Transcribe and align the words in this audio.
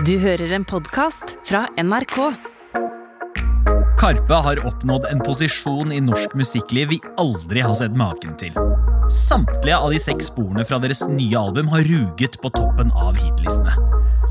Du 0.00 0.14
hører 0.16 0.54
en 0.56 0.64
podkast 0.64 1.34
fra 1.44 1.66
NRK. 1.76 2.16
Karpe 4.00 4.38
har 4.46 4.60
oppnådd 4.64 5.04
en 5.10 5.20
posisjon 5.20 5.92
i 5.92 5.98
norsk 6.00 6.32
musikkliv 6.38 6.88
vi 6.94 6.98
aldri 7.20 7.60
har 7.60 7.76
sett 7.76 7.92
maken 8.00 8.32
til. 8.40 8.56
Samtlige 9.12 9.76
av 9.76 9.92
de 9.92 10.00
seks 10.00 10.30
sporene 10.32 10.64
fra 10.64 10.80
deres 10.80 11.04
nye 11.12 11.36
album 11.36 11.68
har 11.74 11.84
ruget 11.90 12.40
på 12.40 12.50
toppen 12.56 12.88
av 12.96 13.20
hitlistene. 13.20 13.76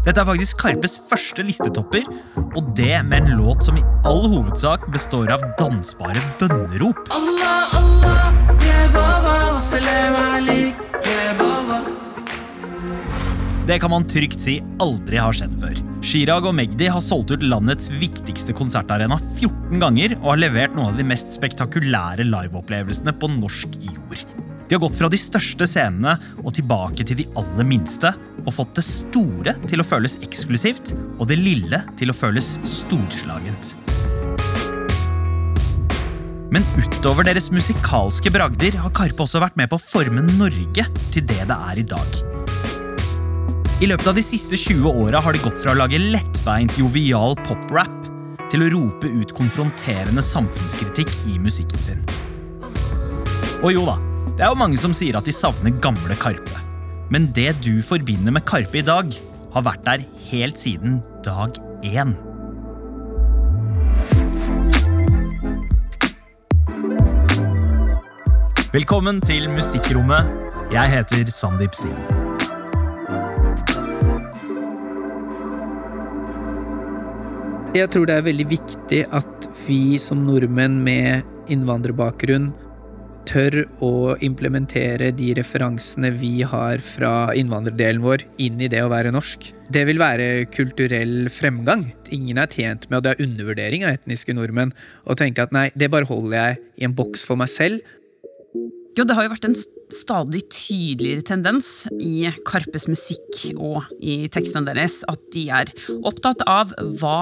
Dette 0.01 0.17
er 0.17 0.27
faktisk 0.31 0.65
Karpes 0.65 0.97
første 1.11 1.45
listetopper, 1.45 2.09
og 2.57 2.73
det 2.73 2.97
med 3.05 3.21
en 3.21 3.37
låt 3.43 3.69
som 3.69 3.77
i 3.77 3.85
all 4.01 4.25
hovedsak 4.33 4.89
består 4.89 5.29
av 5.37 5.45
dansbare 5.61 6.25
bønnerop. 6.41 7.05
Allah, 7.13 7.69
Allah, 7.69 7.90
Det 13.67 13.77
kan 13.79 13.91
man 13.93 14.07
trygt 14.09 14.41
si 14.41 14.55
aldri 14.81 15.19
har 15.21 15.35
skjedd 15.37 15.53
før. 15.61 15.75
Chirag 16.01 16.47
og 16.49 16.55
Magdi 16.57 16.87
har 16.89 17.03
solgt 17.05 17.29
ut 17.35 17.43
landets 17.45 17.91
viktigste 17.93 18.55
konsertarena 18.57 19.19
14 19.19 19.77
ganger 19.83 20.15
og 20.17 20.31
har 20.31 20.41
levert 20.41 20.73
noen 20.73 20.95
av 20.95 20.97
de 20.97 21.05
mest 21.05 21.29
spektakulære 21.35 22.25
liveopplevelsene 22.25 23.13
på 23.21 23.29
norsk 23.35 23.77
jord. 23.85 24.23
De 24.65 24.77
har 24.77 24.81
gått 24.81 24.97
fra 24.97 25.11
de 25.11 25.19
største 25.19 25.67
scenene 25.69 26.15
og 26.41 26.55
tilbake 26.57 27.05
til 27.05 27.19
de 27.19 27.27
aller 27.37 27.67
minste, 27.67 28.13
og 28.41 28.55
fått 28.55 28.73
det 28.79 28.85
store 28.87 29.53
til 29.67 29.83
å 29.83 29.85
føles 29.85 30.17
eksklusivt 30.25 30.95
og 31.19 31.27
det 31.29 31.37
lille 31.37 31.83
til 31.99 32.09
å 32.09 32.17
føles 32.17 32.55
storslagent. 32.65 33.75
Men 36.51 36.65
utover 36.81 37.29
deres 37.29 37.51
musikalske 37.53 38.33
bragder 38.33 38.81
har 38.81 38.95
Karpe 38.95 39.27
også 39.27 39.43
vært 39.43 39.59
med 39.59 39.69
på 39.69 39.77
å 39.77 39.85
forme 39.85 40.25
Norge 40.33 40.89
til 41.13 41.29
det 41.29 41.43
det 41.45 41.63
er 41.69 41.85
i 41.85 41.89
dag. 41.93 42.30
I 43.81 43.87
løpet 43.89 44.11
av 44.11 44.13
de 44.13 44.21
siste 44.21 44.53
20 44.53 44.91
åra 44.93 45.17
har 45.25 45.33
de 45.33 45.39
gått 45.41 45.57
fra 45.57 45.71
å 45.73 45.77
lage 45.79 45.97
lettbeint, 45.97 46.75
jovial 46.77 47.33
poprap 47.41 48.05
til 48.53 48.61
å 48.61 48.67
rope 48.75 49.09
ut 49.09 49.33
konfronterende 49.33 50.21
samfunnskritikk 50.21 51.09
i 51.31 51.39
musikken 51.41 51.81
sin. 51.81 52.03
Og 53.65 53.73
jo 53.73 53.87
da, 53.87 53.97
det 54.37 54.45
er 54.45 54.53
jo 54.53 54.59
mange 54.61 54.77
som 54.77 54.93
sier 54.93 55.17
at 55.17 55.25
de 55.25 55.33
savner 55.33 55.73
gamle 55.81 56.13
Karpe. 56.21 56.61
Men 57.09 57.31
det 57.33 57.55
du 57.65 57.81
forbinder 57.81 58.37
med 58.37 58.45
Karpe 58.45 58.83
i 58.83 58.85
dag, 58.85 59.09
har 59.51 59.65
vært 59.65 59.87
der 59.89 60.05
helt 60.29 60.61
siden 60.61 61.01
dag 61.25 61.57
én. 61.81 62.13
Velkommen 68.77 69.25
til 69.25 69.49
Musikkrommet. 69.49 70.29
Jeg 70.69 70.99
heter 70.99 71.33
Sandeep 71.33 71.73
Singh. 71.73 72.20
Jeg 77.71 77.87
tror 77.87 78.03
det 78.03 78.17
er 78.19 78.25
veldig 78.25 78.45
viktig 78.51 78.97
at 79.15 79.45
vi 79.63 79.95
som 80.01 80.25
nordmenn 80.27 80.73
med 80.83 81.23
innvandrerbakgrunn 81.53 82.49
tør 83.29 83.61
å 83.79 83.91
implementere 84.27 85.13
de 85.15 85.29
referansene 85.37 86.09
vi 86.19 86.41
har 86.43 86.83
fra 86.83 87.31
innvandrerdelen 87.37 88.03
vår, 88.03 88.25
inn 88.43 88.59
i 88.59 88.67
det 88.71 88.81
å 88.83 88.91
være 88.91 89.13
norsk. 89.15 89.53
Det 89.71 89.85
vil 89.87 90.01
være 90.01 90.49
kulturell 90.51 91.29
fremgang. 91.31 91.85
Ingen 92.11 92.41
er 92.43 92.51
tjent 92.51 92.89
med, 92.89 92.99
og 92.99 93.05
det 93.05 93.13
er 93.13 93.23
undervurdering 93.23 93.87
av 93.87 93.95
etniske 93.95 94.35
nordmenn, 94.35 94.75
å 95.07 95.15
tenke 95.15 95.45
at 95.45 95.55
nei, 95.55 95.69
det 95.71 95.93
bare 95.93 96.09
holder 96.09 96.37
jeg 96.41 96.61
i 96.81 96.89
en 96.89 96.97
boks 96.97 97.23
for 97.29 97.39
meg 97.39 97.53
selv. 97.53 97.79
Jo, 98.97 99.05
det 99.07 99.15
har 99.15 99.29
jo 99.29 99.31
vært 99.37 99.47
en 99.47 99.55
stadig 99.91 100.41
tydeligere 100.51 101.23
tendens 101.23 101.85
i 102.03 102.27
Karpes 102.47 102.89
musikk 102.91 103.45
og 103.55 103.87
i 104.03 104.25
tekstene 104.31 104.67
deres 104.67 105.05
at 105.07 105.23
de 105.31 105.47
er 105.55 105.71
opptatt 106.03 106.43
av 106.43 106.75
hva 106.99 107.21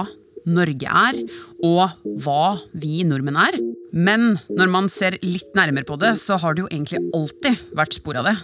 Norge 0.50 0.86
er, 0.86 1.20
og 1.64 1.96
hva 2.24 2.56
vi 2.72 3.02
nordmenn 3.06 3.38
er. 3.40 3.58
Men 3.90 4.36
når 4.48 4.70
man 4.70 4.88
ser 4.92 5.18
litt 5.22 5.54
nærmere 5.58 5.88
på 5.88 5.98
det, 6.00 6.14
så 6.20 6.38
har 6.40 6.54
det 6.54 6.64
jo 6.64 6.70
egentlig 6.70 7.02
alltid 7.16 7.70
vært 7.78 7.98
spor 7.98 8.20
av 8.20 8.30
det. 8.30 8.36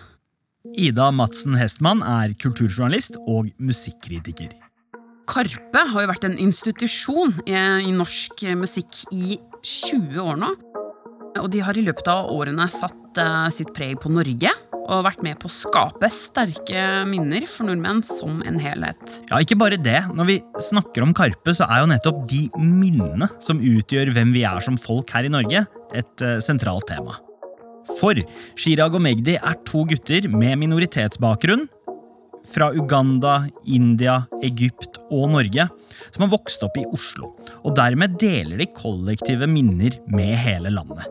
Ida 0.74 1.12
Madsen 1.14 1.54
Hestmann 1.58 2.02
er 2.02 2.34
kulturjournalist 2.42 3.20
og 3.26 3.52
musikkritiker. 3.62 4.50
Karpe 5.26 5.82
har 5.90 6.04
jo 6.04 6.10
vært 6.10 6.26
en 6.28 6.36
institusjon 6.38 7.34
i, 7.50 7.92
norsk 7.94 8.44
musikk 8.58 9.02
i 9.14 9.38
20 9.66 10.20
år 10.22 10.38
nå. 10.38 10.52
Og 11.42 11.50
de 11.52 11.62
har 11.64 11.76
i 11.76 11.84
løpet 11.84 12.08
av 12.12 12.30
årene 12.32 12.68
satt 12.72 13.20
uh, 13.20 13.46
sitt 13.54 13.72
preg 13.76 13.98
på 14.02 14.12
Norge 14.12 14.52
og 14.86 15.02
vært 15.02 15.22
med 15.26 15.38
på 15.42 15.48
å 15.48 15.52
skape 15.52 16.08
sterke 16.14 16.82
minner 17.10 17.46
for 17.50 17.66
nordmenn 17.66 18.04
som 18.06 18.38
en 18.46 18.58
helhet. 18.62 19.16
Ja, 19.26 19.40
ikke 19.42 19.58
bare 19.58 19.80
det. 19.82 19.98
Når 20.14 20.28
vi 20.28 20.36
snakker 20.62 21.02
om 21.02 21.14
Karpe, 21.16 21.54
så 21.56 21.66
er 21.66 21.82
jo 21.82 21.90
nettopp 21.90 22.22
de 22.30 22.44
minnene 22.60 23.28
som 23.42 23.58
utgjør 23.58 24.12
hvem 24.14 24.34
vi 24.36 24.44
er 24.46 24.62
som 24.62 24.78
folk 24.78 25.10
her 25.16 25.26
i 25.26 25.32
Norge, 25.32 25.64
et 25.96 26.26
uh, 26.26 26.36
sentralt 26.44 26.86
tema. 26.90 27.18
For 27.96 28.18
Chirag 28.58 28.96
og 28.98 29.02
Magdi 29.02 29.36
er 29.38 29.58
to 29.66 29.84
gutter 29.86 30.26
med 30.30 30.58
minoritetsbakgrunn 30.62 31.68
fra 32.46 32.70
Uganda, 32.74 33.38
India, 33.66 34.20
Egypt 34.46 35.00
og 35.10 35.30
Norge, 35.34 35.68
som 36.14 36.24
har 36.24 36.32
vokst 36.32 36.64
opp 36.66 36.78
i 36.80 36.86
Oslo. 36.94 37.32
Og 37.64 37.76
dermed 37.78 38.18
deler 38.20 38.60
de 38.60 38.68
kollektive 38.76 39.48
minner 39.50 39.98
med 40.12 40.36
hele 40.44 40.72
landet. 40.74 41.06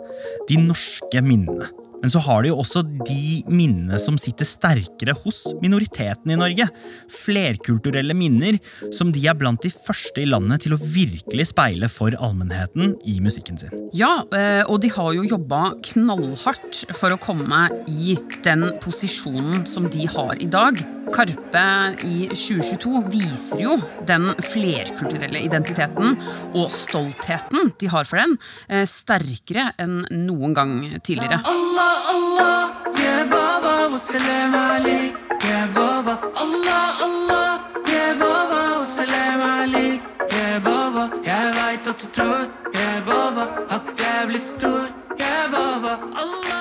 De 0.49 0.59
norske 0.61 1.23
minnene. 1.25 1.69
Men 2.05 2.11
så 2.13 2.19
har 2.21 2.43
de 2.43 2.51
jo 2.51 2.59
også 2.61 2.83
de 2.85 3.39
minnene 3.49 3.97
som 3.97 4.19
sitter 4.21 4.45
sterkere 4.45 5.15
hos 5.23 5.39
minoriteten 5.63 6.29
i 6.29 6.37
Norge. 6.37 6.67
Flerkulturelle 7.09 8.13
minner 8.13 8.59
som 8.93 9.09
de 9.09 9.23
er 9.25 9.33
blant 9.33 9.65
de 9.65 9.71
første 9.73 10.21
i 10.21 10.27
landet 10.29 10.67
til 10.67 10.75
å 10.75 10.81
virkelig 10.83 11.47
speile 11.49 11.89
for 11.89 12.13
allmennheten 12.13 12.93
i 13.09 13.17
musikken 13.25 13.57
sin. 13.57 13.73
Ja, 13.97 14.19
eh, 14.37 14.61
og 14.69 14.83
de 14.85 14.93
har 14.93 15.15
jo 15.17 15.25
jobba 15.25 15.71
knallhardt 15.89 16.83
for 16.93 17.15
å 17.15 17.21
komme 17.25 17.71
i 17.89 18.19
den 18.45 18.67
posisjonen 18.85 19.65
som 19.65 19.89
de 19.89 20.05
har 20.05 20.37
i 20.37 20.45
dag. 20.45 20.85
Karpe 21.13 21.65
i 22.05 22.25
2022 22.33 23.01
viser 23.13 23.61
jo 23.61 23.75
den 24.09 24.31
flerkulturelle 24.41 25.41
identiteten 25.45 26.15
og 26.57 26.71
stoltheten 26.73 27.71
de 27.81 27.89
har 27.91 28.07
for 28.09 28.21
den, 28.21 28.37
eh, 28.69 28.85
sterkere 28.89 29.71
enn 29.77 30.05
noen 30.11 30.53
gang 30.53 30.73
tidligere. 31.01 31.41
Allah, 31.45 31.94
Allah, 32.13 32.57
yeah, 33.03 33.21
Baba, 33.33 33.97
salam 33.97 34.53
alik, 34.55 35.13
yeah, 35.43 35.65
Baba. 35.77 36.13
Allah, 36.43 36.85
Allah, 37.07 37.49
yeah, 37.87 38.13
Baba, 38.21 38.85
salam 38.85 39.41
alik, 39.59 40.01
yeah, 40.35 40.59
Baba. 40.67 41.03
Jeg 41.29 41.45
veit 41.57 41.87
at 41.91 41.97
du 42.01 42.07
tror, 42.15 42.43
yeah, 42.73 42.95
Baba, 43.09 43.43
at 43.75 43.83
jeg 43.99 44.27
blir 44.27 44.39
stor, 44.51 44.85
yeah, 45.19 45.43
Baba. 45.55 45.93
Allah, 46.21 46.54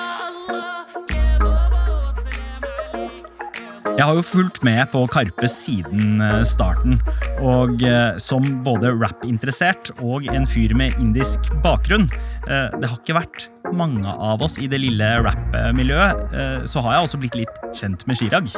Jeg 3.95 4.03
har 4.09 4.17
jo 4.17 4.23
fulgt 4.27 4.57
med 4.67 4.81
på 4.91 5.05
Karpe 5.07 5.47
siden 5.47 6.19
eh, 6.19 6.41
starten, 6.43 6.97
og 7.39 7.79
eh, 7.79 8.17
som 8.19 8.43
både 8.65 8.91
rap-interessert 8.91 9.93
og 10.03 10.25
en 10.35 10.43
fyr 10.43 10.73
med 10.75 10.97
indisk 10.99 11.47
bakgrunn, 11.63 12.09
eh, 12.43 12.75
det 12.75 12.89
har 12.91 12.97
ikke 12.99 13.15
vært 13.15 13.45
mange 13.71 14.11
av 14.11 14.43
oss 14.43 14.57
i 14.59 14.67
det 14.67 14.81
lille 14.83 15.07
rap-miljøet, 15.23 16.25
eh, 16.35 16.57
så 16.67 16.83
har 16.83 16.97
jeg 16.97 17.07
også 17.07 17.21
blitt 17.23 17.39
litt 17.39 17.61
kjent 17.71 18.03
med 18.09 18.19
Chirag. 18.19 18.51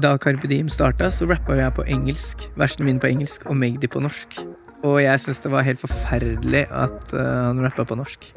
Da 0.00 0.14
Carpe 0.24 0.48
Diem 0.48 0.72
starta, 0.72 1.10
så 1.12 1.28
rappa 1.28 1.58
jeg 1.60 1.76
på 1.76 1.84
engelsk. 1.84 2.48
Versene 2.56 2.88
mine 2.88 3.04
på 3.04 3.12
engelsk 3.12 3.44
og 3.44 3.60
Magdi 3.60 3.92
på 3.92 4.00
norsk. 4.00 4.40
Og 4.88 5.02
jeg 5.02 5.20
syntes 5.20 5.44
det 5.44 5.52
var 5.52 5.68
helt 5.68 5.80
forferdelig 5.82 6.64
at 6.70 7.12
uh, 7.12 7.48
han 7.48 7.60
rappa 7.64 7.84
på 7.88 7.96
norsk. 7.98 8.28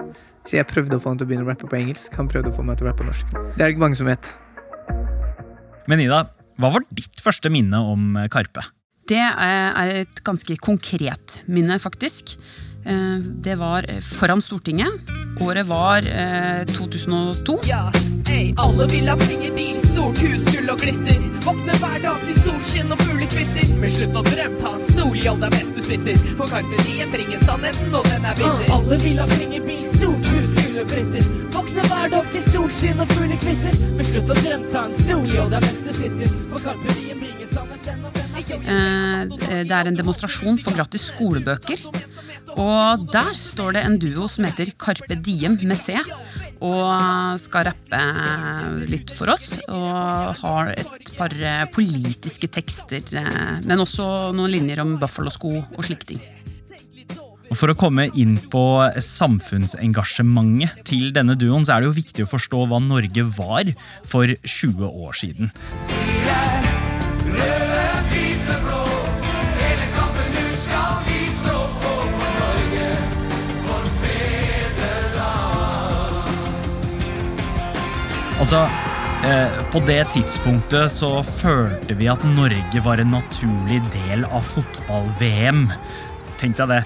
Så 0.47 0.57
jeg 0.57 0.67
prøvde 0.67 0.97
å 0.97 1.03
få 1.03 1.13
han 1.13 1.21
til 1.21 1.27
å 1.27 1.31
begynne 1.31 1.45
å 1.45 1.51
rappe 1.51 1.69
på 1.69 1.77
engelsk. 1.77 2.15
Han 2.17 2.31
prøvde 2.31 2.49
å 2.49 2.55
få 2.55 2.65
meg 2.65 2.79
til 2.79 2.87
å 2.87 2.91
rappe 2.91 3.03
på 3.03 3.11
norsk. 3.11 3.35
Det 3.35 3.59
er 3.59 3.67
det 3.67 3.75
ikke 3.75 3.85
mange 3.85 3.99
som 3.99 4.09
vet. 4.09 4.31
Men 5.91 6.01
Ida, 6.01 6.23
hva 6.59 6.73
var 6.73 6.85
ditt 6.91 7.21
første 7.23 7.51
minne 7.53 7.79
om 7.79 8.17
Karpe? 8.31 8.65
Det 9.09 9.21
er 9.21 9.93
et 10.03 10.21
ganske 10.25 10.55
konkret 10.63 11.41
minne, 11.51 11.77
faktisk. 11.81 12.37
Eh, 12.85 13.17
Det 13.43 13.55
var 13.55 13.85
foran 14.01 14.41
Stortinget. 14.41 14.87
Året 15.41 15.65
var 15.67 15.97
eh, 16.07 16.65
2002. 16.65 17.59
Ja, 17.65 17.91
ey, 18.29 18.53
alle 18.57 18.85
vil 18.91 19.07
ha 19.09 19.15
penger, 19.17 19.51
bil, 19.55 19.77
stort 19.81 20.19
hus, 20.21 20.45
gull 20.53 20.69
og 20.69 20.79
glitter. 20.83 21.17
Våkne 21.41 21.73
hver 21.81 21.97
dag 22.03 22.19
til 22.27 22.35
solskinn 22.43 22.91
og 22.93 23.01
fuglekvitter. 23.01 23.71
Men 23.81 23.89
slutt 23.89 24.17
å 24.19 24.23
drømme, 24.27 24.59
ta 24.61 24.73
en 24.75 24.83
stol, 24.85 25.15
jobb 25.23 25.41
deg 25.41 25.55
mens 25.55 25.71
du 25.77 25.81
sitter. 25.87 26.19
For 26.37 26.51
Karpe 26.51 27.07
bringer 27.15 27.41
sannheten, 27.47 27.95
og 27.97 28.05
den 28.11 28.27
er 28.29 28.37
bitter. 28.37 28.67
alle 28.75 28.99
vil 29.01 29.21
ha 29.23 29.25
penger, 29.31 29.65
bil, 29.65 29.81
stort 29.89 30.29
hus, 30.35 30.53
gull 30.59 30.81
og 30.83 30.93
glitter. 30.93 31.25
Våkne 31.57 31.87
hver 31.89 32.13
dag 32.13 32.29
til 32.35 32.45
solskinn 32.51 33.01
og 33.01 33.15
fuglekvitter. 33.15 33.81
Men 33.97 34.09
slutt 34.11 34.29
å 34.35 34.37
drømme, 34.43 34.69
ta 34.75 34.85
en 34.85 34.95
stol, 34.99 35.25
jobb 35.33 35.49
deg 35.55 35.65
mens 35.65 35.81
du 35.87 35.91
sitter. 35.97 36.37
For 36.53 36.67
Karpe 36.67 36.97
bringer 37.23 37.49
sannheten, 37.55 38.05
og 38.05 38.13
den 38.19 38.29
er 38.29 38.37
bitter. 38.37 38.71
Eh, 38.77 39.63
Det 39.65 39.71
er 39.79 39.87
en 39.89 39.97
demonstrasjon 39.97 40.57
for 40.61 40.73
gratis 40.77 41.09
skolebøker. 41.15 41.81
Og 42.59 43.07
der 43.13 43.31
står 43.37 43.77
det 43.77 43.85
en 43.85 43.97
duo 44.01 44.27
som 44.31 44.45
heter 44.47 44.73
Carpe 44.79 45.17
Diem 45.23 45.57
med 45.63 45.79
C. 45.79 45.97
og 46.61 47.39
skal 47.41 47.65
rappe 47.71 48.01
litt 48.91 49.09
for 49.15 49.31
oss. 49.33 49.55
Og 49.65 50.35
har 50.43 50.73
et 50.75 51.15
par 51.17 51.33
eh, 51.33 51.63
politiske 51.73 52.51
tekster, 52.53 53.01
eh, 53.17 53.55
men 53.65 53.81
også 53.81 54.29
noen 54.37 54.53
linjer 54.53 54.83
om 54.83 54.99
Buffalo-sko 55.01 55.55
og 55.57 55.81
slike 55.87 56.13
ting. 56.13 56.21
Og 57.51 57.57
For 57.59 57.73
å 57.73 57.75
komme 57.75 58.05
inn 58.15 58.37
på 58.51 58.63
samfunnsengasjementet 59.03 60.85
til 60.87 61.09
denne 61.15 61.35
duoen, 61.35 61.65
så 61.67 61.75
er 61.75 61.83
det 61.83 61.89
jo 61.89 61.97
viktig 61.97 62.23
å 62.23 62.31
forstå 62.31 62.63
hva 62.71 62.79
Norge 62.79 63.25
var 63.35 63.73
for 64.07 64.31
20 64.39 64.87
år 64.87 65.19
siden. 65.19 65.51
Altså, 78.41 78.63
eh, 79.27 79.59
På 79.71 79.79
det 79.85 80.01
tidspunktet 80.15 80.89
så 80.91 81.11
følte 81.25 81.93
vi 81.93 82.07
at 82.09 82.23
Norge 82.25 82.81
var 82.83 82.97
en 82.97 83.13
naturlig 83.13 83.77
del 83.93 84.25
av 84.33 84.41
fotball-VM. 84.41 85.67
Tenk 86.41 86.57
deg 86.57 86.71
det. 86.73 86.79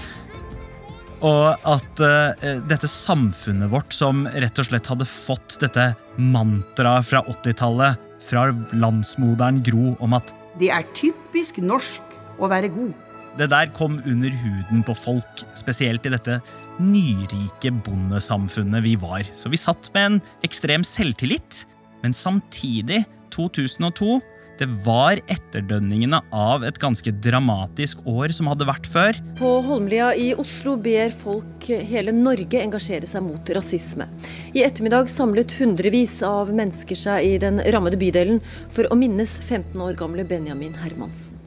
Og 1.25 1.55
at 1.71 2.03
eh, 2.03 2.59
dette 2.67 2.89
samfunnet 2.91 3.71
vårt, 3.71 3.95
som 3.95 4.25
rett 4.27 4.59
og 4.59 4.67
slett 4.67 4.91
hadde 4.91 5.07
fått 5.07 5.55
dette 5.63 5.93
mantraet 6.19 7.07
fra 7.07 7.23
80-tallet, 7.23 8.03
fra 8.25 8.49
landsmoderen 8.75 9.63
Gro, 9.63 9.95
om 10.03 10.15
at 10.17 10.35
Det 10.59 10.71
er 10.73 10.83
typisk 10.97 11.57
norsk 11.63 12.01
å 12.39 12.51
være 12.51 12.67
god. 12.73 12.93
det 13.37 13.49
der 13.51 13.71
kom 13.75 14.01
under 14.05 14.31
huden 14.31 14.83
på 14.83 14.93
folk, 14.95 15.43
spesielt 15.55 16.05
i 16.05 16.11
dette 16.13 16.41
nyrike 16.81 17.71
bondesamfunnet 17.85 18.83
vi 18.85 18.95
var. 18.99 19.25
Så 19.35 19.51
vi 19.51 19.59
satt 19.59 19.91
med 19.95 20.05
en 20.05 20.21
ekstrem 20.45 20.85
selvtillit, 20.87 21.65
men 22.03 22.13
samtidig, 22.13 23.03
2002, 23.35 24.19
det 24.59 24.67
var 24.85 25.19
etterdønningene 25.27 26.21
av 26.31 26.63
et 26.63 26.77
ganske 26.79 27.11
dramatisk 27.23 28.05
år 28.07 28.31
som 28.35 28.47
hadde 28.47 28.67
vært 28.67 28.87
før. 28.87 29.17
På 29.39 29.57
Holmlia 29.65 30.13
i 30.15 30.29
Oslo 30.39 30.77
ber 30.79 31.11
folk 31.15 31.67
hele 31.67 32.13
Norge 32.15 32.61
engasjere 32.61 33.09
seg 33.09 33.25
mot 33.25 33.51
rasisme. 33.57 34.07
I 34.55 34.63
ettermiddag 34.63 35.11
samlet 35.11 35.57
hundrevis 35.59 36.21
av 36.23 36.53
mennesker 36.55 36.99
seg 36.99 37.27
i 37.27 37.33
den 37.41 37.59
rammede 37.75 37.99
bydelen 37.99 38.39
for 38.71 38.87
å 38.87 38.99
minnes 38.99 39.35
15 39.41 39.75
år 39.83 39.99
gamle 39.99 40.23
Benjamin 40.27 40.77
Hermansen. 40.85 41.41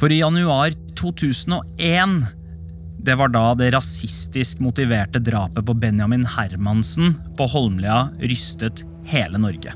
For 0.00 0.12
i 0.12 0.20
januar 0.20 0.76
2001 1.00 2.39
det 3.04 3.14
var 3.16 3.32
da 3.32 3.54
det 3.56 3.70
rasistisk 3.72 4.60
motiverte 4.60 5.20
drapet 5.24 5.64
på 5.66 5.74
Benjamin 5.74 6.26
Hermansen 6.28 7.14
på 7.38 7.46
Holmlia 7.48 8.10
rystet 8.20 8.84
hele 9.08 9.40
Norge. 9.40 9.72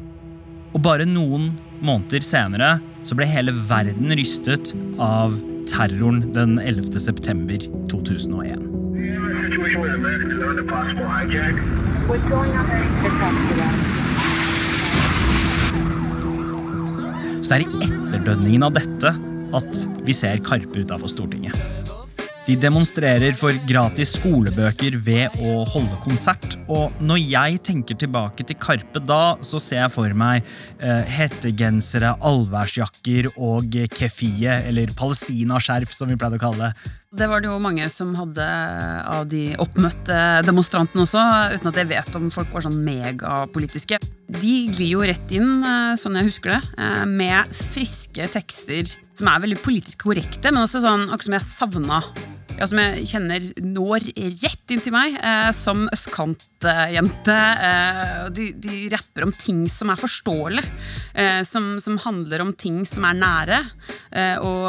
Og 0.74 0.82
bare 0.84 1.06
noen 1.08 1.54
måneder 1.84 2.24
senere 2.24 2.76
så 3.06 3.16
ble 3.16 3.28
hele 3.28 3.54
verden 3.68 4.12
rystet 4.18 4.74
av 5.00 5.36
terroren 5.70 6.26
den 6.36 6.58
11. 6.60 7.00
september 7.00 7.64
2001. 7.92 8.74
situation 9.54 9.82
with 9.82 9.94
American 9.94 10.30
is 10.32 10.42
under 10.42 10.64
possible 10.64 11.08
hijack. 11.08 11.54
What's 12.08 12.28
going 12.28 12.52
on 12.56 12.66
there? 12.68 12.84
It's 13.06 13.22
up 13.28 13.36
to 13.48 13.54
them. 13.60 13.74
Så 17.44 17.48
det 17.50 17.56
er 17.56 17.64
i 17.64 17.88
etterdønningen 17.88 18.64
av 18.64 18.72
dette 18.76 19.10
at 19.54 19.80
vi 20.06 20.16
ser 20.16 20.40
Karpe 20.44 20.80
utafor 20.80 21.12
Stortinget. 21.12 21.83
De 22.44 22.52
demonstrerer 22.60 23.32
for 23.32 23.56
gratis 23.64 24.18
skolebøker 24.18 24.98
ved 25.00 25.32
å 25.48 25.62
holde 25.64 25.96
konsert. 26.04 26.58
Og 26.68 26.92
når 27.00 27.22
jeg 27.22 27.60
tenker 27.64 27.96
tilbake 27.96 28.44
til 28.44 28.58
Karpe 28.60 29.00
da, 29.00 29.38
så 29.40 29.56
ser 29.62 29.80
jeg 29.80 29.92
for 29.94 30.12
meg 30.12 30.44
eh, 30.76 31.08
hettegensere, 31.08 32.12
allværsjakker 32.20 33.30
og 33.38 33.78
kefie, 33.96 34.58
eller 34.68 34.92
palestinaskjerf, 34.98 35.94
som 35.96 36.12
vi 36.12 36.18
pleide 36.20 36.36
å 36.36 36.42
kalle 36.42 36.68
det. 36.68 36.92
Det 37.14 37.30
var 37.30 37.40
det 37.40 37.48
jo 37.48 37.56
mange 37.62 37.86
som 37.94 38.12
hadde 38.18 38.44
av 38.44 39.24
de 39.30 39.54
oppmøtte 39.62 40.18
demonstrantene 40.44 41.06
også, 41.06 41.24
uten 41.54 41.70
at 41.70 41.80
jeg 41.80 41.90
vet 41.94 42.18
om 42.18 42.28
folk 42.34 42.52
var 42.52 42.66
sånn 42.66 42.76
megapolitiske. 42.84 44.02
De 44.34 44.54
glir 44.68 44.98
jo 44.98 45.08
rett 45.08 45.32
inn, 45.32 45.64
eh, 45.64 45.96
sånn 45.96 46.20
jeg 46.20 46.28
husker 46.28 46.58
det, 46.58 46.60
eh, 46.76 47.08
med 47.08 47.56
friske 47.72 48.28
tekster 48.36 48.98
som 49.16 49.32
er 49.32 49.44
veldig 49.46 49.62
politisk 49.62 50.04
korrekte, 50.10 50.50
men 50.50 50.66
også 50.66 50.84
sånn 50.84 51.08
akkurat 51.08 51.28
som 51.30 51.38
jeg 51.38 51.48
savna 51.48 52.04
ja, 52.58 52.66
som 52.68 52.80
jeg 52.80 53.06
kjenner 53.10 53.46
når 53.62 54.06
rett 54.42 54.72
inn 54.74 54.82
til 54.84 54.94
meg 54.94 55.16
eh, 55.18 55.50
som 55.56 55.86
østkantjente. 55.92 57.36
Eh, 57.68 58.26
de, 58.34 58.48
de 58.62 58.80
rapper 58.92 59.26
om 59.26 59.34
ting 59.34 59.64
som 59.70 59.92
er 59.92 60.00
forståelig, 60.00 60.64
eh, 61.14 61.42
som, 61.48 61.74
som, 61.82 61.98
handler 62.04 62.44
om 62.44 62.52
ting 62.58 62.82
som 62.88 63.06
er 63.08 63.18
nære. 63.18 63.60
Eh, 64.14 64.36
og, 64.38 64.68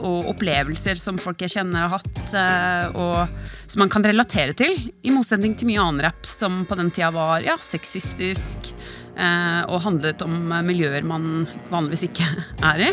og, 0.00 0.32
opplevelser 0.34 0.98
som 0.98 1.20
folk 1.22 1.42
jeg 1.44 1.56
kjenner 1.58 1.86
har 1.86 1.96
hatt, 1.98 2.34
eh, 2.38 2.86
og 2.92 3.70
som 3.70 3.84
man 3.84 3.92
kan 3.92 4.06
relatere 4.06 4.56
til. 4.58 4.74
I 5.02 5.14
motsetning 5.14 5.56
til 5.58 5.70
mye 5.70 5.82
annen 5.82 6.06
rapp 6.08 6.26
som 6.28 6.64
på 6.68 6.78
den 6.78 6.92
tida 6.94 7.12
var 7.14 7.44
ja, 7.46 7.56
sexistisk. 7.60 8.72
Eh, 9.12 9.62
og 9.68 9.82
handlet 9.84 10.22
om 10.24 10.54
miljøer 10.64 11.04
man 11.04 11.44
vanligvis 11.72 12.06
ikke 12.08 12.28
er 12.72 12.86
i. 12.88 12.92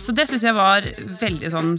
så 0.00 0.14
det 0.16 0.28
syns 0.30 0.46
jeg 0.46 0.56
var 0.56 0.86
veldig 1.20 1.50
sånn 1.52 1.74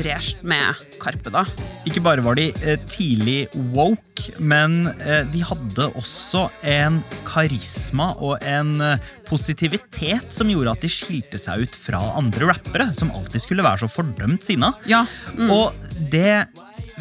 fresht 0.00 0.40
med 0.46 0.78
Karpe, 1.00 1.30
da. 1.32 1.44
Ikke 1.88 2.02
bare 2.04 2.24
var 2.24 2.36
de 2.38 2.48
eh, 2.64 2.78
tidlig 2.88 3.48
woke, 3.74 4.32
men 4.38 4.90
eh, 5.00 5.22
de 5.28 5.42
hadde 5.44 5.88
også 5.98 6.46
en 6.68 7.00
karisma 7.28 8.10
og 8.20 8.40
en 8.46 8.74
eh, 8.84 9.10
positivitet 9.28 10.32
som 10.32 10.50
gjorde 10.52 10.74
at 10.76 10.84
de 10.84 10.92
skilte 10.92 11.40
seg 11.40 11.66
ut 11.66 11.76
fra 11.76 12.00
andre 12.20 12.50
rappere, 12.52 12.90
som 12.96 13.12
alltid 13.16 13.44
skulle 13.44 13.66
være 13.66 13.84
så 13.84 13.90
fordømt 13.92 14.46
sinna. 14.46 14.72
Ja. 14.88 15.04
Mm. 15.36 15.52
Og 15.52 15.76
det 16.12 16.46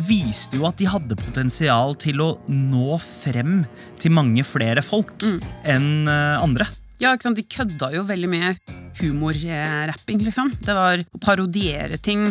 viste 0.08 0.60
jo 0.60 0.68
at 0.70 0.80
de 0.80 0.88
hadde 0.90 1.18
potensial 1.20 1.96
til 2.00 2.22
å 2.24 2.30
nå 2.52 3.00
frem 3.04 3.64
til 4.00 4.16
mange 4.16 4.46
flere 4.48 4.84
folk 4.86 5.18
mm. 5.24 5.40
enn 5.76 5.90
andre. 6.10 6.70
Ja, 7.00 7.14
ikke 7.14 7.30
sant? 7.30 7.40
De 7.40 7.48
kødda 7.48 7.94
jo 7.96 8.04
veldig 8.08 8.28
med 8.28 8.74
humorrapping, 9.00 10.20
liksom. 10.26 10.52
Det 10.60 10.76
var 10.76 11.00
å 11.00 11.22
parodiere 11.24 11.96
ting 12.04 12.26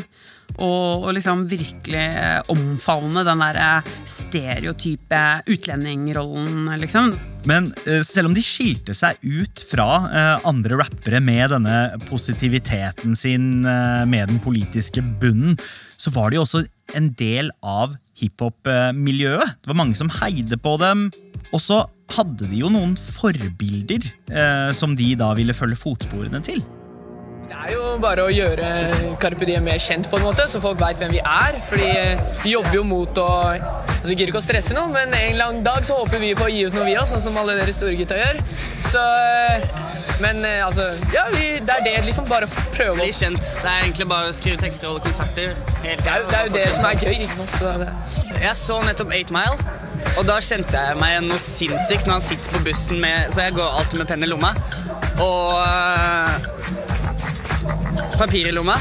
og, 0.58 1.06
og 1.06 1.14
liksom 1.16 1.46
virkelig 1.48 2.04
omfavne 2.52 3.24
den 3.24 3.40
derre 3.40 3.70
stereotype 4.08 5.22
utlendingrollen, 5.48 6.68
liksom. 6.82 7.14
Men 7.48 7.70
uh, 7.86 8.02
selv 8.04 8.28
om 8.28 8.36
de 8.36 8.44
skilte 8.44 8.92
seg 8.96 9.16
ut 9.24 9.64
fra 9.70 9.88
andre 10.48 10.82
rappere 10.82 11.22
med 11.24 11.54
denne 11.54 11.78
positiviteten 12.08 13.16
sin, 13.16 13.62
med 13.64 14.28
den 14.28 14.40
politiske 14.44 15.00
bunnen, 15.00 15.56
så 15.98 16.12
var 16.14 16.30
de 16.30 16.40
også 16.40 16.62
en 16.96 17.10
del 17.18 17.50
av 17.60 17.96
hiphop-miljøet. 18.18 19.58
Det 19.60 19.70
var 19.70 19.80
mange 19.82 19.98
som 19.98 20.10
heide 20.20 20.58
på 20.62 20.76
dem. 20.80 21.08
Og 21.52 21.62
så 21.62 21.82
hadde 22.16 22.48
de 22.48 22.62
jo 22.62 22.70
noen 22.72 22.96
forbilder 22.98 24.06
som 24.76 24.96
de 24.98 25.12
da 25.18 25.32
ville 25.36 25.56
følge 25.56 25.78
fotsporene 25.78 26.40
til. 26.44 26.62
Det 27.48 27.56
er 27.56 27.70
jo 27.72 27.94
bare 28.00 28.26
å 28.26 28.32
gjøre 28.32 28.66
Carpe 29.22 29.46
Diem 29.48 29.64
mer 29.64 29.78
kjent, 29.80 30.04
på 30.10 30.18
en 30.18 30.26
måte, 30.26 30.44
så 30.52 30.60
folk 30.60 30.80
veit 30.82 31.00
hvem 31.00 31.14
vi 31.16 31.22
er. 31.24 31.56
Fordi 31.64 31.92
vi 32.44 32.52
jobber 32.52 32.76
jo 32.76 32.82
mot 32.84 33.20
å 33.22 33.28
altså, 33.54 34.12
Gidder 34.12 34.32
ikke 34.32 34.42
å 34.42 34.44
stresse 34.44 34.76
noe, 34.76 34.92
men 34.92 35.14
en 35.16 35.38
lang 35.40 35.62
dag 35.64 35.86
så 35.88 35.96
håper 36.02 36.20
vi 36.22 36.34
på 36.36 36.44
å 36.44 36.52
gi 36.52 36.66
ut 36.68 36.76
noe, 36.76 36.84
vi 36.86 36.98
òg, 37.00 37.08
sånn 37.08 37.24
som 37.24 37.36
alle 37.40 37.56
dere 37.56 37.74
store 37.76 37.96
gutta 37.98 38.20
gjør. 38.20 38.42
Så 38.88 39.02
Men 40.20 40.44
altså 40.44 40.82
Ja, 41.14 41.24
vi, 41.30 41.58
det 41.62 41.74
er 41.78 41.82
det, 41.84 42.04
liksom. 42.04 42.24
Bare 42.28 42.48
prøve 42.74 42.94
å 42.94 42.98
Bli 42.98 43.12
kjent. 43.14 43.42
Det 43.62 43.68
er 43.68 43.84
egentlig 43.84 44.08
bare 44.10 44.32
å 44.32 44.36
skrive 44.36 44.58
tekster 44.60 44.88
og 44.88 44.96
holde 44.96 45.04
konserter. 45.06 45.54
Helt 45.84 46.04
det, 46.04 46.10
er 46.10 46.26
det 46.30 46.38
er 46.38 46.44
jo 46.48 46.54
det 46.56 46.66
som 46.74 46.84
er 46.88 46.94
gøy. 47.02 47.14
ikke 47.26 47.36
sant? 47.36 47.84
Jeg 48.42 48.54
så 48.58 48.80
nettopp 48.86 49.12
8 49.14 49.34
Mile, 49.34 49.56
og 50.18 50.26
da 50.28 50.38
kjente 50.44 50.82
jeg 50.88 50.98
meg 51.00 51.20
noe 51.26 51.40
sinnssykt 51.42 52.06
når 52.06 52.18
han 52.18 52.26
sitter 52.28 52.54
på 52.54 52.60
bussen 52.66 53.00
med 53.02 53.32
Så 53.34 53.46
jeg 53.46 53.56
går 53.58 53.78
alltid 53.80 54.02
med 54.02 54.10
penn 54.10 54.26
i 54.26 54.30
lomma. 54.30 54.54
Og 55.22 55.52
papir 58.18 58.48
i 58.50 58.54
lomma. 58.54 58.78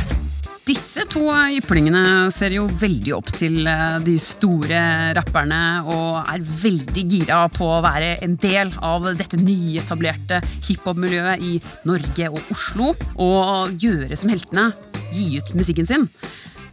Disse 0.67 1.05
to 1.07 1.29
yplingene 1.55 2.27
ser 2.35 2.51
jo 2.51 2.65
veldig 2.67 3.13
opp 3.15 3.29
til 3.31 3.61
eh, 3.71 3.99
de 4.03 4.17
store 4.19 4.79
rapperne 5.15 5.59
og 5.93 6.17
er 6.27 6.43
veldig 6.43 7.03
gira 7.07 7.37
på 7.53 7.69
å 7.71 7.77
være 7.85 8.17
en 8.25 8.35
del 8.43 8.73
av 8.83 9.07
dette 9.15 9.39
nyetablerte 9.39 10.41
hiphop-miljøet 10.67 11.45
i 11.47 11.53
Norge 11.87 12.27
og 12.33 12.51
Oslo. 12.51 12.91
Og 13.15 13.79
gjøre 13.79 14.19
som 14.19 14.33
heltene, 14.33 14.67
gi 15.15 15.39
ut 15.39 15.55
musikken 15.55 15.87
sin. 15.87 16.09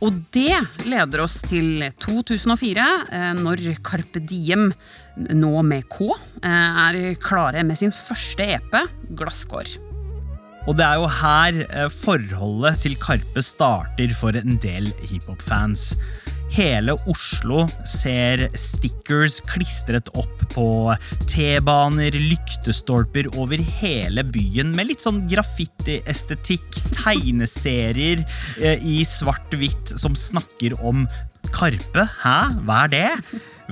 Og 0.03 0.19
det 0.35 0.59
leder 0.91 1.23
oss 1.23 1.39
til 1.47 1.87
2004, 2.03 2.91
eh, 3.15 3.31
når 3.39 3.67
Carpe 3.87 4.27
Diem, 4.27 4.73
nå 5.39 5.55
med 5.63 5.87
K, 5.87 6.11
eh, 6.43 6.85
er 6.89 7.03
klare 7.23 7.63
med 7.63 7.79
sin 7.79 7.95
første 7.95 8.57
EP, 8.59 8.81
Glasskår. 9.15 9.79
Og 10.65 10.77
det 10.79 10.85
er 10.87 11.01
jo 11.01 11.09
her 11.21 11.57
eh, 11.67 11.89
forholdet 11.93 12.85
til 12.85 12.95
Karpe 13.01 13.43
starter 13.45 14.15
for 14.17 14.37
en 14.39 14.57
del 14.63 14.89
hiphop-fans. 15.05 15.93
Hele 16.55 16.95
Oslo 17.11 17.65
ser 17.89 18.47
stickers 18.57 19.41
klistret 19.49 20.09
opp 20.15 20.45
på 20.55 20.67
T-baner, 21.27 22.15
lyktestolper 22.15 23.27
over 23.35 23.59
hele 23.83 24.23
byen 24.23 24.71
med 24.77 24.93
litt 24.93 25.03
sånn 25.03 25.25
graffiti-estetikk, 25.31 26.79
tegneserier 26.95 28.23
eh, 28.63 28.79
i 28.87 29.03
svart-hvitt 29.09 29.97
som 30.01 30.17
snakker 30.17 30.79
om 30.81 31.09
Karpe. 31.55 32.07
Hæ? 32.23 32.39
Hva 32.65 32.85
er 32.87 32.95
det? 32.95 33.11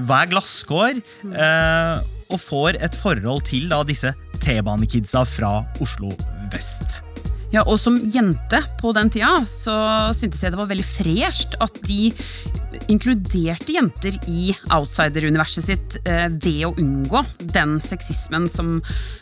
Hva 0.02 0.24
er 0.24 0.34
glasskår? 0.34 1.00
Eh, 1.30 2.12
og 2.32 2.40
får 2.40 2.82
et 2.82 2.94
forhold 2.98 3.46
til 3.48 3.70
da 3.70 3.82
disse 3.86 4.12
T-banekidsa 4.42 5.22
fra 5.28 5.60
Oslo 5.84 6.10
vest. 6.54 7.00
Ja, 7.52 7.66
og 7.68 7.76
som 7.76 7.98
jente 8.00 8.62
på 8.80 8.94
den 8.96 9.10
tida 9.12 9.42
så 9.48 9.74
syntes 10.16 10.40
jeg 10.40 10.54
det 10.54 10.60
var 10.60 10.70
veldig 10.70 10.86
fresht 10.88 11.56
at 11.60 11.76
de 11.84 12.08
inkluderte 12.88 13.74
jenter 13.74 14.16
i 14.30 14.54
outsider-universet 14.72 15.66
sitt 15.66 15.96
eh, 16.08 16.28
ved 16.32 16.62
å 16.70 16.72
unngå 16.80 17.20
den 17.52 17.76
sexismen 17.84 18.48
som 18.48 18.78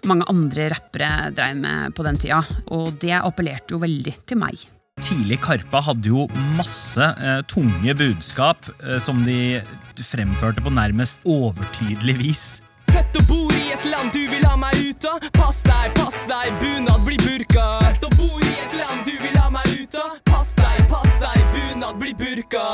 mange 0.06 0.28
andre 0.30 0.68
rappere 0.70 1.32
dreiv 1.34 1.58
med 1.58 1.96
på 1.96 2.06
den 2.06 2.20
tida. 2.22 2.38
Og 2.70 2.94
det 3.02 3.16
appellerte 3.18 3.74
jo 3.74 3.82
veldig 3.82 4.14
til 4.22 4.40
meg. 4.40 4.62
Tidlig 5.00 5.40
Karpa 5.42 5.80
hadde 5.82 6.12
jo 6.12 6.28
masse 6.58 7.02
eh, 7.02 7.40
tunge 7.50 7.96
budskap 7.98 8.68
eh, 8.84 8.98
som 9.02 9.24
de 9.26 9.58
fremførte 10.06 10.62
på 10.62 10.72
nærmest 10.72 11.26
overtydelig 11.26 12.18
vis. 12.20 12.44
Fett 12.90 13.16
å 13.18 13.26
bo 13.26 13.39
et 13.80 13.88
land 13.88 14.12
du 14.12 14.26
vil 14.28 14.44
ha 14.44 14.56
meg 14.60 14.76
ut 14.82 15.06
av. 15.08 15.24
Pass 15.36 15.62
deg, 15.64 15.94
pass 15.96 16.18
deg, 16.28 16.52
bunad 16.60 17.00
blir 17.06 17.20
burka. 17.24 17.64
Fett 17.86 18.04
å 18.04 18.10
bo 18.16 18.28
i 18.42 18.52
et 18.52 18.76
land 18.76 19.06
du 19.06 19.14
vil 19.22 19.38
ha 19.40 19.48
meg 19.52 19.72
ut 19.72 19.96
av. 20.00 20.18
Pass 20.28 20.52
deg, 20.58 20.82
pass 20.90 21.08
deg, 21.22 21.40
bunad 21.54 21.96
blir 22.00 22.16
burka. 22.18 22.64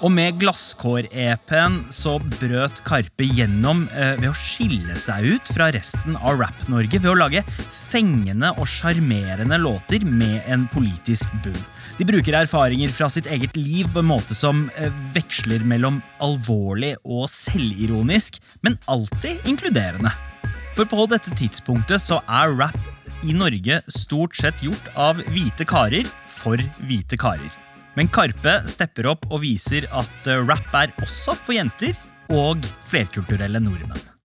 Og 0.00 0.12
med 0.12 0.38
Glasskår-EP-en 0.40 1.82
så 1.92 2.14
brøt 2.40 2.80
Karpe 2.86 3.26
gjennom 3.28 3.84
eh, 3.92 4.14
ved 4.20 4.30
å 4.30 4.36
skille 4.36 4.96
seg 5.00 5.26
ut 5.36 5.52
fra 5.52 5.68
resten 5.76 6.16
av 6.16 6.40
Rap-Norge 6.40 7.02
ved 7.02 7.10
å 7.12 7.18
lage 7.20 7.44
fengende 7.90 8.54
og 8.56 8.68
sjarmerende 8.68 9.60
låter 9.60 10.04
med 10.08 10.40
en 10.48 10.68
politisk 10.72 11.32
bunn. 11.44 11.60
De 12.00 12.06
bruker 12.08 12.32
erfaringer 12.32 12.88
fra 12.96 13.10
sitt 13.12 13.26
eget 13.28 13.58
liv 13.60 13.88
på 13.92 14.00
en 14.00 14.08
måte 14.08 14.32
som 14.32 14.62
eh, 14.80 14.92
veksler 15.12 15.60
mellom 15.68 15.98
alvorlig 16.24 16.94
og 17.04 17.26
selvironisk, 17.28 18.38
men 18.64 18.78
alltid 18.88 19.44
inkluderende. 19.44 20.08
For 20.78 20.88
på 20.88 21.04
dette 21.12 21.34
tidspunktet 21.36 22.00
så 22.00 22.22
er 22.24 22.54
rap 22.56 22.78
i 23.28 23.34
Norge 23.36 23.82
stort 23.92 24.38
sett 24.38 24.62
gjort 24.64 24.88
av 24.96 25.20
hvite 25.28 25.66
karer 25.68 26.08
for 26.24 26.56
hvite 26.88 27.20
karer. 27.20 27.52
Men 28.00 28.08
Karpe 28.08 28.62
stepper 28.70 29.10
opp 29.12 29.28
og 29.28 29.42
viser 29.44 29.84
at 29.92 30.30
eh, 30.32 30.40
rap 30.40 30.72
er 30.80 30.96
også 31.04 31.36
for 31.36 31.58
jenter 31.58 31.92
og 32.32 32.64
flerkulturelle 32.88 33.60
nordmenn. 33.60 34.19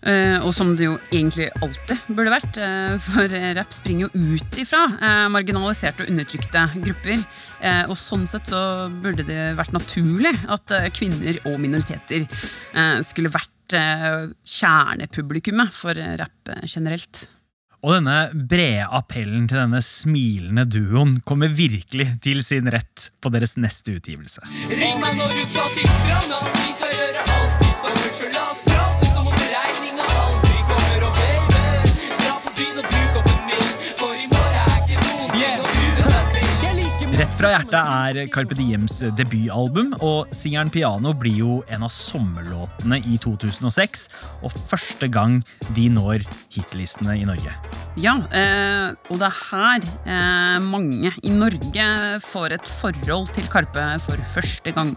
Eh, 0.00 0.38
og 0.40 0.54
som 0.56 0.72
det 0.78 0.86
jo 0.86 0.94
egentlig 1.10 1.50
alltid 1.60 2.06
burde 2.08 2.32
vært, 2.32 2.56
uh, 2.56 2.96
for 3.04 3.28
rapp 3.56 3.74
springer 3.76 4.08
jo 4.08 4.32
ut 4.32 4.60
ifra 4.62 4.86
uh, 4.96 5.26
marginaliserte 5.32 6.06
og 6.06 6.12
undertrykte 6.12 6.62
grupper. 6.80 7.20
Eh, 7.60 7.84
og 7.90 7.96
sånn 7.98 8.26
sett 8.28 8.48
så 8.48 8.88
burde 9.02 9.24
det 9.28 9.56
vært 9.58 9.74
naturlig 9.76 10.32
at 10.48 10.72
kvinner 10.96 11.36
og 11.50 11.58
minoriteter 11.60 12.24
eh, 12.24 13.00
skulle 13.04 13.32
vært 13.32 13.56
kjernepublikummet 13.70 15.76
for 15.76 15.94
rapp 15.94 16.50
generelt. 16.64 17.28
Og 17.80 17.94
denne 17.96 18.16
brede 18.34 18.88
appellen 18.92 19.46
til 19.48 19.62
denne 19.62 19.80
smilende 19.84 20.66
duoen 20.68 21.20
kommer 21.24 21.52
virkelig 21.54 22.10
til 22.24 22.42
sin 22.44 22.68
rett 22.72 23.08
på 23.22 23.32
deres 23.32 23.56
neste 23.56 23.94
utgivelse. 23.96 24.44
Ring 24.74 25.00
meg 25.00 25.16
når 25.20 25.38
du 25.38 25.44
skal 25.48 25.72
til 25.78 26.09
fra 37.40 37.54
hjertet 37.54 37.76
er 38.20 38.26
Carpe 38.28 38.56
Diems 38.58 38.98
debutalbum, 39.16 39.94
og 40.04 40.28
singelen 40.36 40.68
Piano 40.68 41.14
blir 41.16 41.38
jo 41.40 41.54
en 41.72 41.86
av 41.86 41.92
sommerlåtene 41.94 42.98
i 43.08 43.16
2006, 43.22 44.02
og 44.44 44.52
første 44.52 45.08
gang 45.08 45.38
de 45.72 45.86
når 45.88 46.26
hitlistene 46.52 47.16
i 47.16 47.24
Norge. 47.24 47.54
Ja, 47.96 48.18
eh, 48.36 48.92
og 49.08 49.22
det 49.22 49.30
er 49.30 49.38
her 49.40 49.88
eh, 50.04 50.58
mange 50.66 51.14
i 51.24 51.32
Norge 51.32 51.88
får 52.26 52.58
et 52.58 52.74
forhold 52.82 53.32
til 53.32 53.48
Karpe 53.48 53.88
for 54.04 54.20
første 54.34 54.76
gang. 54.76 54.92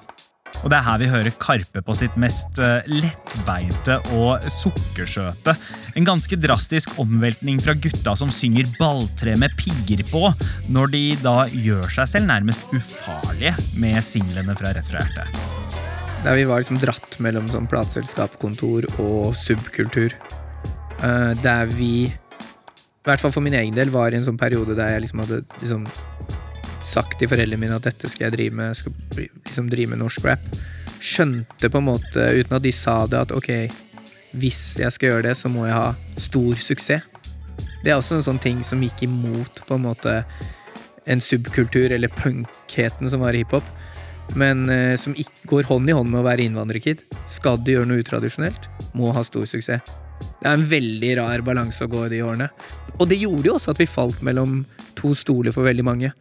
Og 0.64 0.72
det 0.72 0.78
er 0.78 0.86
her 0.86 1.00
vi 1.02 1.10
hører 1.12 1.36
Karpe 1.44 1.82
på 1.84 1.96
sitt 1.98 2.16
mest 2.20 2.60
eh, 2.64 2.86
lettbeinte 2.88 3.98
og 4.16 4.46
sukkersøte. 4.48 5.56
En 6.00 6.08
ganske 6.08 6.38
drastisk 6.40 6.96
omveltning 7.04 7.60
fra 7.64 7.76
gutta 7.76 8.16
som 8.20 8.32
synger 8.32 8.72
balltre 8.80 9.36
med 9.40 9.56
pigger 9.60 10.06
på, 10.08 10.30
når 10.72 10.94
de 10.96 11.04
da 11.24 11.36
gjør 11.52 11.90
seg 11.98 12.14
selv 12.14 12.32
nærmest 12.32 12.72
ufarlige 12.72 13.58
med 13.76 14.00
singlene 14.08 14.56
fra 14.60 14.72
Rett 14.74 14.88
fra 14.88 15.04
hjertet. 15.04 15.36
Der 16.24 16.40
vi 16.40 16.48
var 16.48 16.64
liksom 16.64 16.80
dratt 16.80 17.20
mellom 17.20 17.52
sånn 17.52 17.68
plateselskapskontor 17.68 18.88
og 19.04 19.36
subkultur. 19.36 20.16
Eh, 21.04 21.32
der 21.44 21.68
vi, 21.76 22.08
i 22.08 23.10
hvert 23.10 23.20
fall 23.20 23.36
for 23.36 23.44
min 23.44 23.60
egen 23.60 23.76
del, 23.76 23.92
var 23.92 24.16
i 24.16 24.22
en 24.22 24.24
sånn 24.24 24.40
periode 24.40 24.80
der 24.80 24.96
jeg 24.96 25.04
liksom 25.04 25.26
hadde 25.26 25.44
liksom 25.60 25.84
sagt 26.88 27.18
til 27.20 27.32
foreldrene 27.32 27.62
mine 27.62 27.80
at 27.80 27.88
dette 27.88 28.10
skal 28.12 28.28
jeg 28.28 28.36
drive 28.38 28.58
med, 28.60 28.78
skal 28.78 28.94
liksom 29.18 29.70
drive 29.72 29.94
med 29.94 30.04
norsk 30.04 30.28
rap. 30.28 30.46
Skjønte 31.04 31.72
på 31.72 31.82
en 31.82 31.90
måte, 31.90 32.28
uten 32.40 32.58
at 32.58 32.66
de 32.66 32.74
sa 32.76 33.04
det, 33.08 33.26
at 33.26 33.34
ok, 33.36 33.50
hvis 34.40 34.62
jeg 34.82 34.96
skal 34.96 35.12
gjøre 35.12 35.28
det, 35.30 35.38
så 35.40 35.52
må 35.52 35.68
jeg 35.68 35.78
ha 35.78 36.20
stor 36.22 36.62
suksess. 36.70 37.10
Det 37.84 37.92
er 37.92 37.98
også 37.98 38.18
en 38.18 38.26
sånn 38.26 38.40
ting 38.42 38.62
som 38.64 38.82
gikk 38.84 39.04
imot 39.06 39.66
på 39.68 39.76
en 39.76 39.84
måte 39.84 40.22
en 41.04 41.20
subkultur, 41.20 41.92
eller 41.92 42.12
punkheten 42.16 43.10
som 43.12 43.26
var 43.26 43.36
i 43.36 43.44
hiphop 43.44 43.68
men 44.32 44.70
eh, 44.70 44.96
som 45.00 45.16
ikke 45.18 45.50
går 45.50 45.68
hånd 45.70 45.90
i 45.90 45.96
hånd 45.96 46.12
med 46.12 46.22
å 46.22 46.28
være 46.28 46.46
innvandrerkid. 46.48 47.04
Skal 47.30 47.60
du 47.62 47.74
gjøre 47.74 47.90
noe 47.90 48.04
utradisjonelt, 48.04 48.70
må 48.98 49.12
ha 49.16 49.24
stor 49.26 49.46
suksess. 49.50 49.84
Det 50.40 50.48
er 50.48 50.56
en 50.56 50.68
veldig 50.68 51.12
rar 51.20 51.44
balanse 51.46 51.84
å 51.84 51.92
gå 51.92 52.06
i 52.06 52.14
de 52.16 52.22
årene. 52.24 52.48
Og 53.00 53.10
det 53.10 53.20
gjorde 53.20 53.50
jo 53.50 53.58
også 53.58 53.74
at 53.74 53.82
vi 53.82 53.90
falt 53.90 54.24
mellom 54.26 54.62
to 54.98 55.12
stoler 55.18 55.56
for 55.56 55.68
veldig 55.68 55.86
mange. 55.86 56.14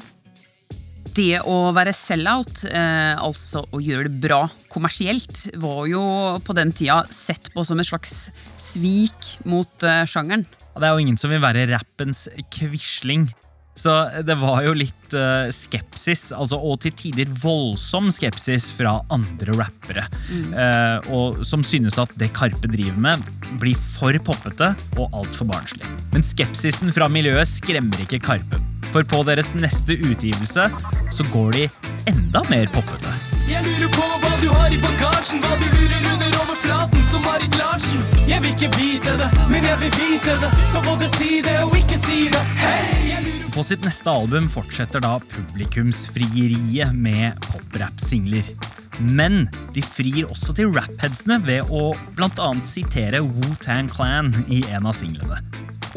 Det 1.12 1.42
å 1.44 1.56
være 1.76 1.92
sell-out, 1.92 2.62
eh, 2.70 3.12
altså 3.20 3.66
å 3.68 3.80
gjøre 3.84 4.08
det 4.08 4.22
bra 4.22 4.46
kommersielt, 4.72 5.44
var 5.60 5.84
jo 5.90 6.02
på 6.40 6.56
den 6.56 6.72
tida 6.72 7.02
sett 7.12 7.50
på 7.52 7.64
som 7.68 7.80
et 7.82 7.88
slags 7.90 8.30
svik 8.56 9.34
mot 9.44 9.84
eh, 9.84 10.06
sjangeren. 10.08 10.46
Det 10.72 10.88
er 10.88 10.94
jo 10.94 11.04
ingen 11.04 11.20
som 11.20 11.28
vil 11.28 11.42
være 11.42 11.68
rappens 11.68 12.30
quisling. 12.54 13.28
Så 13.76 13.92
det 14.24 14.34
var 14.36 14.60
jo 14.66 14.74
litt 14.76 15.14
eh, 15.16 15.48
skepsis, 15.52 16.26
altså, 16.36 16.58
og 16.60 16.80
til 16.84 16.92
tider 16.96 17.30
voldsom 17.40 18.10
skepsis 18.12 18.70
fra 18.76 18.98
andre 19.12 19.56
rappere. 19.56 20.08
eh, 20.52 21.12
og 21.12 21.40
som 21.48 21.64
synes 21.64 21.96
at 22.00 22.12
det 22.20 22.32
Karpe 22.36 22.68
driver 22.72 23.00
med, 23.00 23.24
blir 23.60 23.76
for 23.76 24.16
poppete 24.24 24.74
og 24.96 25.12
altfor 25.22 25.48
barnslig. 25.52 25.88
Men 26.12 26.24
skepsisen 26.24 26.92
fra 26.92 27.08
miljøet 27.12 27.48
skremmer 27.48 28.04
ikke 28.04 28.20
Karpe. 28.24 28.60
For 28.92 29.06
på 29.08 29.22
deres 29.24 29.54
neste 29.56 29.96
utgivelse 29.96 30.66
så 31.12 31.24
går 31.32 31.52
de 31.56 31.62
enda 32.10 32.42
mer 32.50 32.68
poppete. 32.74 33.12
Jeg 33.48 33.64
lurer 33.64 33.92
på 33.94 34.08
hva 34.20 34.32
du 34.40 34.48
har 34.52 34.72
i 34.72 34.80
bagasjen, 34.82 35.40
hva 35.40 35.56
du 35.56 35.64
lurer 35.64 36.10
under 36.12 36.36
overflaten 36.42 37.06
som 37.08 37.24
Marit 37.24 37.56
Larsen. 37.56 38.02
Jeg 38.28 38.44
vil 38.44 38.52
ikke 38.52 38.68
vite 38.76 39.16
det, 39.20 39.30
men 39.48 39.64
jeg 39.64 39.80
vil 39.80 39.96
vite 39.96 40.36
det, 40.44 40.52
så 40.74 40.84
både 40.84 41.08
si 41.16 41.40
det 41.44 41.56
og 41.64 41.72
ikke 41.80 41.98
si 42.04 42.18
det. 42.32 42.44
Hey, 42.60 43.16
På 43.52 43.64
sitt 43.64 43.84
neste 43.84 44.12
album 44.12 44.46
fortsetter 44.52 45.00
da 45.04 45.16
publikumsfrieriet 45.32 46.92
med 46.92 47.40
poprap-singler. 47.48 48.52
Men 49.00 49.46
de 49.72 49.82
frir 49.82 50.28
også 50.28 50.52
til 50.56 50.72
rapheadsene 50.76 51.40
ved 51.48 51.72
å 51.72 51.90
annet 52.20 52.68
sitere 52.68 53.24
Wu-Tang 53.24 53.88
Clan 53.92 54.34
i 54.52 54.60
en 54.68 54.84
av 54.84 54.96
singlene. 55.00 55.40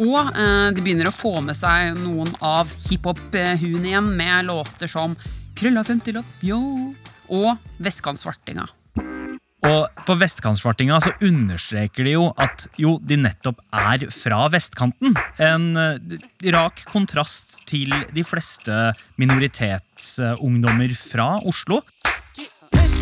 Og 0.02 0.32
eh, 0.36 0.70
de 0.76 0.84
begynner 0.84 1.10
å 1.10 1.16
få 1.16 1.38
med 1.46 1.56
seg 1.58 1.96
noen 2.02 2.32
av 2.44 2.72
hiphop-huene 2.90 3.92
igjen 3.92 4.10
med 4.18 4.50
låter 4.50 4.92
som 4.92 5.16
Krølla 5.56 5.86
50-lapp, 5.88 6.32
yo, 6.44 6.60
og 7.32 7.56
Vestkantsvartinga. 7.80 8.68
Og 9.66 10.04
på 10.06 10.16
Vestkantsvartinga 10.20 11.00
så 11.02 11.14
understreker 11.26 12.06
de 12.06 12.14
jo 12.18 12.28
at 12.38 12.68
jo, 12.78 12.98
de 13.02 13.18
nettopp 13.18 13.64
er 13.74 14.04
fra 14.14 14.44
vestkanten. 14.54 15.16
En 15.42 15.72
eh, 15.80 16.20
rak 16.54 16.84
kontrast 16.92 17.58
til 17.70 17.96
de 18.14 18.26
fleste 18.28 18.92
minoritetsungdommer 19.22 20.94
fra 21.00 21.32
Oslo. 21.48 21.82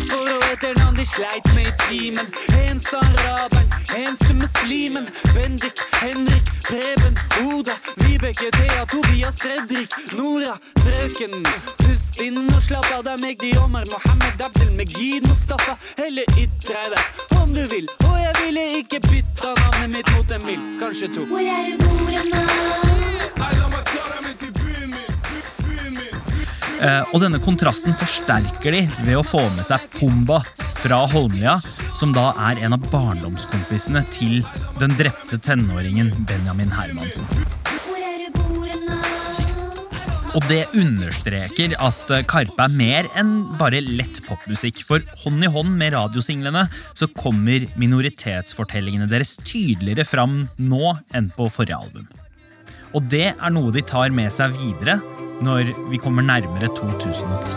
For 0.08 0.28
å 0.28 0.36
etternavn 0.52 0.96
de 0.98 1.04
sleit 1.06 1.46
med 1.54 1.68
i 1.68 1.74
timen. 1.84 2.28
Eneste 2.58 3.00
araberen, 3.00 3.68
eneste 3.96 4.34
muslimen. 4.36 5.08
Bendik, 5.34 5.82
Henrik, 6.00 6.50
Preben, 6.66 7.18
Oda, 7.44 7.76
Vibeke, 8.02 8.50
Thea, 8.56 8.84
Tobias, 8.90 9.38
Fredrik, 9.42 9.96
Nora, 10.18 10.56
frøken. 10.82 11.44
Pust 11.82 12.20
inn 12.24 12.44
og 12.44 12.62
slapp 12.62 12.90
av 12.94 13.04
deg, 13.08 13.20
Magdi, 13.24 13.52
Omar, 13.62 13.88
Mohammed, 13.92 14.46
Abdel, 14.48 14.72
Megid, 14.78 15.28
Mustafa. 15.28 15.78
Eller 16.06 16.28
ytre 16.38 16.88
deg 16.94 17.38
om 17.40 17.54
du 17.56 17.64
vil. 17.70 17.90
Og 18.08 18.16
jeg 18.20 18.40
ville 18.42 18.70
ikke 18.80 19.02
bytta 19.08 19.54
navnet 19.60 19.98
mitt 19.98 20.16
mot 20.16 20.38
en 20.38 20.48
mild, 20.48 20.72
kanskje 20.82 21.12
to. 21.16 21.28
Hvor 21.32 21.44
er 21.44 21.70
du 21.72 21.86
bor 21.86 22.32
nå? 22.32 22.83
Og 26.84 27.22
denne 27.22 27.40
kontrasten 27.40 27.94
forsterker 27.96 28.74
de 28.76 28.82
ved 29.06 29.16
å 29.16 29.24
få 29.24 29.40
med 29.54 29.64
seg 29.64 29.86
Pumba 29.94 30.42
fra 30.82 31.04
Holmlia, 31.08 31.56
som 31.96 32.12
da 32.12 32.30
er 32.50 32.60
en 32.66 32.76
av 32.76 32.88
barndomskompisene 32.92 34.04
til 34.12 34.42
den 34.82 34.92
drepte 34.98 35.40
tenåringen 35.40 36.12
Benjamin 36.28 36.74
Hermansen. 36.74 37.28
Er? 37.32 37.54
Og 40.34 40.42
det 40.50 40.64
understreker 40.74 41.76
at 41.78 42.10
eh, 42.10 42.24
Karpe 42.26 42.66
er 42.66 42.74
mer 42.74 43.08
enn 43.18 43.36
bare 43.58 43.78
lett 43.84 44.18
popmusikk. 44.26 44.82
For 44.86 45.04
hånd 45.22 45.46
i 45.46 45.50
hånd 45.50 45.76
med 45.78 45.94
radiosinglene 45.94 46.66
så 46.90 47.08
kommer 47.14 47.68
minoritetsfortellingene 47.78 49.06
deres 49.10 49.36
tydeligere 49.46 50.06
fram 50.08 50.48
nå 50.58 50.96
enn 51.14 51.30
på 51.36 51.46
forrige 51.54 51.78
album. 51.78 52.08
Og 52.94 53.06
det 53.10 53.28
er 53.30 53.54
noe 53.54 53.70
de 53.74 53.82
tar 53.86 54.10
med 54.14 54.34
seg 54.34 54.58
videre 54.58 54.98
når 55.42 55.72
vi 55.90 55.98
kommer 55.98 56.22
nærmere 56.22 56.68
2010. 56.78 57.56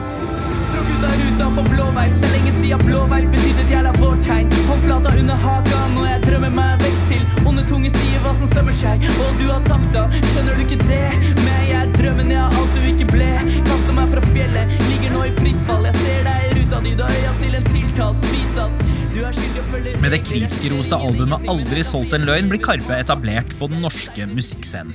Tråkk 0.71 0.89
ut 0.93 1.05
av 1.07 1.13
ruta 1.21 1.47
for 1.55 1.69
blåveis. 1.73 2.15
Det 2.21 2.27
er 2.29 2.33
lenge 2.35 2.53
siden 2.57 2.83
blåveis 2.85 3.29
betydde 3.33 3.67
jævla 3.71 3.91
vårtegn. 3.99 4.51
Håndflata 4.69 5.13
under 5.21 5.39
haka 5.45 5.81
når 5.95 6.09
jeg 6.11 6.23
drømmer 6.25 6.53
meg 6.57 6.83
vekk 6.83 6.99
til 7.11 7.45
onde 7.47 7.65
tunge 7.69 7.91
sier 7.93 8.23
hva 8.25 8.33
som 8.39 8.49
sømmer 8.53 8.75
seg. 8.75 9.05
Og 9.25 9.41
du 9.41 9.45
har 9.51 9.63
tapt, 9.69 9.89
da. 9.95 10.07
Skjønner 10.31 10.57
du 10.57 10.65
ikke 10.65 10.79
det? 10.87 11.03
Men 11.43 11.61
jeg 11.69 11.77
er 11.81 11.93
drømmen, 11.99 12.33
jeg 12.33 12.41
er 12.43 12.59
alt 12.61 12.77
du 12.77 12.89
ikke 12.93 13.09
ble. 13.13 13.31
Kaster 13.69 13.97
meg 13.99 14.11
fra 14.15 14.25
fjellet, 14.31 14.77
ligger 14.89 15.15
nå 15.15 15.25
i 15.27 15.33
fritt 15.37 15.61
fall. 15.69 15.87
Jeg 15.91 16.01
ser 16.01 16.27
deg 16.31 16.47
i 16.49 16.55
ruta 16.61 16.83
di, 16.87 16.95
da 16.99 17.11
øya 17.19 17.35
til 17.43 17.59
en 17.61 17.71
tiltalt. 17.71 18.31
Vit 18.33 18.61
at 18.65 18.83
du 19.13 19.23
er 19.25 19.33
skyldig 19.33 19.63
og 19.63 19.71
følger 19.71 20.01
Med 20.03 20.13
det 20.13 20.19
kritikerroste 20.27 20.97
albumet 21.07 21.47
Aldri 21.49 21.81
solgt 21.85 22.13
en 22.13 22.27
løgn 22.27 22.51
blir 22.51 22.61
Karpe 22.61 22.99
etablert 23.01 23.55
på 23.57 23.69
den 23.71 23.81
norske 23.85 24.27
musikkscenen. 24.29 24.93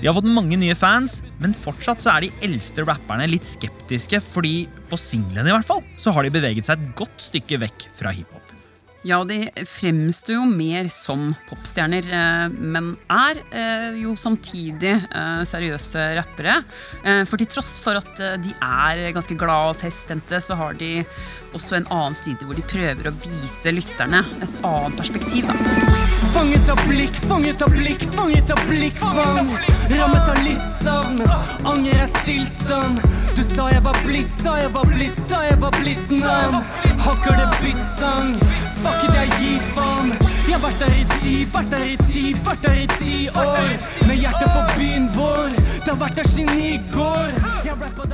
De 0.00 0.08
har 0.08 0.16
fått 0.16 0.28
mange 0.32 0.56
nye 0.56 0.76
fans, 0.78 1.18
men 1.42 1.52
fortsatt 1.52 2.00
så 2.00 2.14
er 2.14 2.24
de 2.24 2.46
eldste 2.46 2.86
rapperne 2.88 3.28
litt 3.28 3.48
skeptiske, 3.48 4.22
fordi 4.24 4.64
på 4.88 4.98
singlene 5.00 5.52
i 5.52 5.54
hvert 5.54 5.68
fall, 5.68 5.84
så 6.00 6.14
har 6.16 6.24
de 6.24 6.32
beveget 6.32 6.68
seg 6.68 6.80
et 6.80 6.94
godt 6.98 7.28
stykke 7.28 7.60
vekk 7.66 7.90
fra 7.98 8.14
hiphop. 8.16 8.39
Ja, 9.02 9.22
de 9.24 9.48
fremstår 9.66 10.34
jo 10.34 10.42
mer 10.44 10.88
som 10.92 11.30
popstjerner, 11.48 12.04
eh, 12.04 12.52
men 12.52 12.90
er 13.08 13.38
eh, 13.48 13.94
jo 14.02 14.12
samtidig 14.12 14.92
eh, 14.92 15.40
seriøse 15.48 16.04
rappere. 16.18 16.58
For 17.24 17.40
til 17.40 17.48
tross 17.48 17.78
for 17.80 17.96
at 17.96 18.20
de 18.44 18.52
er 18.52 19.06
ganske 19.16 19.36
glad 19.40 19.72
og 19.72 19.80
feststemte, 19.80 20.40
så 20.44 20.58
har 20.60 20.76
de 20.76 20.98
også 21.56 21.78
en 21.78 21.88
annen 21.88 22.18
side 22.18 22.44
hvor 22.44 22.58
de 22.58 22.66
prøver 22.68 23.08
å 23.08 23.14
vise 23.24 23.72
lytterne 23.72 24.20
et 24.20 24.60
annet 24.68 25.00
perspektiv. 25.00 25.48
Da. 25.48 26.00
Fanget 26.34 26.68
av 26.70 26.84
blikk, 26.86 27.16
fanget 27.24 27.64
av 27.64 27.72
blikk, 27.74 28.04
fanget 28.14 28.52
av 28.52 28.60
blikk, 28.68 29.00
fang. 29.00 29.48
Rammet 29.96 30.28
av 30.28 30.44
litt 30.44 30.68
savn, 30.76 31.24
anger 31.72 32.04
er 32.04 32.12
stillstand. 32.20 33.00
Du 33.34 33.42
sa 33.46 33.70
jeg 33.72 33.82
var 33.82 33.96
blitt, 34.04 34.30
sa 34.42 34.58
jeg 34.60 34.70
var 34.76 34.92
blitt, 34.92 35.18
sa 35.26 35.40
jeg 35.48 35.58
var 35.64 35.74
blitt 35.80 36.12
navn. 36.20 36.60
Hakker 37.00 37.40
det 37.40 37.48
bittsang, 37.62 38.34
fuck 38.84 39.04
it, 39.04 39.14
jeg 39.14 39.30
gir 39.38 39.64
faen. 39.76 40.12
Jeg 40.48 40.56
har 40.56 40.62
vært 40.64 40.80
der 40.82 40.94
i 40.96 41.04
ti, 41.20 41.34
vært 41.54 41.72
der 41.74 41.84
i 41.86 41.96
ti, 42.08 42.22
vært 42.46 42.62
der 42.64 42.78
i 42.80 42.86
ti 42.96 43.16
år. 43.38 43.74
Med 44.08 44.22
hjertet 44.24 44.52
på 44.54 44.62
byen 44.74 45.08
vår, 45.16 45.56
det 45.56 45.88
har 45.88 46.00
vært 46.00 46.20
der 46.20 46.30
siden 46.30 46.62
i 46.64 46.72
går. 46.94 47.40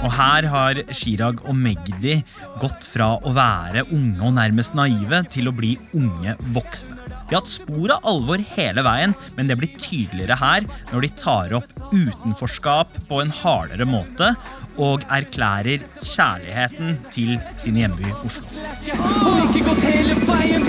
Og 0.03 0.11
her 0.19 0.49
har 0.53 0.83
Chirag 0.93 1.43
og 1.47 1.57
Magdi 1.57 2.19
gått 2.63 2.87
fra 2.87 3.15
å 3.17 3.35
være 3.37 3.87
unge 3.89 4.27
og 4.27 4.37
nærmest 4.37 4.77
naive 4.79 5.25
til 5.33 5.51
å 5.51 5.57
bli 5.57 5.77
unge 5.97 6.37
voksne. 6.57 7.16
De 7.27 7.35
har 7.35 7.43
hatt 7.43 7.51
spor 7.51 7.91
av 7.97 8.07
alvor 8.07 8.43
hele 8.55 8.85
veien, 8.87 9.15
men 9.37 9.51
det 9.51 9.57
blir 9.59 9.73
tydeligere 9.75 10.39
her 10.39 10.67
når 10.93 11.07
de 11.07 11.13
tar 11.19 11.57
opp 11.59 11.73
utenforskap 11.91 12.95
på 13.09 13.21
en 13.23 13.35
hardere 13.43 13.89
måte 13.89 14.33
og 14.77 15.07
erklærer 15.11 15.83
kjærligheten 16.05 16.99
til 17.11 17.37
sin 17.59 17.81
hjemby 17.81 18.13
Oslo. 18.23 18.47
Og 18.93 19.47
ikke 19.49 19.67
gått 19.71 19.89
hele 19.89 20.21
veien 20.29 20.67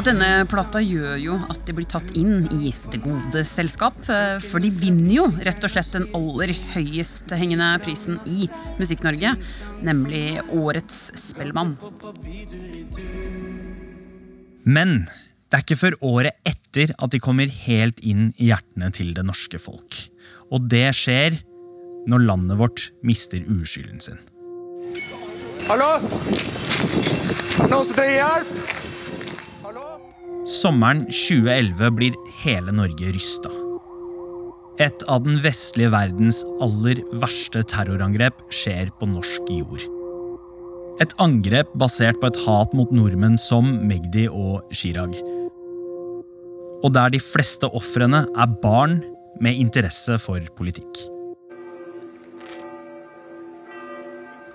Og 0.00 0.06
denne 0.06 0.46
plata 0.48 0.80
gjør 0.80 1.18
jo 1.20 1.34
at 1.52 1.58
de 1.68 1.74
blir 1.76 1.84
tatt 1.84 2.14
inn 2.16 2.46
i 2.56 2.70
det 2.88 3.02
gode 3.04 3.42
selskap. 3.44 3.98
eh, 4.08 4.38
For 4.40 4.56
de 4.56 4.70
vinner 4.72 5.12
jo 5.12 5.26
rett 5.44 5.60
og 5.60 5.68
slett 5.68 5.92
den 5.92 6.06
aller 6.16 6.54
høyest 6.72 7.28
hengende 7.36 7.68
prisen 7.84 8.16
i 8.24 8.48
Musikk-Norge, 8.78 9.34
nemlig 9.84 10.40
Årets 10.56 11.12
Spellemann. 11.20 11.76
Men 14.64 15.04
det 15.52 15.60
er 15.60 15.66
ikke 15.66 15.80
før 15.84 15.98
året 16.00 16.48
etter 16.48 16.96
at 16.96 17.12
de 17.12 17.20
kommer 17.20 17.52
helt 17.68 18.00
inn 18.00 18.32
i 18.38 18.48
hjertene 18.48 18.88
til 18.96 19.12
det 19.12 19.28
norske 19.28 19.60
folk. 19.60 20.00
Og 20.48 20.64
det 20.64 20.94
skjer 20.96 21.42
når 22.08 22.24
landet 22.24 22.56
vårt 22.56 22.88
mister 23.04 23.44
uskylden 23.44 24.00
sin. 24.00 24.24
Hallo? 25.68 25.98
Noen 27.68 27.84
som 27.84 27.98
trenger 28.00 28.22
hjelp? 28.24 28.79
Sommeren 30.48 31.02
2011 31.12 31.90
blir 31.92 32.14
hele 32.40 32.72
Norge 32.72 33.10
rysta. 33.12 33.50
Et 34.80 35.02
av 35.12 35.20
den 35.26 35.36
vestlige 35.44 35.90
verdens 35.92 36.40
aller 36.64 37.02
verste 37.20 37.60
terrorangrep 37.68 38.38
skjer 38.48 38.88
på 38.96 39.10
norsk 39.10 39.52
jord. 39.52 39.84
Et 41.04 41.12
angrep 41.20 41.68
basert 41.76 42.16
på 42.22 42.30
et 42.30 42.40
hat 42.46 42.72
mot 42.76 42.88
nordmenn 42.88 43.36
som 43.40 43.68
Magdi 43.84 44.26
og 44.32 44.64
Chirag. 44.72 45.12
Og 46.80 46.88
der 46.96 47.12
de 47.12 47.20
fleste 47.20 47.68
ofrene 47.76 48.24
er 48.32 48.58
barn 48.64 49.02
med 49.44 49.60
interesse 49.60 50.16
for 50.24 50.40
politikk. 50.56 51.04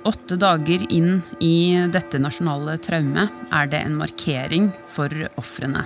Åtte 0.06 0.36
dager 0.38 0.84
inn 0.94 1.24
i 1.42 1.74
dette 1.90 2.20
nasjonale 2.22 2.76
traumet 2.78 3.32
er 3.50 3.70
det 3.72 3.80
en 3.82 3.96
markering 3.98 4.68
for 4.86 5.10
ofrene. 5.42 5.82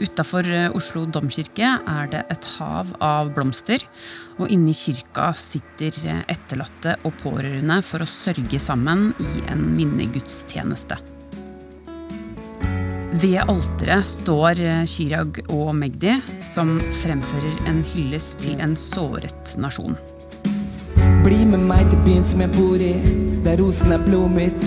Utafor 0.00 0.46
Oslo 0.72 1.02
domkirke 1.04 1.74
er 1.76 2.08
det 2.14 2.22
et 2.32 2.46
hav 2.54 2.94
av 3.04 3.28
blomster, 3.36 3.84
og 4.40 4.48
inni 4.48 4.72
kirka 4.72 5.34
sitter 5.36 6.24
etterlatte 6.32 6.96
og 7.04 7.12
pårørende 7.20 7.76
for 7.84 8.00
å 8.00 8.08
sørge 8.08 8.56
sammen 8.56 9.10
i 9.20 9.44
en 9.52 9.66
minnegudstjeneste. 9.76 10.96
Ved 13.12 13.36
alteret 13.44 14.08
står 14.08 14.64
Chirag 14.88 15.42
og 15.52 15.74
Magdi, 15.76 16.16
som 16.40 16.78
fremfører 17.02 17.68
en 17.68 17.84
hyllest 17.92 18.40
til 18.46 18.64
en 18.64 18.72
såret 18.80 19.52
nasjon. 19.60 20.00
Bli 21.22 21.44
med 21.44 21.60
meg 21.68 21.84
til 21.90 22.00
byen 22.02 22.24
som 22.26 22.40
jeg 22.42 22.50
bor 22.56 22.80
i, 22.82 22.94
der 23.44 23.60
rosen 23.62 23.92
er 23.94 24.00
blodet 24.02 24.32
mitt. 24.34 24.64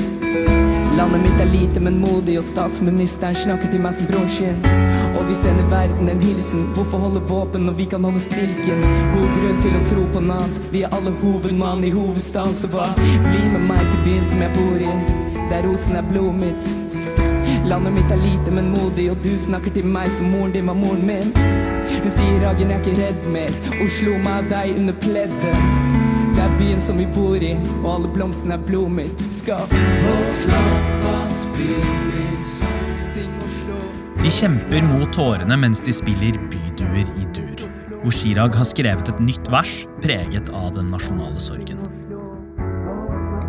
Landet 0.95 1.21
mitt 1.25 1.41
er 1.43 1.49
lite, 1.51 1.81
men 1.83 1.97
modig, 1.99 2.37
og 2.39 2.45
statsministeren 2.47 3.35
snakker 3.35 3.71
til 3.71 3.81
meg 3.83 3.97
som 3.97 4.07
broren 4.07 4.29
sin. 4.31 4.61
Og 5.17 5.25
vi 5.27 5.35
sender 5.35 5.67
verden 5.71 6.09
en 6.09 6.21
hilsen. 6.23 6.61
Hvorfor 6.77 7.01
holde 7.03 7.23
våpen 7.27 7.67
når 7.67 7.75
vi 7.79 7.87
kan 7.91 8.07
holde 8.07 8.21
stilken? 8.23 8.85
God 9.11 9.33
grunn 9.35 9.59
til 9.65 9.75
å 9.75 9.81
tro 9.89 10.05
på 10.13 10.21
noe 10.23 10.37
annet. 10.45 10.59
Vi 10.71 10.83
er 10.87 10.95
alle 10.95 11.11
hovedmann 11.19 11.83
i 11.83 11.91
hovedstaden, 11.91 12.55
så 12.55 12.69
hva? 12.71 12.87
Bli 13.03 13.41
med 13.51 13.65
meg 13.67 13.83
til 13.89 13.99
byen 14.05 14.23
som 14.29 14.43
jeg 14.45 14.55
bor 14.55 14.85
i, 14.85 14.93
der 15.51 15.67
rosen 15.67 15.99
er 15.99 16.07
blodet 16.07 16.39
mitt. 16.45 16.71
Landet 17.67 17.97
mitt 17.97 18.13
er 18.15 18.21
lite, 18.21 18.53
men 18.55 18.71
modig, 18.77 19.09
og 19.11 19.19
du 19.25 19.33
snakker 19.37 19.75
til 19.75 19.91
meg 19.91 20.07
som 20.15 20.31
moren 20.31 20.55
din 20.55 20.71
var 20.71 20.79
moren 20.79 21.03
min. 21.03 21.35
Hun 22.05 22.11
sier 22.13 22.39
Ragen, 22.45 22.71
jeg 22.71 22.79
er 22.79 22.85
ikke 22.85 22.95
redd 23.01 23.27
mer. 23.35 23.59
Oslo, 23.83 24.15
meg 24.23 24.45
og 24.45 24.55
deg 24.55 24.79
under 24.79 24.97
pleddet. 25.03 25.84
Byen 26.75 26.83
som 26.83 26.97
vi 26.99 27.05
bor 27.15 27.39
i, 27.39 27.53
og 27.55 27.85
alle 27.87 28.09
blomstene 28.11 28.57
er 28.57 28.63
blodet 28.67 28.91
mitt. 28.97 29.21
Skal 29.31 29.61
våkne 29.71 30.57
opp 30.59 31.05
at 31.07 31.45
byen 31.55 32.01
min 32.09 32.41
syng 32.49 33.37
og 33.39 33.53
slå. 33.61 33.77
De 34.19 34.31
kjemper 34.41 34.83
mot 34.83 35.07
tårene 35.15 35.55
mens 35.61 35.79
de 35.87 35.95
spiller 35.95 36.35
Byduer 36.51 37.07
i 37.07 37.29
dur, 37.37 37.63
hvor 38.01 38.11
Chirag 38.17 38.59
har 38.59 38.67
skrevet 38.67 39.07
et 39.07 39.23
nytt 39.23 39.47
vers 39.53 39.71
preget 40.03 40.51
av 40.51 40.73
den 40.75 40.91
nasjonale 40.91 41.39
sorgen. 41.39 41.79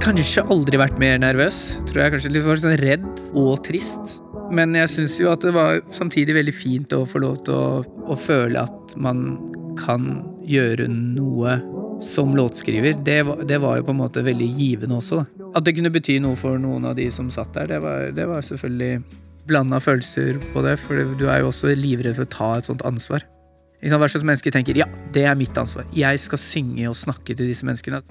Kanskje 0.06 0.46
aldri 0.46 0.78
vært 0.78 1.02
mer 1.02 1.18
nervøs. 1.18 1.80
Tror 1.90 2.04
jeg 2.04 2.14
kanskje 2.14 2.34
litt 2.36 2.46
for 2.46 2.62
sånn 2.62 2.78
redd 2.78 3.08
og 3.34 3.56
trist. 3.66 4.20
Men 4.54 4.78
jeg 4.78 4.92
syns 4.92 5.18
jo 5.18 5.34
at 5.34 5.42
det 5.42 5.56
var 5.56 5.82
samtidig 5.90 6.38
veldig 6.44 6.54
fint 6.54 6.94
å 6.94 7.02
få 7.02 7.26
lov 7.26 7.42
til 7.48 7.58
å, 7.58 7.70
å 8.06 8.14
føle 8.14 8.62
at 8.62 8.94
man 9.02 9.32
kan 9.82 10.12
gjøre 10.46 10.86
noe 10.94 11.58
som 12.02 12.34
låtskriver. 12.36 12.96
Det 13.04 13.22
var, 13.22 13.44
det 13.48 13.58
var 13.62 13.78
jo 13.78 13.86
på 13.86 13.94
en 13.94 14.00
måte 14.00 14.24
veldig 14.26 14.48
givende 14.58 14.98
også. 14.98 15.22
Da. 15.22 15.52
At 15.56 15.66
det 15.66 15.76
kunne 15.78 15.92
bety 15.94 16.18
noe 16.22 16.36
for 16.38 16.60
noen 16.60 16.84
av 16.88 16.96
de 16.98 17.08
som 17.14 17.30
satt 17.32 17.54
der, 17.56 17.70
det 17.70 17.80
var, 17.84 18.10
det 18.16 18.26
var 18.28 18.44
selvfølgelig 18.44 19.22
blanda 19.46 19.80
følelser 19.80 20.40
på 20.52 20.64
det. 20.66 20.76
For 20.82 21.16
du 21.16 21.26
er 21.30 21.42
jo 21.42 21.50
også 21.52 21.72
livredd 21.76 22.18
for 22.18 22.26
å 22.26 22.34
ta 22.36 22.50
et 22.58 22.68
sånt 22.68 22.84
ansvar. 22.88 23.24
Liksom, 23.82 24.00
Hva 24.00 24.08
slags 24.10 24.26
mennesker 24.26 24.54
tenker 24.54 24.78
ja, 24.78 24.88
det 25.14 25.26
er 25.28 25.36
mitt 25.38 25.56
ansvar. 25.58 25.86
Jeg 25.96 26.20
skal 26.22 26.40
synge 26.42 26.88
og 26.90 26.98
snakke 26.98 27.36
til 27.36 27.48
disse 27.48 27.66
menneskene. 27.68 28.02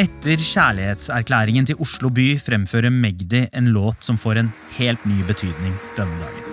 Etter 0.00 0.40
kjærlighetserklæringen 0.40 1.66
til 1.68 1.80
Oslo 1.84 2.08
by 2.14 2.32
fremfører 2.40 2.92
Magdi 2.92 3.44
en 3.52 3.68
låt 3.74 4.00
som 4.04 4.16
får 4.18 4.40
en 4.40 4.48
helt 4.78 5.04
ny 5.06 5.20
betydning 5.28 5.76
denne 5.98 6.16
dagen. 6.22 6.48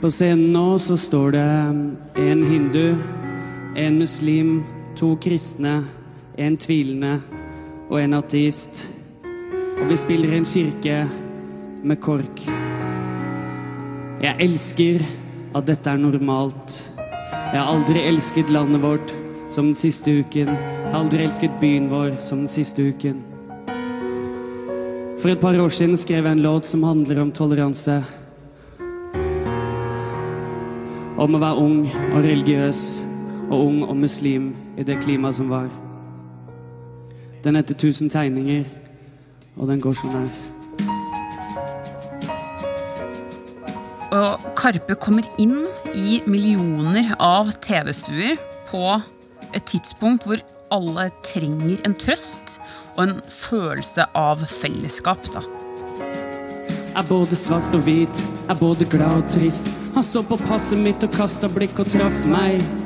På 0.00 0.10
scenen 0.10 0.50
nå 0.54 0.78
så 0.80 0.96
står 0.98 1.34
det 1.36 1.46
en 2.24 2.42
hindu, 2.48 2.96
en 3.76 3.98
muslim, 4.00 4.60
to 4.96 5.14
kristne, 5.20 5.80
en 6.38 6.56
tvilende 6.56 7.16
og 7.90 7.98
en 8.00 8.16
ateist. 8.18 8.86
Og 9.80 9.88
vi 9.90 9.96
spiller 9.96 10.36
en 10.36 10.46
kirke 10.48 10.96
med 11.82 12.00
KORK. 12.00 12.44
Jeg 14.20 14.36
elsker 14.44 15.04
at 15.56 15.66
dette 15.66 15.90
er 15.90 16.00
normalt. 16.00 16.76
Jeg 17.50 17.58
har 17.58 17.72
aldri 17.72 18.04
elsket 18.06 18.52
landet 18.52 18.82
vårt 18.82 19.14
som 19.50 19.70
den 19.70 19.78
siste 19.78 20.12
uken. 20.20 20.52
Jeg 20.52 20.92
har 20.92 21.00
aldri 21.00 21.24
elsket 21.24 21.58
byen 21.62 21.88
vår 21.90 22.18
som 22.22 22.44
den 22.44 22.52
siste 22.52 22.84
uken. 22.84 23.24
For 25.20 25.32
et 25.32 25.40
par 25.40 25.58
år 25.60 25.72
siden 25.74 25.98
skrev 26.00 26.24
jeg 26.24 26.32
en 26.32 26.44
låt 26.44 26.68
som 26.68 26.84
handler 26.86 27.20
om 27.20 27.32
toleranse. 27.32 27.98
Om 31.20 31.36
å 31.36 31.42
være 31.42 31.60
ung 31.60 31.82
og 32.14 32.22
religiøs 32.24 33.09
og 33.50 33.66
ung 33.66 33.82
og 33.84 33.96
muslim 33.96 34.54
i 34.78 34.86
det 34.86 35.00
klimaet 35.02 35.34
som 35.36 35.50
var. 35.50 35.68
Den 37.44 37.56
heter 37.56 37.74
'Tusen 37.74 38.10
tegninger', 38.10 38.64
og 39.56 39.68
den 39.68 39.80
går 39.80 39.92
sånn 39.92 40.12
her. 40.12 40.28
Og 44.10 44.40
Karpe 44.56 44.94
kommer 44.94 45.22
inn 45.38 45.66
i 45.94 46.20
millioner 46.26 47.14
av 47.18 47.52
TV-stuer 47.62 48.36
på 48.70 49.02
et 49.54 49.64
tidspunkt 49.64 50.26
hvor 50.26 50.42
alle 50.70 51.10
trenger 51.26 51.80
en 51.86 51.94
trøst 51.94 52.58
og 52.96 53.04
en 53.06 53.20
følelse 53.28 54.06
av 54.14 54.42
fellesskap. 54.46 55.32
da. 55.34 55.42
Er 56.96 57.06
både 57.06 57.36
svart 57.38 57.74
og 57.74 57.86
hvit, 57.86 58.26
er 58.48 58.54
både 58.54 58.84
glad 58.84 59.22
og 59.22 59.30
trist. 59.30 59.70
Han 59.94 60.02
så 60.02 60.22
på 60.26 60.36
passet 60.36 60.78
mitt 60.78 61.02
og 61.06 61.12
kasta 61.14 61.48
blikk 61.48 61.78
og 61.78 61.86
traff 61.86 62.24
meg. 62.26 62.79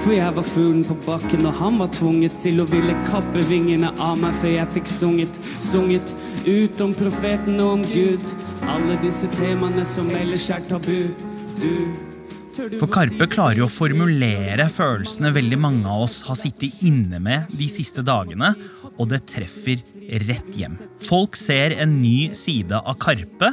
For 0.00 0.14
jeg 0.16 0.32
var 0.32 0.46
fuglen 0.48 0.84
på 0.88 0.94
bakken, 1.04 1.44
og 1.44 1.58
han 1.58 1.76
var 1.76 1.90
tvunget 1.92 2.38
til 2.40 2.62
å 2.62 2.64
ville 2.70 2.94
kappe 3.10 3.42
vingene 3.50 3.90
av 4.00 4.16
meg 4.22 4.32
før 4.40 4.54
jeg 4.54 4.72
fikk 4.78 4.88
sunget, 4.88 5.40
sunget 5.44 6.14
ut 6.46 6.80
om 6.80 6.94
profeten 6.96 7.60
og 7.60 7.74
om 7.74 7.82
Gud. 7.84 8.24
Alle 8.64 8.96
disse 9.04 9.28
temaene 9.36 9.84
som 9.88 10.08
ellers 10.16 10.46
er 10.54 10.64
tabu. 10.70 11.12
Du 11.60 12.72
For 12.80 12.88
Karpe 12.88 13.28
klarer 13.28 13.60
jo 13.60 13.68
å 13.68 13.72
formulere 13.72 14.70
følelsene 14.72 15.34
veldig 15.36 15.60
mange 15.60 15.84
av 15.92 16.06
oss 16.08 16.18
har 16.26 16.40
sittet 16.40 16.80
inne 16.88 17.20
med 17.20 17.52
de 17.52 17.68
siste 17.68 18.00
dagene, 18.04 18.54
og 18.96 19.12
det 19.12 19.26
treffer 19.28 19.84
rett 20.24 20.56
hjem. 20.56 20.80
Folk 21.04 21.36
ser 21.36 21.76
en 21.76 21.98
ny 22.00 22.32
side 22.36 22.80
av 22.80 22.96
Karpe, 23.04 23.52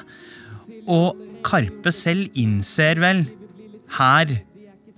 og 0.87 1.19
Karpe 1.43 1.91
selv 1.91 2.31
innser 2.39 3.03
vel 3.03 3.25
her 3.99 4.39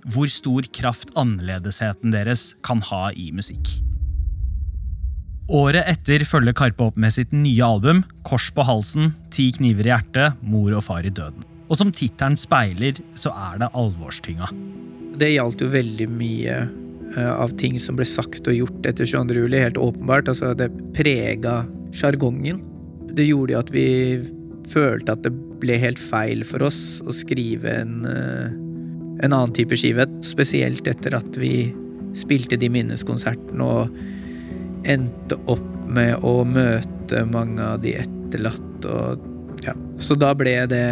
hvor 0.08 0.30
stor 0.32 0.66
kraft 0.74 1.12
annerledesheten 1.18 2.14
deres 2.14 2.54
kan 2.66 2.82
ha 2.90 3.08
i 3.12 3.30
musikk. 3.36 3.78
Året 5.50 5.82
etter 5.90 6.22
følger 6.22 6.54
Karpe 6.54 6.84
opp 6.86 6.98
med 7.00 7.10
sitt 7.10 7.32
nye 7.34 7.66
album, 7.66 8.04
Kors 8.22 8.52
på 8.54 8.62
halsen, 8.62 9.10
Ti 9.34 9.48
kniver 9.56 9.88
i 9.88 9.90
hjertet, 9.90 10.38
Mor 10.46 10.76
og 10.78 10.84
far 10.86 11.06
i 11.06 11.10
døden. 11.10 11.42
Og 11.70 11.78
som 11.78 11.90
tittelen 11.94 12.38
speiler, 12.38 12.98
så 13.18 13.32
er 13.34 13.58
det 13.62 13.70
alvorstynga. 13.78 14.46
Det 15.18 15.32
gjaldt 15.32 15.64
jo 15.64 15.72
veldig 15.72 16.06
mye 16.10 16.56
eh, 16.60 17.32
av 17.34 17.54
ting 17.58 17.78
som 17.82 17.98
ble 17.98 18.06
sagt 18.06 18.46
og 18.50 18.56
gjort 18.56 18.86
etter 18.90 19.06
22. 19.06 19.42
juli, 19.42 19.62
helt 19.62 19.78
åpenbart. 19.78 20.30
Altså, 20.30 20.52
det 20.54 20.70
prega 20.94 21.64
sjargongen. 21.94 22.62
Det 23.10 23.26
gjorde 23.26 23.56
jo 23.56 23.62
at 23.62 23.74
vi 23.74 23.86
følte 24.70 25.14
at 25.16 25.26
det 25.26 25.34
ble 25.60 25.76
helt 25.82 25.98
feil 25.98 26.46
for 26.46 26.62
oss 26.66 27.00
å 27.02 27.14
skrive 27.14 27.74
en, 27.82 27.96
eh, 28.06 28.54
en 29.22 29.32
annen 29.32 29.54
type 29.56 29.76
skive. 29.78 30.06
Spesielt 30.24 30.86
etter 30.90 31.16
at 31.18 31.38
vi 31.40 31.70
spilte 32.16 32.58
de 32.58 32.70
minneskonsertene 32.72 33.66
og 33.66 34.88
endte 34.88 35.38
opp 35.50 35.66
med 35.90 36.24
å 36.26 36.40
møte 36.46 37.24
mange 37.30 37.62
av 37.62 37.80
de 37.84 37.96
etterlatte. 38.00 38.90
Og, 38.90 39.24
ja. 39.66 39.74
Så 40.00 40.16
da 40.18 40.32
ble 40.38 40.56
det 40.70 40.86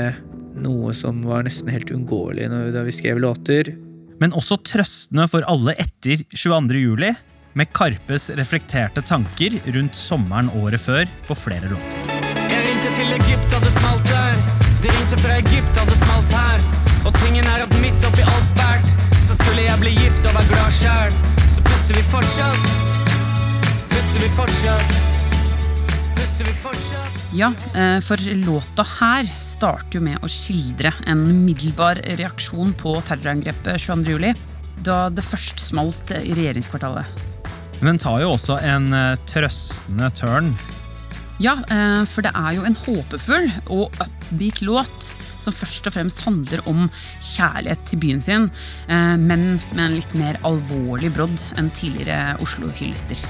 noe 0.59 0.95
som 0.97 1.21
var 1.27 1.45
nesten 1.47 1.71
helt 1.73 1.91
uunngåelig 1.93 2.49
da 2.75 2.85
vi 2.87 2.95
skrev 2.95 3.21
låter. 3.23 3.73
Men 4.19 4.35
også 4.35 4.59
trøstende 4.67 5.29
for 5.31 5.47
alle 5.47 5.77
etter 5.79 6.25
22. 6.35 6.81
juli, 6.83 7.13
med 7.59 7.71
Karpes 7.75 8.29
reflekterte 8.39 9.03
tanker 9.03 9.57
rundt 9.75 9.97
sommeren 9.99 10.51
året 10.61 10.83
før 10.83 11.07
på 11.27 11.39
flere 11.39 11.71
låter. 11.71 12.19
Jeg 12.51 12.67
ringte 12.67 12.93
til 12.99 13.15
Egypt, 13.19 13.55
og 13.55 13.65
det 13.65 13.73
smalt 13.79 14.11
der. 14.13 14.43
De 14.83 14.93
ringte 14.95 15.23
fra 15.25 15.39
Egypt, 15.43 15.81
og 15.83 15.91
det 15.91 16.03
smalt 16.03 16.37
her. 16.39 16.78
Og 17.07 17.15
tingen 17.23 17.47
er 17.47 17.63
at 17.65 17.75
midt 17.83 18.07
oppi 18.09 18.25
alt 18.27 18.59
fælt, 18.59 18.89
så 19.23 19.37
skulle 19.39 19.67
jeg 19.67 19.81
bli 19.83 19.93
gift 19.99 20.27
og 20.27 20.35
være 20.35 20.49
glad 20.51 20.73
sjæl. 20.79 21.15
Så 21.55 21.63
puster 21.67 21.99
vi 21.99 22.03
fortsatt. 22.11 22.73
Puster 23.93 24.25
vi 24.25 24.31
fortsatt. 24.39 24.99
Puster 26.19 26.49
vi 26.49 26.55
fortsatt. 26.65 27.23
Ja, 27.37 27.53
eh, 27.75 27.99
for 28.03 28.23
låta 28.43 28.87
her 28.99 29.31
starter 29.43 30.01
jo 30.01 30.05
med 30.09 30.19
å 30.25 30.31
skildre 30.33 30.95
en 31.07 31.27
umiddelbar 31.29 32.01
reaksjon 32.19 32.75
på 32.79 32.97
terrorangrepet 33.07 33.79
22. 33.85 34.17
juli, 34.17 34.35
da 34.83 35.07
det 35.13 35.27
først 35.27 35.63
smalt 35.63 36.15
i 36.17 36.35
regjeringskvartalet. 36.35 37.27
Men 37.79 37.95
den 37.95 38.03
tar 38.03 38.23
jo 38.25 38.33
også 38.35 38.59
en 38.65 38.91
eh, 38.97 39.15
trøstende 39.29 40.11
tørn. 40.19 40.55
Ja, 41.39 41.55
eh, 41.71 42.03
for 42.11 42.27
det 42.27 42.35
er 42.35 42.57
jo 42.57 42.67
en 42.67 42.79
håpefull 42.79 43.51
og 43.71 43.95
upbeat 44.03 44.63
låt 44.67 45.13
som 45.49 45.57
først 45.57 45.89
og 45.89 45.95
fremst 45.97 46.23
handler 46.27 46.63
om 46.69 46.87
kjærlighet 47.25 47.85
til 47.89 48.03
byen 48.03 48.23
sin, 48.25 48.49
eh, 48.89 49.17
men 49.17 49.61
med 49.73 49.85
en 49.87 49.97
litt 49.97 50.15
mer 50.19 50.39
alvorlig 50.45 51.13
brodd 51.15 51.41
enn 51.57 51.71
tidligere 51.73 52.37
Oslo-hyllester. 52.45 53.25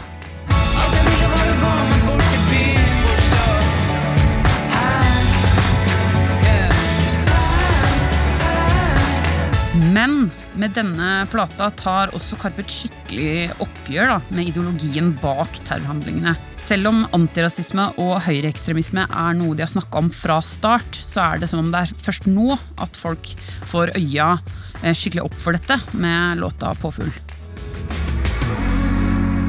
Men 9.95 10.31
med 10.59 10.75
denne 10.77 11.23
plata 11.31 11.71
tar 11.79 12.13
også 12.17 12.39
Karpe 12.41 12.65
et 12.65 12.73
skikkelig 12.73 13.55
oppgjør 13.63 14.13
da, 14.13 14.19
med 14.35 14.51
ideologien 14.51 15.13
bak 15.23 15.61
terrorhandlingene. 15.65 16.35
Selv 16.59 16.91
om 16.91 17.05
antirasisme 17.17 17.87
og 18.03 18.19
høyreekstremisme 18.27 19.07
er 19.07 19.39
noe 19.39 19.57
de 19.57 19.65
har 19.65 19.73
snakka 19.73 20.03
om 20.03 20.11
fra 20.13 20.41
start, 20.45 20.99
så 20.99 21.25
er 21.31 21.43
det 21.43 21.51
som 21.51 21.63
om 21.63 21.73
det 21.73 21.85
er 21.87 21.95
først 22.05 22.29
nå 22.29 22.59
at 22.83 22.99
folk 22.99 23.33
får 23.71 23.95
øya 23.99 24.35
eh, 24.83 24.93
skikkelig 24.93 25.29
opp 25.29 25.39
for 25.39 25.57
dette 25.57 25.79
med 25.95 26.43
låta 26.43 26.75
'Påfugl'. 26.75 27.29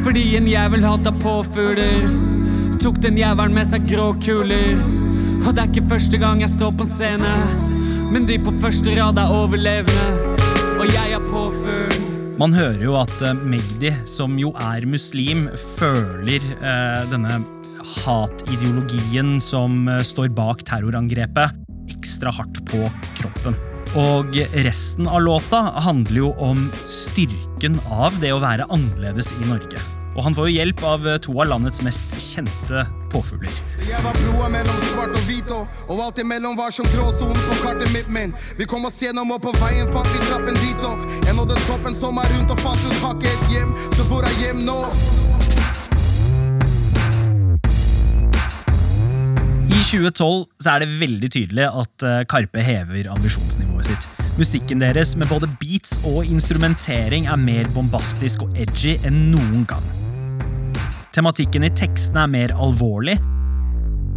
Fordi 0.04 0.38
en 0.38 0.48
jævel 0.48 0.84
hata 0.84 1.12
påfugler, 1.12 2.08
tok 2.80 3.02
den 3.04 3.18
jævelen 3.20 3.54
med 3.54 3.68
seg 3.68 3.84
grå 3.90 4.14
kuler. 4.24 4.80
Og 5.44 5.52
det 5.52 5.62
er 5.62 5.68
ikke 5.68 5.90
første 5.92 6.18
gang 6.22 6.42
jeg 6.42 6.54
står 6.56 6.72
på 6.80 6.88
en 6.88 6.94
scene, 6.94 7.36
men 8.14 8.26
de 8.26 8.40
på 8.40 8.56
første 8.64 8.96
rad 8.96 9.20
er 9.20 9.36
overlevende. 9.36 10.29
Og 10.80 10.88
jeg 10.88 11.12
er 11.12 11.24
påfugl. 11.28 11.96
Man 12.40 12.54
hører 12.56 12.80
jo 12.86 12.94
at 12.96 13.12
eh, 13.20 13.36
Magdi, 13.36 13.90
som 14.08 14.38
jo 14.40 14.54
er 14.64 14.86
muslim, 14.88 15.50
føler 15.76 16.40
eh, 16.40 17.02
denne 17.12 17.42
hatideologien 18.06 19.42
som 19.44 19.90
eh, 19.92 20.00
står 20.08 20.32
bak 20.38 20.64
terrorangrepet, 20.70 21.60
ekstra 21.92 22.32
hardt 22.32 22.64
på 22.72 22.86
kroppen. 23.20 23.60
Og 24.00 24.40
resten 24.64 25.12
av 25.12 25.26
låta 25.26 25.66
handler 25.84 26.22
jo 26.22 26.34
om 26.48 26.70
styrken 26.88 27.76
av 27.92 28.16
det 28.24 28.32
å 28.32 28.40
være 28.40 28.72
annerledes 28.72 29.34
i 29.36 29.52
Norge. 29.52 29.99
Og 30.16 30.24
han 30.26 30.36
får 30.36 30.50
jo 30.50 30.56
hjelp 30.58 30.82
av 30.84 31.06
eh, 31.08 31.20
to 31.22 31.36
av 31.38 31.50
landets 31.52 31.84
mest 31.86 32.14
kjente 32.18 32.86
påfugler. 33.14 33.54
Jeg 33.86 34.02
var 34.06 34.18
broa 34.24 34.50
mellom 34.54 34.82
svart 34.90 35.14
og 35.16 35.24
hvit, 35.30 35.52
og, 35.54 35.94
alt 35.94 36.22
imellom 36.22 36.58
var 36.58 36.74
som 36.74 36.88
gråsonen 36.94 37.38
på 37.46 37.60
kartet 37.64 37.94
mitt. 37.94 38.10
Men 38.12 38.34
vi 38.58 38.68
kom 38.70 38.86
oss 38.90 39.00
gjennom, 39.04 39.32
og 39.36 39.42
på 39.46 39.54
veien 39.60 39.90
fant 39.94 40.10
vi 40.14 40.22
trappen 40.28 40.58
dit 40.62 40.86
opp. 40.88 41.06
Jeg 41.26 41.38
nådde 41.38 41.58
toppen 41.68 41.98
som 41.98 42.20
er 42.22 42.30
rundt, 42.36 42.54
og 42.54 42.62
fant 42.64 42.86
ut 42.88 43.02
har 43.04 43.18
ikke 43.18 43.34
et 43.34 43.56
hjem. 43.56 43.74
Så 43.96 44.08
hvor 44.10 44.26
er 44.26 44.38
hjem 44.42 44.64
nå? 44.66 44.80
I 49.70 49.84
2012 49.86 50.48
så 50.60 50.74
er 50.74 50.84
det 50.84 50.90
veldig 51.00 51.30
tydelig 51.32 51.70
at 51.70 52.06
eh, 52.08 52.24
Karpe 52.30 52.66
hever 52.66 53.14
ambisjonsnivået 53.14 53.94
sitt. 53.94 54.29
Musikken 54.40 54.80
deres 54.80 55.18
med 55.20 55.28
både 55.28 55.50
beats 55.60 55.98
og 56.08 56.24
instrumentering 56.24 57.26
er 57.28 57.36
mer 57.36 57.68
bombastisk 57.74 58.46
og 58.46 58.54
edgy 58.56 58.94
enn 59.04 59.18
noen 59.34 59.66
gang. 59.68 59.84
Tematikken 61.12 61.66
i 61.68 61.72
tekstene 61.76 62.24
er 62.24 62.32
mer 62.32 62.54
alvorlig, 62.56 63.18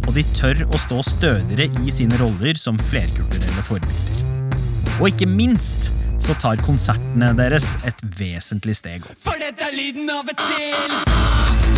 og 0.07 0.13
de 0.15 0.23
tør 0.37 0.63
å 0.69 0.79
stå 0.79 1.01
stødigere 1.09 1.67
i 1.83 1.91
sine 1.91 2.15
roller 2.21 2.55
som 2.55 2.79
flerkulturelle 2.79 3.65
forbilder. 3.67 4.95
Og 5.01 5.09
ikke 5.11 5.27
minst 5.27 5.91
så 6.23 6.37
tar 6.39 6.63
konsertene 6.63 7.33
deres 7.35 7.73
et 7.83 7.99
vesentlig 8.15 8.79
steg 8.79 9.03
opp. 9.03 9.19
For 9.27 9.43
dette 9.43 9.67
er 9.67 9.75
lyden 9.75 10.07
av 10.07 10.31
et 10.31 10.47
sild. 10.47 10.97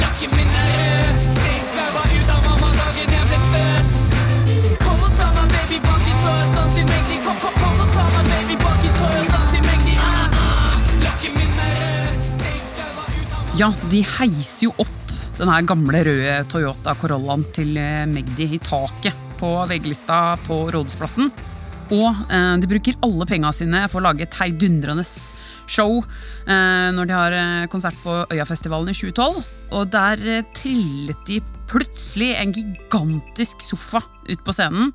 Lakken 0.05 0.38
min 0.38 0.58
er 0.62 0.73
rød. 0.77 1.36
Var 1.97 2.17
ut 2.19 2.34
av 2.38 2.49
mamma 2.51 2.73
dagen 2.77 3.17
jeg 3.17 3.29
ble 3.34 3.45
født. 3.49 3.94
Ja, 13.56 13.69
de 13.88 14.01
heiser 14.04 14.65
jo 14.65 14.73
opp 14.84 15.12
den 15.38 15.67
gamle 15.67 16.01
røde 16.04 16.34
Toyota 16.51 16.91
Corollaen 16.99 17.45
til 17.56 17.78
eh, 17.80 18.04
Magdi 18.08 18.49
i 18.58 18.60
taket 18.60 19.15
på 19.39 19.51
VG-lista 19.69 20.36
på 20.43 20.58
Rådhusplassen. 20.75 21.32
Og 21.95 22.10
eh, 22.28 22.51
de 22.60 22.67
bruker 22.67 22.99
alle 23.08 23.28
penga 23.30 23.54
sine 23.56 23.86
på 23.91 24.01
å 24.01 24.04
lage 24.04 24.28
et 24.28 24.36
heidundrende 24.41 25.06
show 25.71 26.01
eh, 26.01 26.89
når 26.97 27.08
de 27.08 27.15
har 27.15 27.38
eh, 27.38 27.69
konsert 27.71 27.95
på 28.04 28.17
Øyafestivalen 28.36 28.91
i 28.91 28.97
2012. 28.97 29.39
Og 29.71 29.88
der 29.93 30.28
eh, 30.28 30.45
trillet 30.58 31.23
de 31.30 31.39
plutselig 31.71 32.34
en 32.36 32.51
gigantisk 32.60 33.63
sofa 33.63 34.04
ut 34.04 34.43
på 34.43 34.56
scenen. 34.56 34.91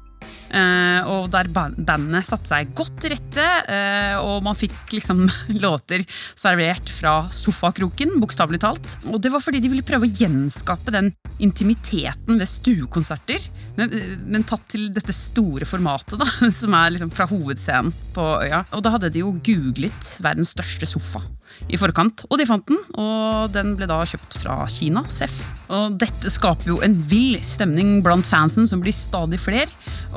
Eh, 0.51 1.07
og 1.07 1.29
der 1.31 1.51
bandene 1.55 2.23
satte 2.27 2.51
seg 2.51 2.73
godt 2.77 2.97
til 3.03 3.15
rette, 3.15 3.47
eh, 3.71 4.17
og 4.19 4.43
man 4.43 4.59
fikk 4.59 4.97
liksom 4.97 5.23
låter 5.65 6.05
servert 6.39 6.91
fra 6.91 7.15
sofakroken, 7.35 8.17
bokstavelig 8.23 8.63
talt. 8.65 8.91
Og 9.07 9.21
det 9.23 9.33
var 9.33 9.45
fordi 9.45 9.63
de 9.63 9.71
ville 9.73 9.87
prøve 9.87 10.09
å 10.09 10.15
gjenskape 10.21 10.95
den 10.95 11.13
intimiteten 11.41 12.41
ved 12.41 12.51
stuekonserter, 12.51 13.47
men, 13.79 13.95
eh, 13.95 14.17
men 14.27 14.47
tatt 14.49 14.67
til 14.73 14.89
dette 14.95 15.15
store 15.15 15.69
formatet, 15.69 16.19
da, 16.21 16.29
som 16.61 16.75
er 16.79 16.97
liksom 16.97 17.15
fra 17.15 17.29
hovedscenen 17.31 17.95
på 18.17 18.31
øya. 18.47 18.65
Og 18.75 18.83
da 18.85 18.97
hadde 18.97 19.13
de 19.15 19.23
jo 19.23 19.37
googlet 19.39 20.17
verdens 20.25 20.55
største 20.57 20.89
sofa 20.91 21.23
i 21.69 21.79
forkant, 21.81 22.25
og 22.29 22.39
de 22.41 22.47
fant 22.49 22.67
den. 22.67 22.79
Og 23.01 23.51
den 23.55 23.75
ble 23.79 23.89
da 23.91 24.01
kjøpt 24.09 24.39
fra 24.43 24.57
Kina, 24.71 25.05
SEF. 25.13 25.41
Og 25.71 25.99
dette 26.01 26.33
skaper 26.33 26.73
jo 26.73 26.81
en 26.85 26.97
vill 27.11 27.39
stemning 27.45 28.01
blant 28.05 28.27
fansen, 28.27 28.69
som 28.71 28.83
blir 28.83 28.97
stadig 28.97 29.41
flere. 29.43 29.69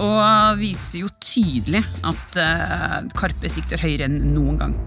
Og 0.02 0.58
viser 0.62 1.04
jo 1.04 1.12
tydelig 1.22 1.84
at 2.08 2.40
eh, 2.42 3.00
Karpe 3.18 3.52
sikter 3.52 3.82
høyere 3.84 4.10
enn 4.10 4.34
noen 4.34 4.60
gang. 4.62 4.78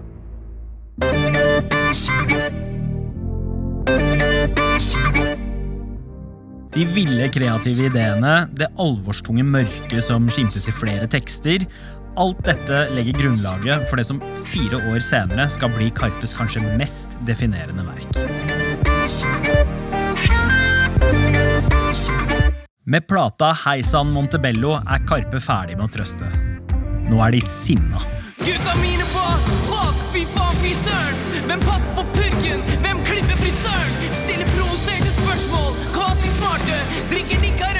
De 6.77 6.83
ville 6.93 7.27
kreative 7.33 7.87
ideene, 7.89 8.33
det 8.53 8.67
alvorstunge 8.81 9.45
mørket 9.47 10.03
som 10.05 10.27
skimtes 10.29 10.67
i 10.69 10.73
flere 10.75 11.07
tekster, 11.09 11.63
alt 12.17 12.39
dette 12.45 12.87
legger 12.95 13.19
grunnlaget 13.21 13.85
for 13.89 13.99
det 13.99 14.07
som 14.09 14.21
fire 14.49 14.79
år 14.89 15.03
senere 15.05 15.47
skal 15.53 15.71
bli 15.75 15.89
Karpes 15.93 16.33
kanskje 16.37 16.63
mest 16.79 17.13
definerende 17.29 17.85
verk. 17.85 18.17
Med 22.87 23.07
plata 23.07 23.51
Heisan 23.65 24.11
Montebello 24.15 24.77
er 24.79 25.03
Karpe 25.07 25.41
ferdig 25.43 25.77
med 25.77 25.89
å 25.89 25.93
trøste. 25.97 26.29
Nå 27.07 27.19
er 27.23 27.35
de 27.35 27.41
sinna. 27.43 28.01
Gutta 28.41 28.75
mine 28.81 29.05
på, 29.13 29.25
fuck, 29.67 30.01
fy 30.13 30.23
faen, 30.33 30.57
fy 30.63 30.73
søren. 30.81 31.23
Hvem 31.47 31.65
passer 31.67 31.95
på 31.99 32.05
purken? 32.15 32.63
Hvem 32.83 33.03
klipper 33.07 33.41
frisøren? 33.43 33.97
Stiller 34.23 34.53
provoserte 34.55 35.11
spørsmål, 35.19 35.75
kvasi 35.95 36.31
smarte, 36.39 36.79
Drikker 37.11 37.43
nikka, 37.43 37.76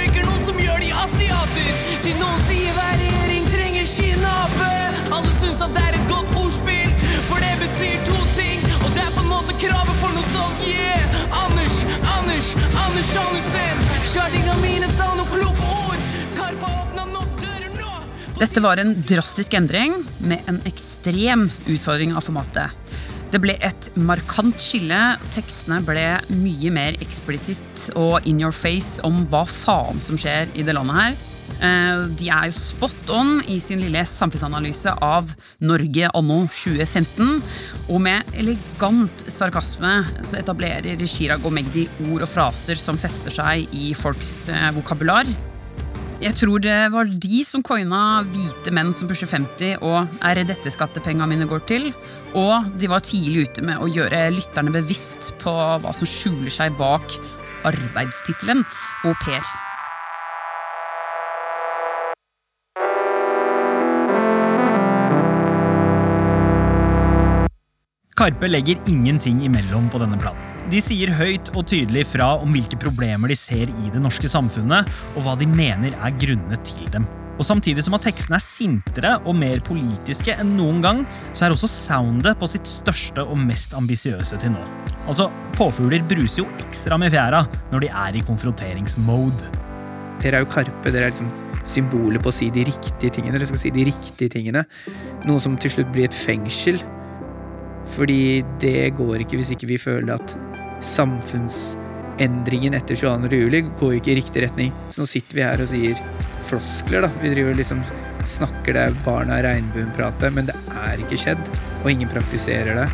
Alle 5.17 5.31
syns 5.33 5.61
at 5.65 5.71
det 5.73 5.81
er 5.81 5.95
et 5.97 6.09
godt 6.11 6.33
ordspill, 6.37 6.91
for 7.25 7.41
det 7.41 7.53
betyr 7.63 8.03
to 8.05 8.17
ting. 8.37 8.59
Og 8.85 8.91
det 8.93 9.01
er 9.01 9.13
på 9.15 9.23
en 9.23 9.31
måte 9.31 9.55
kravet 9.57 9.95
for 9.97 10.13
noe 10.13 10.25
sånt, 10.29 10.67
yeah. 10.69 11.23
Anders, 11.39 11.79
Anders, 12.13 12.51
Anders 12.83 13.09
Andersen. 13.23 13.81
Kjæringa 14.11 14.57
mine 14.61 14.89
sa 14.93 15.07
noen 15.17 15.31
kloke 15.31 15.71
ord. 15.87 16.03
Karpa 16.37 16.69
åpna 16.83 17.07
nok 17.15 17.31
dører 17.41 17.73
nå. 17.73 17.89
Dette 18.37 18.61
var 18.61 18.83
en 18.83 18.93
drastisk 19.09 19.57
endring 19.57 19.97
med 20.21 20.45
en 20.51 20.61
ekstrem 20.69 21.47
utfordring 21.65 22.13
av 22.13 22.27
formatet. 22.27 22.93
Det 23.33 23.41
ble 23.41 23.57
et 23.65 23.89
markant 23.97 24.61
skille. 24.61 25.01
Tekstene 25.33 25.81
ble 25.87 26.05
mye 26.29 26.75
mer 26.77 27.01
eksplisitt 27.01 27.89
og 27.97 28.21
in 28.29 28.43
your 28.45 28.53
face 28.53 29.01
om 29.07 29.25
hva 29.31 29.47
faen 29.49 29.97
som 30.03 30.19
skjer 30.21 30.53
i 30.53 30.67
det 30.67 30.77
landet 30.77 31.01
her. 31.01 31.17
Eh, 31.57 32.05
De 32.17 32.29
er 32.29 32.47
jo 32.49 32.55
spot 32.55 33.11
on 33.13 33.39
i 33.49 33.57
sin 33.63 33.81
lille 33.81 34.03
samfunnsanalyse 34.05 34.93
av 35.03 35.31
Norge 35.65 36.09
anno 36.13 36.39
2015. 36.51 37.41
Og 37.89 38.01
med 38.03 38.37
elegant 38.37 39.25
sarkasme 39.31 39.99
så 40.23 40.39
etablerer 40.41 41.01
Chirag 41.07 41.45
og 41.45 41.55
Magdi 41.57 41.87
ord 42.11 42.25
og 42.27 42.31
fraser 42.31 42.79
som 42.79 42.99
fester 43.01 43.33
seg 43.33 43.73
i 43.73 43.93
folks 43.97 44.49
eh, 44.53 44.71
vokabular. 44.77 45.29
Jeg 46.17 46.33
tror 46.33 46.61
det 46.65 46.77
var 46.89 47.05
de 47.05 47.43
som 47.45 47.61
coina 47.61 48.23
hvite 48.25 48.71
menn 48.73 48.89
som 48.95 49.09
pusher 49.09 49.29
50 49.29 49.83
og 49.85 50.15
er 50.25 50.39
det 50.39 50.47
dette 50.49 50.73
skattepenga 50.73 51.27
mine 51.29 51.45
går 51.49 51.61
til. 51.69 51.91
Og 52.37 52.73
de 52.77 52.89
var 52.89 53.05
tidlig 53.05 53.45
ute 53.45 53.65
med 53.65 53.77
å 53.81 53.89
gjøre 53.89 54.25
lytterne 54.33 54.73
bevisst 54.73 55.35
på 55.43 55.53
hva 55.53 55.93
som 55.93 56.09
skjuler 56.09 56.53
seg 56.53 56.77
bak 56.81 57.19
arbeidstittelen 57.69 58.65
au 59.05 59.13
pair. 59.21 59.45
Karpe 68.17 68.47
legger 68.49 68.79
ingenting 68.89 69.43
imellom 69.45 69.91
på 69.93 69.99
denne 70.01 70.17
planen. 70.17 70.41
De 70.71 70.79
sier 70.81 71.11
høyt 71.15 71.51
og 71.53 71.67
tydelig 71.69 72.07
fra 72.09 72.31
om 72.41 72.49
hvilke 72.51 72.79
problemer 72.81 73.29
de 73.29 73.37
ser 73.37 73.69
i 73.69 73.91
det 73.93 74.01
norske 74.01 74.27
samfunnet, 74.31 74.89
og 75.13 75.23
hva 75.23 75.35
de 75.37 75.45
mener 75.45 75.93
er 75.93 76.15
grunnene 76.17 76.57
til 76.65 76.89
dem. 76.95 77.05
Og 77.37 77.45
Samtidig 77.45 77.83
som 77.85 77.93
at 77.93 78.07
tekstene 78.07 78.39
er 78.39 78.43
sintere 78.43 79.11
og 79.19 79.37
mer 79.37 79.61
politiske 79.61 80.33
enn 80.41 80.55
noen 80.57 80.81
gang, 80.81 81.03
så 81.37 81.45
er 81.45 81.53
også 81.53 81.69
soundet 81.69 82.41
på 82.41 82.49
sitt 82.49 82.65
største 82.65 83.21
og 83.21 83.37
mest 83.37 83.77
ambisiøse 83.77 84.41
til 84.41 84.55
nå. 84.55 84.65
Altså, 85.05 85.29
Påfugler 85.53 86.01
bruser 86.09 86.41
jo 86.41 86.49
ekstra 86.65 86.97
med 86.97 87.13
fjæra 87.13 87.45
når 87.69 87.85
de 87.85 87.93
er 88.01 88.17
i 88.17 88.25
konfronteringsmode. 88.25 89.53
Dere 90.23 90.41
er 90.41 90.47
jo 90.47 90.49
Karpe, 90.57 90.89
dere 90.89 91.05
er 91.05 91.13
liksom 91.13 91.29
symbolet 91.67 92.25
på 92.25 92.33
å 92.33 92.39
si 92.41 92.49
de 92.49 92.65
riktige 92.65 93.13
tingene. 93.13 93.37
Dere 93.37 93.53
skal 93.53 93.61
si 93.61 93.73
de 93.77 93.85
riktige 93.91 94.33
tingene. 94.33 94.65
Noe 95.29 95.41
som 95.43 95.53
til 95.61 95.77
slutt 95.77 95.93
blir 95.93 96.09
et 96.09 96.17
fengsel. 96.25 96.81
Fordi 97.95 98.43
det 98.61 98.89
går 98.97 99.23
ikke 99.23 99.39
hvis 99.39 99.53
ikke 99.55 99.69
vi 99.69 99.79
føler 99.81 100.17
at 100.17 100.35
samfunnsendringen 100.85 102.75
etter 102.77 102.99
22. 102.99 103.41
juli 103.45 103.63
går 103.79 103.97
ikke 103.97 104.13
i 104.13 104.19
riktig 104.21 104.43
retning. 104.45 104.73
Så 104.89 105.01
nå 105.01 105.09
sitter 105.09 105.39
vi 105.39 105.45
her 105.45 105.63
og 105.63 105.71
sier 105.71 106.01
floskler, 106.47 107.07
da. 107.07 107.11
Vi 107.21 107.33
driver 107.33 107.57
liksom 107.57 107.83
snakker 108.27 108.75
det 108.75 108.85
barna 109.05 109.39
i 109.39 109.45
regnbuen 109.45 109.91
prater, 109.95 110.31
men 110.35 110.49
det 110.49 110.55
er 110.87 111.03
ikke 111.03 111.19
skjedd, 111.19 111.51
og 111.83 111.91
ingen 111.91 112.11
praktiserer 112.11 112.81
det. 112.81 112.87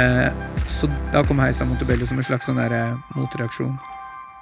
Eh, 0.00 0.30
så 0.66 0.88
da 1.12 1.24
kom 1.26 1.42
Heisa 1.42 1.68
Montebello 1.68 2.08
som 2.08 2.18
en 2.18 2.26
slags 2.26 2.48
sånn 2.48 2.60
eh, 2.64 2.96
motreaksjon. 3.18 3.76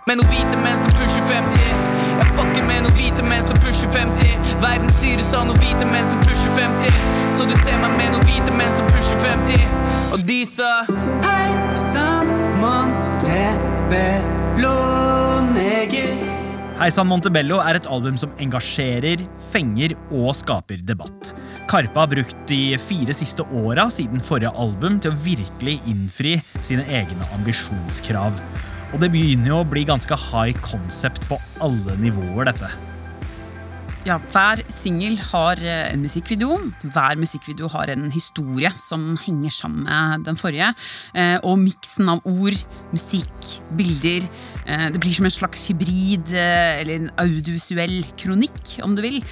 Med 0.07 0.18
noen 0.18 0.33
hvite 0.33 0.62
menn 0.64 0.81
som 0.83 0.97
pusher 0.99 1.29
50 1.31 2.02
Jeg 2.23 2.31
fucker 2.37 2.63
med 2.69 2.85
noen 2.85 2.95
hvite 2.95 3.23
menn 3.27 3.43
som 3.43 3.59
pusher 3.59 3.89
50 3.91 4.53
Verden 4.63 4.93
styres 4.95 5.33
av 5.35 5.49
noen 5.49 5.59
hvite 5.59 5.83
menn 5.91 6.05
som 6.07 6.21
pusher 6.23 6.53
50 6.55 6.95
Så 7.35 7.43
du 7.51 7.55
ser 7.65 7.75
meg 7.83 7.97
med 7.99 8.13
noen 8.15 8.23
hvite 8.29 8.53
menn 8.55 8.71
som 8.77 8.87
pusher 8.93 9.19
50 9.25 9.59
Og 10.15 10.23
de 10.29 10.37
sa 10.47 10.87
Hei 11.27 11.51
sann, 11.75 12.31
Montebello 12.63 14.77
neger 15.51 16.15
Heisan 16.79 17.11
Montebello 17.11 17.59
er 17.63 17.75
et 17.79 17.87
album 17.91 18.17
som 18.19 18.31
engasjerer, 18.43 19.23
fenger 19.53 19.95
og 20.11 20.35
skaper 20.35 20.81
debatt. 20.83 21.31
Karpe 21.71 21.95
har 21.95 22.11
brukt 22.11 22.35
de 22.51 22.75
fire 22.83 23.15
siste 23.15 23.47
åra 23.55 23.87
siden 23.93 24.19
forrige 24.25 24.51
album 24.59 24.99
til 24.99 25.13
å 25.13 25.21
virkelig 25.23 25.79
innfri 25.93 26.43
sine 26.59 26.83
egne 26.91 27.23
ambisjonskrav. 27.37 28.35
Og 28.92 29.00
det 29.00 29.09
begynner 29.12 29.48
jo 29.48 29.61
å 29.62 29.68
bli 29.68 29.87
ganske 29.88 30.16
high 30.28 30.57
concept 30.61 31.24
på 31.31 31.38
alle 31.64 31.96
nivåer, 32.00 32.50
dette. 32.50 32.68
Ja, 34.02 34.16
Hver 34.18 34.64
singel 34.66 35.14
har 35.31 35.61
eh, 35.62 35.92
en 35.92 36.02
musikkvideo. 36.02 36.57
Hver 36.90 37.20
musikkvideo 37.20 37.68
har 37.70 37.92
en 37.92 38.09
historie 38.11 38.72
som 38.76 39.12
henger 39.22 39.55
sammen 39.55 39.87
med 39.87 40.26
den 40.26 40.37
forrige. 40.37 40.72
Eh, 41.14 41.37
Og 41.46 41.61
miksen 41.62 42.11
av 42.11 42.26
ord, 42.26 42.59
musikk, 42.90 43.52
bilder 43.78 44.26
eh, 44.66 44.88
Det 44.90 45.00
blir 45.00 45.14
som 45.14 45.28
en 45.31 45.37
slags 45.37 45.62
hybrid, 45.70 46.35
eller 46.35 46.96
en 46.96 47.12
audiovisuell 47.22 48.02
kronikk, 48.18 48.74
om 48.83 48.96
du 48.98 49.05
vil, 49.05 49.22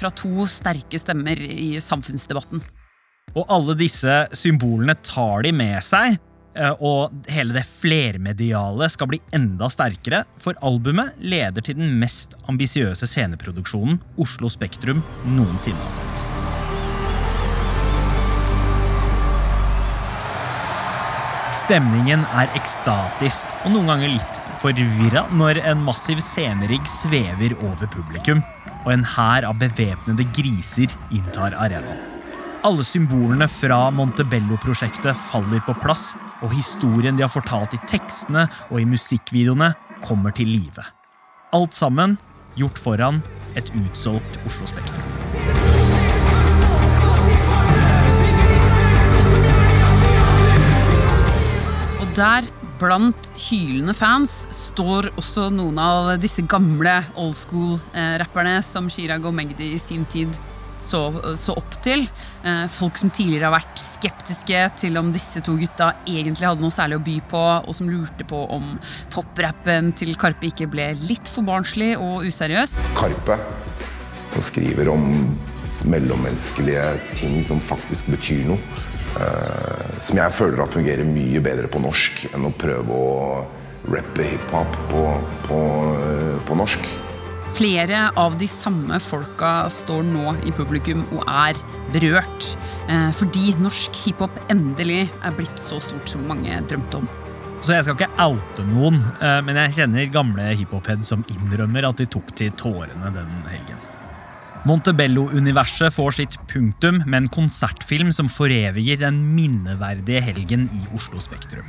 fra 0.00 0.10
to 0.16 0.46
sterke 0.48 0.98
stemmer 1.00 1.38
i 1.38 1.76
samfunnsdebatten. 1.82 2.64
Og 3.36 3.44
alle 3.52 3.76
disse 3.78 4.22
symbolene 4.36 4.96
tar 5.04 5.44
de 5.44 5.52
med 5.52 5.84
seg, 5.84 6.16
og 6.82 7.12
hele 7.30 7.54
det 7.54 7.64
flermediale 7.68 8.88
skal 8.90 9.10
bli 9.12 9.20
enda 9.36 9.68
sterkere, 9.70 10.24
for 10.40 10.58
albumet 10.64 11.14
leder 11.20 11.64
til 11.64 11.78
den 11.78 11.94
mest 12.00 12.34
ambisiøse 12.50 13.06
sceneproduksjonen 13.06 14.00
Oslo 14.18 14.50
Spektrum 14.52 15.04
noensinne 15.36 15.84
har 15.84 15.96
sett. 16.00 16.26
Stemningen 21.58 22.26
er 22.36 22.50
ekstatisk 22.58 23.48
og 23.64 23.72
noen 23.72 23.88
ganger 23.88 24.12
litt 24.18 24.38
forvirra 24.60 25.24
når 25.38 25.62
en 25.70 25.80
massiv 25.86 26.20
scenerigg 26.22 26.84
svever 26.90 27.54
over 27.62 27.88
publikum, 27.92 28.42
og 28.84 28.92
en 28.94 29.04
hær 29.16 29.46
av 29.48 29.58
bevæpnede 29.60 30.26
griser 30.36 30.92
inntar 31.14 31.56
arenaen. 31.58 32.04
Alle 32.66 32.84
symbolene 32.84 33.46
fra 33.48 33.86
Montebello-prosjektet 33.94 35.16
faller 35.28 35.62
på 35.66 35.76
plass, 35.78 36.10
og 36.42 36.52
historien 36.54 37.16
de 37.18 37.24
har 37.24 37.32
fortalt 37.32 37.74
i 37.74 37.80
tekstene 37.90 38.46
og 38.70 38.80
i 38.80 38.88
musikkvideoene, 38.88 39.72
kommer 40.04 40.30
til 40.30 40.46
live. 40.46 40.84
Alt 41.56 41.74
sammen 41.74 42.18
gjort 42.58 42.78
foran 42.78 43.22
et 43.58 43.70
utsolgt 43.74 44.38
Oslo 44.46 44.68
Spektrum. 44.70 45.06
Og 51.98 52.12
der, 52.14 52.46
blant 52.78 53.32
hylende 53.48 53.94
fans, 53.96 54.44
står 54.54 55.10
også 55.16 55.48
noen 55.50 55.80
av 55.82 56.12
disse 56.22 56.44
gamle 56.46 57.00
old 57.18 57.34
school-rapperne 57.34 58.60
som 58.62 58.86
Chirag 58.92 59.26
og 59.26 59.34
Magdi 59.34 59.72
i 59.74 59.82
sin 59.82 60.06
tid 60.06 60.38
så, 60.80 61.08
så 61.34 61.56
opp 61.58 61.78
til. 61.82 62.06
Eh, 62.44 62.66
Folk 62.70 62.98
som 63.00 63.10
tidligere 63.10 63.48
har 63.48 63.56
vært 63.56 63.80
skeptiske 63.82 64.62
til 64.78 64.98
om 65.00 65.10
disse 65.14 65.42
to 65.44 65.56
gutta 65.58 65.90
egentlig 66.06 66.46
hadde 66.46 66.62
noe 66.62 66.74
særlig 66.74 67.00
å 67.00 67.04
by 67.04 67.16
på, 67.32 67.42
og 67.66 67.74
som 67.74 67.90
lurte 67.90 68.26
på 68.28 68.44
om 68.54 68.76
poprappen 69.14 69.90
til 69.98 70.14
Karpe 70.20 70.50
ikke 70.50 70.68
ble 70.70 70.92
litt 71.02 71.30
for 71.30 71.46
barnslig 71.46 71.96
og 71.98 72.26
useriøs. 72.28 72.78
Karpe, 72.98 73.38
som 74.30 74.44
skriver 74.44 74.92
om 74.92 75.08
mellommenneskelige 75.88 76.86
ting 77.14 77.38
som 77.46 77.62
faktisk 77.62 78.10
betyr 78.14 78.46
noe. 78.52 78.60
eh, 79.18 79.98
som 79.98 80.18
jeg 80.20 80.34
føler 80.36 80.62
at 80.62 80.74
fungerer 80.74 81.08
mye 81.08 81.40
bedre 81.42 81.66
på 81.72 81.80
norsk 81.82 82.28
enn 82.34 82.44
å 82.46 82.54
prøve 82.54 82.92
å 82.92 83.46
rappe 83.88 84.22
hiphop 84.22 84.76
på, 84.92 85.04
på, 85.48 85.60
eh, 86.06 86.34
på 86.46 86.58
norsk. 86.60 86.90
Flere 87.58 88.12
av 88.14 88.36
de 88.38 88.46
samme 88.46 89.00
folka 89.02 89.64
står 89.72 90.04
nå 90.06 90.36
i 90.46 90.52
publikum 90.54 91.00
og 91.16 91.24
er 91.26 91.58
berørt. 91.90 92.52
Eh, 92.86 93.08
fordi 93.18 93.50
norsk 93.58 93.98
hiphop 94.04 94.36
endelig 94.52 95.08
er 95.26 95.34
blitt 95.34 95.58
så 95.58 95.80
stort 95.82 96.06
som 96.06 96.22
mange 96.30 96.54
drømte 96.70 97.00
om. 97.00 97.08
Så 97.58 97.74
jeg 97.74 97.88
skal 97.88 97.96
ikke 97.98 98.28
oute 98.28 98.66
noen, 98.68 99.00
eh, 99.18 99.40
men 99.42 99.58
jeg 99.64 99.74
kjenner 99.80 100.12
gamle 100.14 100.46
hiphop-head 100.60 101.02
som 101.02 101.26
innrømmer 101.34 101.88
at 101.88 101.98
de 101.98 102.06
tok 102.06 102.30
til 102.38 102.54
tårene 102.54 103.10
den 103.16 103.34
helgen. 103.50 103.82
Montebello-universet 104.62 105.90
får 105.94 106.14
sitt 106.14 106.38
punktum 106.46 107.02
med 107.06 107.24
en 107.24 107.28
konsertfilm 107.40 108.14
som 108.14 108.30
foreviger 108.30 109.02
den 109.02 109.18
minneverdige 109.34 110.22
helgen 110.30 110.70
i 110.70 110.86
Oslo 110.94 111.18
Spektrum. 111.18 111.66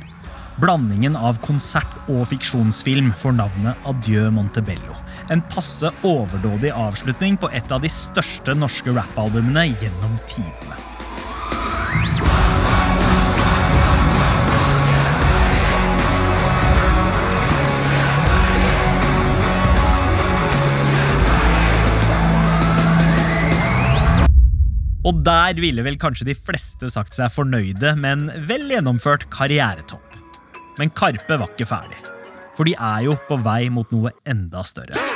Blandingen 0.60 1.14
av 1.16 1.38
konsert 1.40 2.10
og 2.12 2.26
fiksjonsfilm 2.28 3.14
får 3.16 3.32
navnet 3.38 3.86
Adjø 3.88 4.26
Montebello. 4.34 4.98
En 5.30 5.42
passe 5.46 5.86
overdådig 6.02 6.72
avslutning 6.74 7.36
på 7.38 7.46
et 7.54 7.70
av 7.70 7.84
de 7.84 7.88
største 7.92 8.50
norske 8.58 8.90
rappalbumene 8.90 9.68
gjennom 9.70 10.16
tidene. 10.26 10.78
Og 25.00 25.22
der 25.24 25.54
ville 25.62 25.82
vel 25.86 25.96
kanskje 25.98 26.26
de 26.28 26.34
fleste 26.36 26.90
sagt 26.92 27.14
seg 27.16 27.30
fornøyde 27.32 27.94
med 28.02 28.10
en 28.10 28.44
vel 28.50 28.66
gjennomført 28.68 29.28
karrieretopp. 29.32 30.18
Men 30.78 30.90
Karpe 30.90 31.38
var 31.38 31.54
ikke 31.54 31.70
ferdig. 31.70 32.02
For 32.58 32.68
de 32.68 32.74
er 32.76 33.06
jo 33.06 33.16
på 33.30 33.38
vei 33.40 33.62
mot 33.72 33.88
noe 33.94 34.12
enda 34.28 34.66
større. 34.66 35.09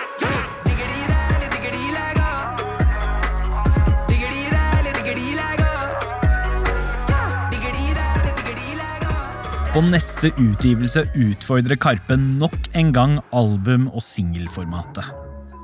På 9.75 9.81
neste 9.83 10.29
utgivelse 10.39 11.01
utfordrer 11.19 11.75
Karpe 11.83 12.15
nok 12.15 12.69
en 12.79 12.93
gang 12.95 13.17
album- 13.35 13.89
og 13.91 14.05
singelformatet. 14.07 15.09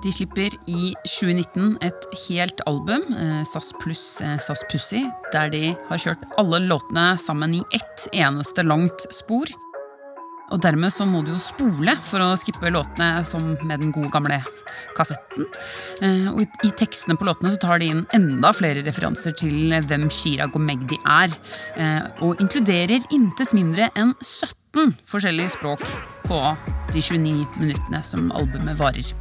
De 0.02 0.10
slipper 0.10 0.56
i 0.66 0.88
2019 1.04 1.76
et 1.86 2.08
helt 2.24 2.64
album, 2.66 3.04
eh, 3.14 3.44
SAS 3.46 3.70
pluss 3.78 4.20
eh, 4.20 4.34
SAS 4.42 4.64
Pussy, 4.66 5.04
der 5.30 5.52
de 5.54 5.76
har 5.86 6.02
kjørt 6.02 6.26
alle 6.42 6.58
låtene 6.64 7.12
sammen 7.22 7.54
i 7.54 7.62
ett 7.70 8.08
eneste 8.10 8.66
langt 8.66 9.06
spor. 9.14 9.46
Og 10.50 10.60
dermed 10.60 10.90
så 10.90 11.06
må 11.06 11.20
du 11.24 11.30
jo 11.32 11.38
spole 11.42 11.94
for 12.02 12.18
å 12.24 12.32
skippe 12.38 12.70
låtene 12.74 13.24
som 13.24 13.52
med 13.62 13.80
den 13.80 13.92
gode 13.94 14.10
gamle 14.10 14.40
kassetten. 14.96 15.46
Eh, 16.02 16.28
Og 16.32 16.40
i- 16.42 16.70
tekstene 16.74 17.16
på 17.16 17.24
låtene 17.28 17.50
så 17.54 17.58
tar 17.60 17.78
de 17.78 17.86
inn 17.92 18.06
enda 18.12 18.50
flere 18.52 18.82
referanser 18.84 19.36
til 19.36 19.70
hvem 19.70 20.08
Chirag 20.10 20.54
og 20.56 20.60
Magdi 20.60 20.98
er. 21.06 21.28
eh, 21.76 22.00
Og 22.20 22.36
inkluderer 22.40 23.00
intet 23.12 23.52
mindre 23.54 23.90
enn 23.96 24.14
17 24.20 24.96
forskjellige 25.06 25.50
språk 25.56 25.80
på 26.26 26.56
de 26.92 27.00
29 27.00 27.46
minuttene 27.58 28.04
som 28.04 28.30
albumet 28.32 28.76
varer. 28.76 29.12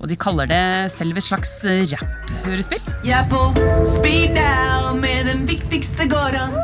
Og 0.00 0.08
de 0.08 0.16
kaller 0.16 0.46
det 0.46 0.90
selv 0.92 1.16
et 1.16 1.22
slags 1.22 1.64
rapp-hørespill. 1.64 2.80
Jeg 3.04 3.18
er 3.18 3.28
på 3.28 3.40
speed 3.84 4.34
dial 4.34 4.94
med 4.96 5.26
den 5.26 5.46
viktigste 5.46 6.06
gården. 6.08 6.54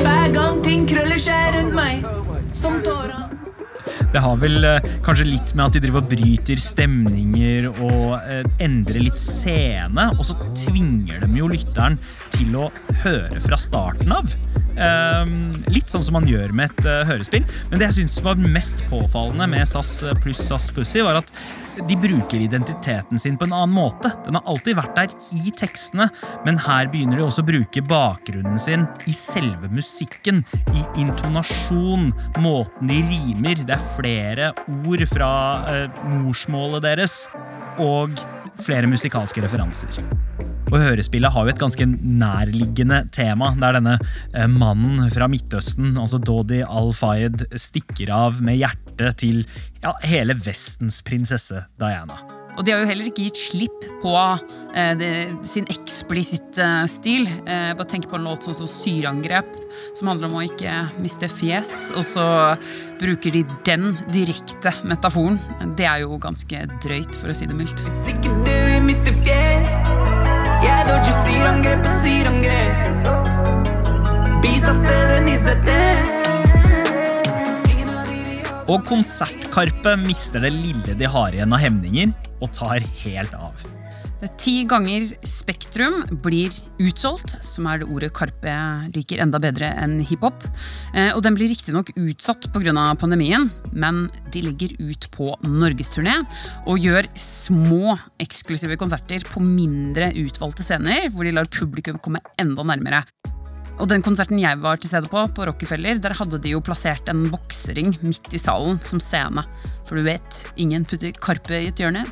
Hver 0.00 0.32
gang 0.34 0.62
ting 0.62 0.86
krøller 0.86 1.18
seg 1.18 1.54
rundt 1.54 1.74
meg, 1.74 2.04
som 2.56 2.80
tårer. 2.84 3.28
Det 4.12 4.20
har 4.22 4.36
vel 4.40 4.64
eh, 4.66 4.88
kanskje 5.04 5.28
litt 5.28 5.52
med 5.54 5.66
at 5.66 5.76
de 5.76 5.82
driver 5.84 6.02
og 6.02 6.10
bryter 6.10 6.60
stemninger 6.60 7.68
og 7.70 8.16
eh, 8.20 8.42
endrer 8.62 9.04
litt 9.04 9.20
scene, 9.20 10.10
og 10.16 10.24
så 10.26 10.36
tvinger 10.58 11.22
de 11.24 11.30
jo 11.38 11.50
lytteren 11.50 11.98
til 12.34 12.56
å 12.58 12.68
høre 13.04 13.40
fra 13.44 13.58
starten 13.60 14.12
av. 14.14 14.34
Eh, 14.80 15.34
litt 15.72 15.92
sånn 15.92 16.04
som 16.06 16.18
man 16.18 16.28
gjør 16.30 16.54
med 16.56 16.72
et 16.72 16.90
eh, 16.90 17.06
hørespill. 17.08 17.46
Men 17.70 17.80
det 17.80 17.90
jeg 17.90 18.00
syns 18.00 18.20
var 18.26 18.40
mest 18.40 18.84
påfallende 18.90 19.48
med 19.50 19.68
SAS 19.68 20.00
pluss 20.22 20.42
SAS 20.48 20.70
Pussy, 20.74 21.04
var 21.06 21.22
at 21.22 21.34
de 21.88 21.96
bruker 22.00 22.40
identiteten 22.40 23.18
sin 23.18 23.38
på 23.38 23.46
en 23.48 23.54
annen 23.56 23.74
måte. 23.74 24.12
Den 24.26 24.38
har 24.38 24.48
alltid 24.50 24.78
vært 24.78 24.96
der 24.98 25.14
i 25.36 25.52
tekstene, 25.54 26.08
men 26.46 26.60
her 26.66 26.90
begynner 26.92 27.20
de 27.20 27.26
også 27.26 27.44
å 27.44 27.50
bruke 27.50 27.84
bakgrunnen 27.90 28.58
sin 28.60 28.86
i 29.10 29.14
selve 29.16 29.70
musikken. 29.72 30.42
I 30.74 30.84
intonasjon, 31.00 32.10
måten 32.42 32.90
de 32.90 33.00
rimer. 33.10 33.64
Det 33.66 33.76
er 33.76 33.88
flere 33.94 34.52
ord 34.80 35.06
fra 35.10 35.32
eh, 35.70 36.04
morsmålet 36.20 36.84
deres. 36.88 37.22
Og 37.80 38.18
flere 38.60 38.90
musikalske 38.90 39.42
referanser. 39.44 40.02
Og 40.70 40.78
Hørespillet 40.78 41.34
har 41.34 41.46
jo 41.46 41.52
et 41.52 41.60
ganske 41.60 41.86
nærliggende 41.90 43.02
tema, 43.14 43.50
der 43.58 43.78
denne 43.80 43.96
eh, 43.98 44.46
mannen 44.50 45.10
fra 45.12 45.26
Midtøsten, 45.30 45.96
altså 45.98 46.20
Dodi 46.22 46.62
al-Fayed, 46.62 47.48
stikker 47.58 48.12
av 48.14 48.42
med 48.44 48.60
hjertet 48.60 49.18
til 49.22 49.42
ja, 49.82 49.94
hele 50.06 50.38
Vestens 50.38 51.02
prinsesse 51.06 51.66
Diana. 51.80 52.20
Og 52.58 52.66
de 52.66 52.74
har 52.74 52.82
jo 52.82 52.88
heller 52.90 53.08
ikke 53.08 53.24
gitt 53.24 53.38
slipp 53.40 53.84
på 54.02 54.12
eh, 54.14 54.92
det, 55.00 55.10
sin 55.48 55.66
eksplisitte 55.70 56.66
stil. 56.92 57.26
Eh, 57.26 57.70
bare 57.74 57.88
tenk 57.90 58.06
på 58.10 58.18
en 58.18 58.26
låt 58.28 58.46
sånn 58.46 58.58
som 58.58 58.70
Syreangrep, 58.70 59.54
som 59.98 60.10
handler 60.12 60.30
om 60.30 60.38
å 60.40 60.46
ikke 60.46 60.74
miste 61.02 61.30
fjes. 61.30 61.90
Og 61.96 62.06
så 62.06 62.26
bruker 63.00 63.38
de 63.38 63.46
den 63.66 63.94
direkte 64.14 64.74
metaforen. 64.84 65.40
Det 65.78 65.88
er 65.88 66.04
jo 66.04 66.20
ganske 66.20 66.66
drøyt, 66.84 67.16
for 67.16 67.32
å 67.32 67.38
si 67.38 67.48
det 67.50 67.58
mildt. 67.58 67.86
Sikkert 68.06 68.44
du 68.44 68.58
mister 68.86 69.14
miste 69.14 69.16
fjes. 69.24 70.29
Jeg 70.60 70.86
dodger 70.88 71.16
syrangrep 71.24 71.80
på 71.84 71.92
syrangrep. 72.04 72.76
Bisatte 74.44 74.96
den 75.14 75.28
isete. 75.32 75.78
Og 78.70 78.84
Konsertkarpe 78.86 79.96
mister 79.98 80.44
det 80.44 80.52
lille 80.54 80.94
de 80.94 81.08
har 81.10 81.34
igjen 81.34 81.56
av 81.56 81.62
hemninger, 81.64 82.12
og 82.40 82.52
tar 82.54 82.84
helt 83.02 83.34
av. 83.34 83.79
Ti 84.20 84.66
ganger 84.68 85.06
Spektrum 85.24 86.02
blir 86.20 86.52
utsolgt, 86.82 87.38
som 87.44 87.68
er 87.70 87.80
det 87.80 87.88
ordet 87.88 88.10
Karpe 88.16 88.52
liker 88.92 89.22
enda 89.24 89.40
bedre 89.40 89.70
enn 89.80 89.98
hiphop. 90.04 90.44
Eh, 90.92 91.14
og 91.14 91.22
den 91.24 91.38
blir 91.38 91.48
riktignok 91.48 91.94
utsatt 91.96 92.50
pga. 92.52 92.74
pandemien, 93.00 93.48
men 93.72 94.10
de 94.32 94.42
legger 94.42 94.76
ut 94.78 95.08
på 95.10 95.32
norgesturné 95.40 96.20
og 96.66 96.78
gjør 96.78 97.08
små, 97.16 97.96
eksklusive 98.20 98.76
konserter 98.76 99.24
på 99.24 99.40
mindre 99.40 100.12
utvalgte 100.12 100.62
scener, 100.62 101.08
hvor 101.10 101.24
de 101.24 101.32
lar 101.32 101.48
publikum 101.48 101.98
komme 101.98 102.20
enda 102.38 102.62
nærmere. 102.62 103.04
Og 103.80 103.88
den 103.88 104.02
konserten 104.04 104.38
jeg 104.38 104.60
var 104.60 104.76
til 104.76 104.90
stede 104.92 105.08
på, 105.08 105.24
på 105.32 105.46
Rockefeller, 105.48 105.96
der 105.96 106.12
hadde 106.12 106.38
de 106.42 106.52
jo 106.52 106.60
plassert 106.60 107.08
en 107.08 107.30
boksering 107.32 107.94
midt 108.04 108.34
i 108.36 108.40
salen 108.40 108.76
som 108.84 109.00
scene. 109.00 109.46
For 109.88 109.96
du 109.96 110.04
vet, 110.04 110.44
ingen 110.60 110.84
putter 110.84 111.16
Karpe 111.16 111.56
i 111.56 111.70
et 111.72 111.80
hjørne. 111.80 112.04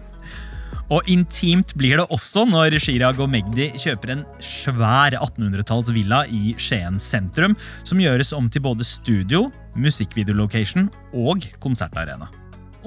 Og 0.88 1.04
intimt 1.12 1.74
blir 1.76 2.00
det 2.00 2.06
også 2.14 2.46
når 2.48 2.78
Chirag 2.80 3.20
og 3.20 3.30
Magdi 3.32 3.68
kjøper 3.76 4.14
en 4.14 4.24
svær 4.40 5.16
1800-talls 5.18 5.92
villa 5.92 6.22
i 6.32 6.54
Skien 6.56 6.96
sentrum, 7.02 7.56
som 7.84 8.00
gjøres 8.00 8.32
om 8.36 8.48
til 8.48 8.64
både 8.64 8.86
studio, 8.88 9.48
musikkvideolocation 9.78 10.88
og 11.12 11.44
konsertarena. 11.60 12.30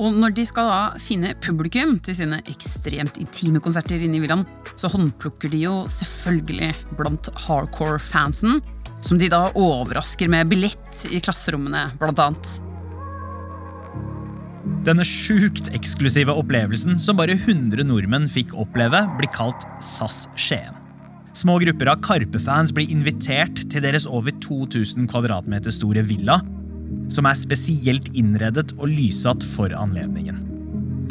Og 0.01 0.15
når 0.15 0.34
de 0.34 0.45
skal 0.47 0.69
da 0.71 1.01
finne 1.03 1.34
publikum 1.43 1.97
til 2.01 2.15
sine 2.17 2.39
ekstremt 2.49 3.19
intime 3.21 3.61
konserter 3.61 4.01
inne 4.01 4.17
i 4.17 4.23
villaen, 4.23 4.47
så 4.79 4.89
håndplukker 4.89 5.51
de 5.51 5.65
jo 5.65 5.75
selvfølgelig 5.91 6.71
blant 6.97 7.29
hardcore-fansen, 7.45 8.61
som 9.03 9.21
de 9.21 9.29
da 9.29 9.49
overrasker 9.57 10.32
med 10.32 10.49
billett 10.49 11.05
i 11.11 11.21
klasserommene, 11.21 11.89
blant 12.01 12.21
annet. 12.23 12.70
Denne 14.82 15.03
sjukt 15.05 15.67
eksklusive 15.77 16.34
opplevelsen 16.34 16.95
som 16.97 17.19
bare 17.19 17.36
100 17.36 17.84
nordmenn 17.86 18.25
fikk 18.32 18.55
oppleve, 18.57 19.03
blir 19.19 19.29
kalt 19.29 19.67
SAS 19.86 20.23
Skien. 20.34 20.73
Små 21.38 21.59
grupper 21.61 21.91
av 21.93 22.01
Karpe-fans 22.01 22.73
blir 22.73 22.89
invitert 22.89 23.61
til 23.69 23.86
deres 23.86 24.07
over 24.09 24.34
2000 24.41 25.05
kvadratmeter 25.11 25.71
store 25.75 26.01
villa, 26.09 26.39
som 27.13 27.29
er 27.29 27.38
spesielt 27.38 28.09
innredet 28.17 28.71
og 28.79 28.89
lyssatt 28.89 29.45
for 29.53 29.69
anledningen. 29.77 30.51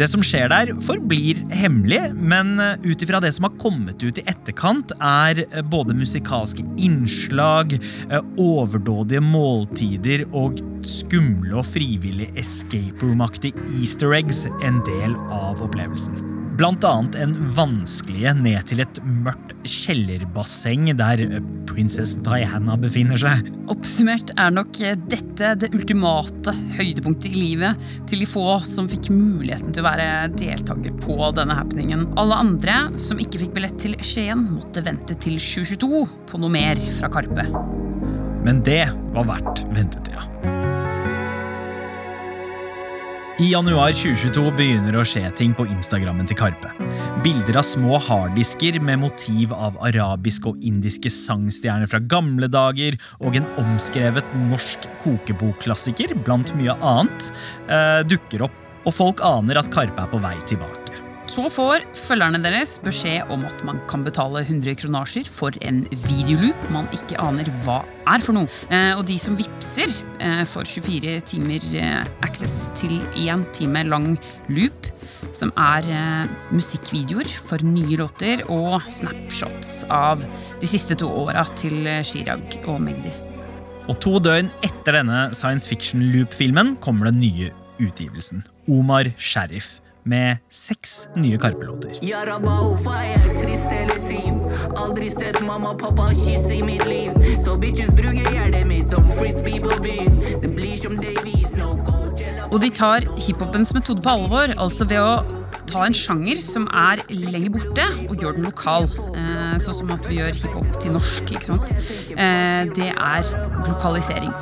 Det 0.01 0.07
som 0.09 0.23
skjer 0.25 0.49
der, 0.49 0.71
forblir 0.81 1.43
hemmelig, 1.53 1.99
men 2.17 2.55
eh, 2.57 2.79
ut 2.89 3.03
ifra 3.05 3.21
det 3.21 3.35
som 3.37 3.45
har 3.45 3.59
kommet 3.61 4.01
ut 4.01 4.17
i 4.17 4.25
etterkant, 4.25 4.95
er 4.97 5.43
eh, 5.43 5.61
både 5.61 5.93
musikalske 5.93 6.65
innslag, 6.81 7.77
eh, 8.09 8.33
overdådige 8.41 9.21
måltider 9.21 10.25
og 10.33 10.65
skumle 10.81 11.59
og 11.61 11.69
frivillige 11.69 12.33
escape 12.41 13.05
room-aktige 13.05 13.61
easter 13.77 14.17
eggs 14.17 14.47
en 14.65 14.81
del 14.89 15.21
av 15.29 15.61
opplevelsen. 15.69 16.40
Annet 16.61 17.17
en 17.17 17.33
vanskelige 17.57 18.35
ned 18.37 18.67
til 18.69 18.83
et 18.83 18.99
mørkt 19.01 19.55
kjellerbasseng 19.65 20.91
der 20.99 21.23
prinsess 21.69 22.13
Diana 22.21 22.77
befinner 22.81 23.17
seg. 23.21 23.49
Oppsummert 23.73 24.35
er 24.37 24.53
nok 24.53 24.77
dette 25.09 25.55
det 25.61 25.71
ultimate 25.73 26.53
høydepunktet 26.77 27.31
i 27.33 27.39
livet 27.39 27.81
til 28.11 28.21
de 28.21 28.29
få 28.29 28.59
som 28.67 28.91
fikk 28.91 29.09
muligheten 29.15 29.73
til 29.73 29.85
å 29.85 29.89
være 29.89 30.29
deltaker 30.37 31.01
på 31.01 31.19
denne 31.39 31.57
happeningen. 31.57 32.11
Alle 32.21 32.43
andre 32.45 32.79
som 33.01 33.21
ikke 33.23 33.41
fikk 33.47 33.57
billett 33.57 33.81
til 33.81 33.97
Skien, 34.05 34.45
måtte 34.59 34.85
vente 34.85 35.17
til 35.17 35.41
2022 35.41 36.07
på 36.29 36.45
noe 36.45 36.53
mer 36.61 36.81
fra 37.01 37.09
Karpe. 37.13 37.49
Men 38.45 38.61
det 38.69 38.85
var 39.17 39.33
verdt 39.33 39.65
ventetida. 39.73 40.60
I 43.39 43.47
januar 43.53 43.93
2022 43.95 44.51
begynner 44.59 44.97
å 44.99 45.05
skje 45.07 45.23
ting 45.39 45.53
på 45.57 45.65
Instagrammen 45.71 46.27
til 46.29 46.37
Karpe. 46.39 46.73
Bilder 47.25 47.61
av 47.61 47.67
små 47.69 48.01
harddisker 48.03 48.81
med 48.83 48.99
motiv 49.05 49.55
av 49.55 49.79
arabiske 49.87 50.51
og 50.51 50.65
indiske 50.67 51.13
sangstjerner 51.15 51.89
fra 51.91 52.03
gamle 52.03 52.51
dager 52.51 52.99
og 53.21 53.39
en 53.39 53.47
omskrevet 53.63 54.35
norsk 54.51 54.89
kokebokklassiker, 55.05 56.17
blant 56.27 56.53
mye 56.59 56.75
annet, 56.81 57.31
eh, 57.69 58.01
dukker 58.03 58.49
opp, 58.49 58.59
og 58.85 58.97
folk 58.97 59.23
aner 59.23 59.61
at 59.61 59.71
Karpe 59.71 60.03
er 60.03 60.11
på 60.11 60.21
vei 60.21 60.37
tilbake. 60.51 61.10
Så 61.31 61.45
får 61.53 61.85
følgerne 61.95 62.41
deres 62.43 62.73
beskjed 62.83 63.29
om 63.31 63.45
at 63.47 63.61
man 63.67 63.79
kan 63.91 64.03
betale 64.03 64.41
100 64.43 64.75
kronasjer 64.81 65.29
for 65.31 65.55
en 65.63 65.85
videoloop 66.09 66.65
man 66.75 66.89
ikke 66.97 67.21
aner 67.23 67.47
hva 67.63 67.85
er 68.11 68.25
for 68.25 68.35
noe. 68.35 68.49
Eh, 68.73 68.97
og 68.97 69.05
de 69.07 69.15
som 69.21 69.37
vippser, 69.39 69.93
eh, 70.19 70.41
får 70.49 70.67
24 70.67 71.13
timer 71.31 71.67
eh, 71.79 72.09
access 72.27 72.65
til 72.81 72.97
én 73.15 73.45
time 73.55 73.85
lang 73.87 74.09
loop, 74.51 74.89
som 75.31 75.53
er 75.55 75.87
musikkvideoer 76.51 77.29
for 77.31 77.63
nye 77.63 78.01
låter 78.01 78.43
og 78.51 78.81
snapshots 78.91 79.85
av 79.87 80.25
de 80.59 80.71
siste 80.71 80.97
to 80.99 81.07
åra 81.21 81.45
til 81.61 81.87
Chirag 82.09 82.57
og 82.65 82.81
Magdi. 82.83 83.13
Og 83.87 84.01
to 84.03 84.17
døgn 84.19 84.51
etter 84.67 84.99
denne 84.99 85.29
science 85.39 85.71
fiction-loop-filmen 85.71 86.75
kommer 86.83 87.13
den 87.13 87.23
nye 87.23 87.53
utgivelsen. 87.79 88.43
Omar 88.67 89.13
Sheriff 89.15 89.79
med 90.05 90.41
seks 90.51 91.09
nye 91.17 91.39
Karpe-låter. 91.41 91.99
Er 92.01 92.31
Og 102.51 102.59
de 102.63 102.71
tar 102.75 103.07
hiphopens 103.21 103.75
metode 103.77 104.03
på 104.03 104.17
alvor, 104.17 104.57
altså 104.59 104.89
ved 104.91 104.99
å 104.99 105.41
ta 105.71 105.85
en 105.87 105.95
sjanger 105.95 106.41
som 106.43 106.67
er 106.75 107.03
lenger 107.13 107.53
borte, 107.55 107.87
og 108.09 108.19
gjør 108.19 108.39
den 108.39 108.49
lokal. 108.49 108.89
Eh, 109.15 109.55
sånn 109.63 109.77
som 109.83 109.93
at 109.95 110.07
vi 110.09 110.19
gjør 110.19 110.35
hiphop 110.35 110.81
til 110.83 110.97
norsk. 110.97 111.31
ikke 111.31 111.47
sant? 111.47 111.71
Eh, 112.11 112.65
det 112.75 112.91
er 112.91 113.31
lokalisering. 113.69 114.33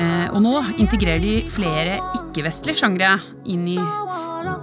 Eh, 0.00 0.28
og 0.32 0.40
nå 0.44 0.54
integrerer 0.78 1.20
de 1.20 1.34
flere 1.52 2.00
ikke-vestlige 2.16 2.80
sjangre 2.80 3.18
inn 3.44 3.68
i 3.76 3.78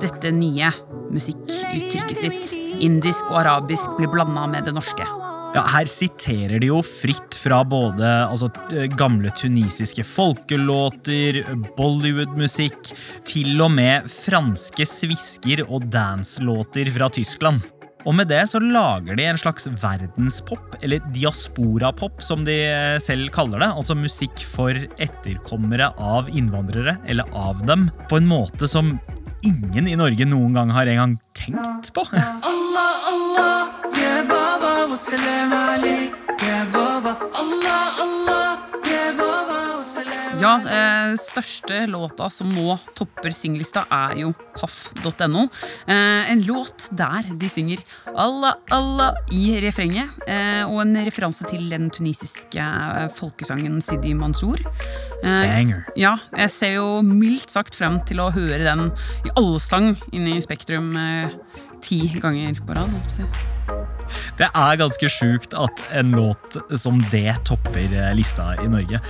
dette 0.01 0.31
nye 0.35 0.71
musikkuttrykket 1.13 2.17
sitt. 2.17 2.51
Indisk 2.83 3.31
og 3.31 3.41
arabisk 3.45 3.95
blir 3.97 4.11
blanda 4.11 4.45
med 4.49 4.67
det 4.67 4.75
norske. 4.75 5.07
Ja, 5.55 5.63
Her 5.71 5.87
siterer 5.89 6.59
de 6.61 6.69
jo 6.69 6.81
fritt 6.85 7.37
fra 7.39 7.61
både 7.65 8.05
altså, 8.27 8.49
gamle 8.99 9.31
tunisiske 9.33 10.03
folkelåter, 10.05 11.39
Bollywood-musikk, 11.77 12.91
til 13.25 13.55
og 13.63 13.71
med 13.77 14.05
franske 14.11 14.85
svisker 14.85 15.63
og 15.67 15.87
dance-låter 15.93 16.91
fra 16.93 17.09
Tyskland. 17.15 17.63
Og 18.07 18.15
med 18.15 18.29
det 18.31 18.43
så 18.47 18.59
lager 18.63 19.17
de 19.17 19.25
en 19.27 19.39
slags 19.39 19.67
verdenspop, 19.81 20.77
eller 20.85 21.03
diasporapop 21.15 22.21
som 22.23 22.45
de 22.47 22.55
selv 23.03 23.31
kaller 23.35 23.63
det. 23.63 23.71
Altså 23.73 23.97
musikk 23.99 24.43
for 24.47 24.77
etterkommere 25.01 25.89
av 25.97 26.29
innvandrere, 26.31 26.99
eller 27.07 27.27
av 27.35 27.65
dem, 27.67 27.89
på 28.07 28.21
en 28.21 28.29
måte 28.29 28.69
som 28.69 28.95
ingen 29.41 29.87
i 29.87 29.95
Norge 29.95 30.25
noen 30.25 30.53
gang 30.53 30.71
har 30.73 30.87
engang 30.87 31.17
tenkt 31.33 31.93
på. 31.93 32.05
Allah, 32.13 32.93
Allah, 33.11 33.69
ye 33.97 34.23
baba. 36.73 37.13
Allah, 37.41 38.01
Allah, 38.05 38.46
Ja, 40.37 40.51
eh, 40.61 41.15
største 41.17 41.87
låta 41.89 42.29
som 42.29 42.49
nå 42.53 42.75
topper 42.97 43.33
singlista, 43.33 43.85
er 43.89 44.19
jo 44.21 44.31
paff.no. 44.57 45.47
Eh, 45.87 46.31
en 46.31 46.43
låt 46.45 46.87
der 46.91 47.25
de 47.41 47.49
synger 47.49 47.81
Allah, 48.13 48.59
Allah 48.71 49.17
i 49.33 49.57
refrenget, 49.63 50.13
eh, 50.27 50.61
og 50.67 50.83
en 50.83 50.93
referanse 51.07 51.47
til 51.49 51.65
den 51.71 51.89
tunisiske 51.89 52.61
eh, 52.61 53.07
folkesangen 53.17 53.81
Sidi 53.81 54.13
Mansour. 54.13 54.61
Eh, 55.23 55.25
Banger. 55.25 55.83
Ja, 55.97 56.15
jeg 56.37 56.53
ser 56.53 56.75
jo 56.77 57.01
mildt 57.01 57.49
sagt 57.53 57.77
frem 57.77 57.99
til 58.05 58.21
å 58.21 58.29
høre 58.33 58.61
den 58.61 58.91
i 59.25 59.33
allsang 59.41 59.95
inne 60.11 60.37
i 60.37 60.45
Spektrum 60.45 60.93
eh, 61.01 61.33
ti 61.81 62.03
ganger 62.21 62.61
på 62.61 62.77
rad. 62.77 62.93
Det 64.37 64.47
er 64.47 64.79
ganske 64.79 65.09
sjukt 65.11 65.57
at 65.57 65.81
en 65.97 66.13
låt 66.15 66.61
som 66.79 67.01
det 67.11 67.39
topper 67.49 67.91
lista 68.15 68.53
i 68.61 68.69
Norge. 68.71 69.01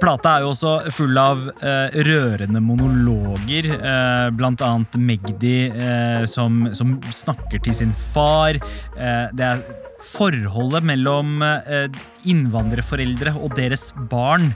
Plata 0.00 0.38
er 0.38 0.44
jo 0.46 0.52
også 0.54 0.92
full 0.96 1.18
av 1.20 1.42
eh, 1.60 1.96
rørende 2.06 2.60
monologer, 2.64 3.66
eh, 3.76 4.28
blant 4.32 4.62
annet 4.64 4.96
Magdi 4.96 5.68
eh, 5.68 6.24
som, 6.30 6.62
som 6.76 6.94
snakker 7.12 7.60
til 7.66 7.76
sin 7.76 7.92
far. 7.92 8.56
Eh, 8.96 9.26
det 9.36 9.44
er 9.44 9.60
forholdet 10.00 10.86
mellom 10.88 11.44
eh, 11.44 11.90
innvandrerforeldre 12.32 13.34
og 13.36 13.52
deres 13.58 13.90
barn 14.08 14.54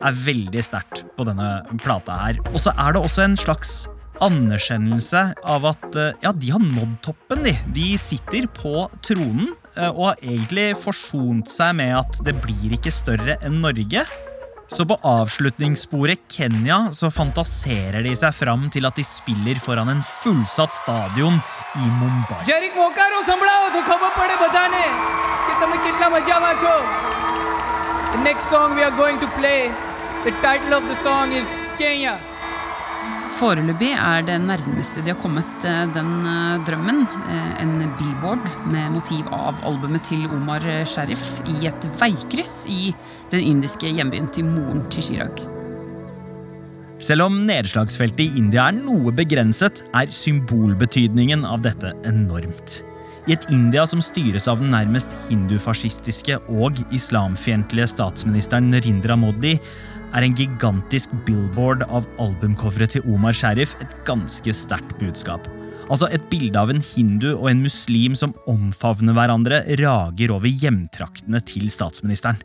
er 0.00 0.16
veldig 0.16 0.64
sterkt 0.64 1.04
på 1.16 1.28
denne 1.28 1.50
plata 1.84 2.16
her. 2.22 2.40
Og 2.54 2.60
så 2.64 2.72
er 2.80 2.96
det 2.96 3.04
også 3.04 3.26
en 3.26 3.36
slags 3.40 3.76
anerkjennelse 4.24 5.26
av 5.44 5.68
at 5.74 5.98
eh, 6.00 6.14
ja, 6.24 6.32
de 6.32 6.54
har 6.54 6.64
nådd 6.64 6.96
toppen. 7.04 7.44
De 7.44 7.52
De 7.76 7.90
sitter 8.00 8.48
på 8.48 8.88
tronen 9.04 9.52
og 9.90 10.06
har 10.06 10.22
egentlig 10.24 10.70
forsont 10.80 11.50
seg 11.52 11.74
med 11.76 11.90
at 11.98 12.22
det 12.24 12.32
blir 12.40 12.78
ikke 12.78 12.88
større 12.88 13.36
enn 13.44 13.60
Norge. 13.60 14.06
Så 14.68 14.86
på 14.86 14.98
avslutningssporet 15.02 16.18
Kenya 16.28 16.88
så 16.92 17.10
fantaserer 17.10 18.02
de 18.02 18.14
seg 18.18 18.34
fram 18.34 18.66
til 18.74 18.86
at 18.88 18.98
de 18.98 19.04
spiller 19.06 19.60
foran 19.62 19.92
en 19.92 20.02
fullsatt 20.02 20.74
stadion 20.74 21.38
i 21.78 21.86
Mumbai. 22.00 22.42
The 28.12 28.22
next 28.22 28.48
song 28.50 28.74
we 28.74 28.82
are 28.82 28.96
going 28.96 29.20
to 29.20 29.28
play, 29.38 29.68
the 30.24 30.32
title 30.40 30.74
of 30.74 30.84
the 30.88 30.96
song 30.96 31.32
is 31.32 31.46
Kenya. 31.78 32.18
Foreløpig 33.36 33.90
er 33.92 34.22
det 34.24 34.38
nærmeste 34.40 35.02
de 35.04 35.12
har 35.12 35.18
kommet 35.20 35.64
eh, 35.68 35.82
den 35.92 36.12
eh, 36.24 36.62
drømmen, 36.64 37.02
eh, 37.28 37.50
en 37.60 37.74
billboard 37.98 38.40
med 38.72 38.94
motiv 38.94 39.28
av 39.28 39.60
albumet 39.68 40.06
til 40.08 40.24
Omar 40.32 40.64
Sharif 40.88 41.42
i 41.44 41.68
et 41.68 41.88
veikryss 42.00 42.64
i 42.72 42.94
den 43.34 43.44
indiske 43.44 43.92
hjembyen 43.92 44.30
til 44.32 44.48
moren 44.48 44.86
til 44.88 45.04
Chirag. 45.10 45.44
Selv 46.96 47.26
om 47.26 47.42
nedslagsfeltet 47.44 48.24
i 48.24 48.40
India 48.40 48.70
er 48.70 48.78
noe 48.78 49.12
begrenset, 49.12 49.84
er 49.92 50.08
symbolbetydningen 50.08 51.44
av 51.44 51.60
dette 51.66 51.92
enormt. 52.08 52.80
I 53.26 53.34
et 53.34 53.48
India 53.50 53.82
som 53.90 53.98
styres 53.98 54.44
av 54.46 54.60
den 54.62 54.70
nærmest 54.70 55.10
hindufascistiske 55.26 56.36
og 56.46 56.78
islamfiendtlige 56.94 57.88
statsministeren 57.90 58.70
Rindra 58.84 59.16
Modi, 59.18 59.56
er 60.14 60.22
en 60.22 60.36
gigantisk 60.38 61.10
billboard 61.26 61.82
av 61.90 62.06
albumcoveret 62.22 62.94
til 62.94 63.08
Omar 63.10 63.34
Sharif 63.34 63.74
et 63.82 63.96
ganske 64.06 64.54
sterkt 64.54 64.94
budskap. 65.00 65.48
Altså 65.90 66.06
Et 66.14 66.22
bilde 66.30 66.58
av 66.58 66.70
en 66.70 66.82
hindu 66.82 67.32
og 67.32 67.50
en 67.50 67.64
muslim 67.66 68.14
som 68.18 68.34
omfavner 68.46 69.14
hverandre, 69.18 69.60
rager 69.82 70.34
over 70.34 70.46
hjemtraktene 70.46 71.42
til 71.46 71.66
statsministeren. 71.70 72.38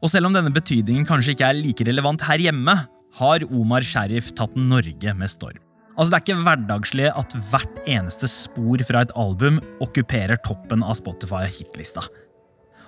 Og 0.00 0.08
selv 0.12 0.28
om 0.28 0.36
denne 0.36 0.52
betydningen 0.52 1.04
kanskje 1.08 1.36
ikke 1.36 1.52
er 1.52 1.60
like 1.60 1.84
relevant 1.84 2.24
her 2.24 2.40
hjemme, 2.48 2.78
har 3.20 3.46
Omar 3.52 3.84
Sharif 3.84 4.32
tatt 4.36 4.56
Norge 4.56 5.14
med 5.16 5.32
storm. 5.32 5.60
Altså 5.94 6.10
Det 6.10 6.16
er 6.16 6.24
ikke 6.24 6.42
hverdagslig 6.42 7.10
at 7.14 7.34
hvert 7.50 7.82
eneste 7.86 8.30
spor 8.30 8.82
fra 8.86 9.04
et 9.04 9.12
album 9.18 9.60
okkuperer 9.84 10.40
toppen 10.42 10.82
av 10.82 10.96
Spotify-hitlista. 10.98 12.02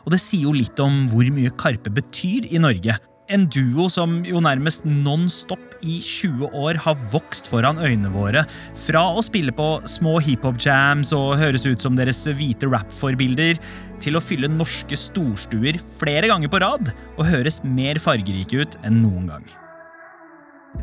Og 0.06 0.14
det 0.14 0.22
sier 0.22 0.46
jo 0.46 0.54
litt 0.54 0.78
om 0.82 1.04
hvor 1.10 1.28
mye 1.34 1.52
Karpe 1.58 1.90
betyr 1.94 2.48
i 2.50 2.62
Norge. 2.62 2.96
En 3.30 3.48
duo 3.50 3.88
som 3.90 4.20
jo 4.26 4.38
nærmest 4.42 4.84
non 4.86 5.26
stop 5.30 5.74
i 5.82 5.96
20 5.98 6.54
år 6.54 6.78
har 6.84 6.98
vokst 7.10 7.50
foran 7.50 7.78
øynene 7.82 8.12
våre. 8.14 8.44
Fra 8.86 9.02
å 9.18 9.24
spille 9.26 9.54
på 9.54 9.66
små 9.90 10.16
hiphop-jams 10.22 11.10
og 11.16 11.34
høres 11.42 11.66
ut 11.66 11.82
som 11.82 11.98
deres 11.98 12.22
hvite 12.38 12.70
rap-forbilder, 12.70 13.58
til 14.02 14.18
å 14.18 14.22
fylle 14.22 14.50
norske 14.52 14.98
storstuer 14.98 15.78
flere 15.98 16.30
ganger 16.30 16.52
på 16.52 16.62
rad 16.62 16.90
og 17.16 17.30
høres 17.30 17.62
mer 17.64 17.98
fargerike 18.02 18.62
ut 18.62 18.78
enn 18.86 19.00
noen 19.02 19.30
gang. 19.34 19.46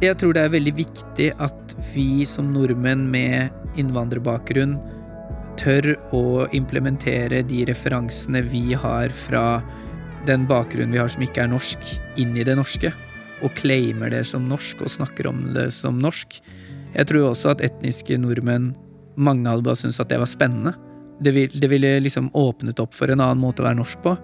Jeg 0.02 0.18
tror 0.20 0.34
det 0.34 0.42
er 0.42 0.54
veldig 0.56 0.74
viktig 0.76 1.30
at 1.44 1.76
vi 1.94 2.26
som 2.28 2.50
nordmenn 2.54 3.06
med 3.12 3.78
innvandrerbakgrunn 3.80 4.78
tør 5.60 5.94
å 6.16 6.24
implementere 6.56 7.44
de 7.46 7.64
referansene 7.70 8.42
vi 8.50 8.74
har 8.78 9.14
fra 9.14 9.62
den 10.28 10.48
bakgrunnen 10.50 10.94
vi 10.96 11.02
har 11.02 11.12
som 11.12 11.24
ikke 11.26 11.44
er 11.46 11.52
norsk, 11.52 11.94
inn 12.20 12.36
i 12.38 12.46
det 12.48 12.56
norske. 12.58 12.94
Og 13.44 13.54
claimer 13.60 14.12
det 14.14 14.24
som 14.30 14.48
norsk 14.50 14.82
og 14.84 14.92
snakker 14.92 15.30
om 15.30 15.46
det 15.56 15.70
som 15.76 16.00
norsk. 16.02 16.40
Jeg 16.94 17.10
tror 17.10 17.30
også 17.30 17.54
at 17.54 17.64
etniske 17.66 18.18
nordmenn, 18.22 18.72
mange 19.16 19.50
hadde 19.50 19.66
bare 19.66 19.78
syntes 19.78 20.02
at 20.02 20.10
det 20.10 20.22
var 20.22 20.30
spennende. 20.30 20.74
Det, 21.24 21.34
vil, 21.36 21.52
det 21.54 21.70
ville 21.70 21.98
liksom 22.02 22.32
åpnet 22.34 22.82
opp 22.82 22.96
for 22.98 23.12
en 23.12 23.22
annen 23.22 23.42
måte 23.42 23.62
å 23.62 23.68
være 23.68 23.80
norsk 23.82 24.02
på. 24.04 24.16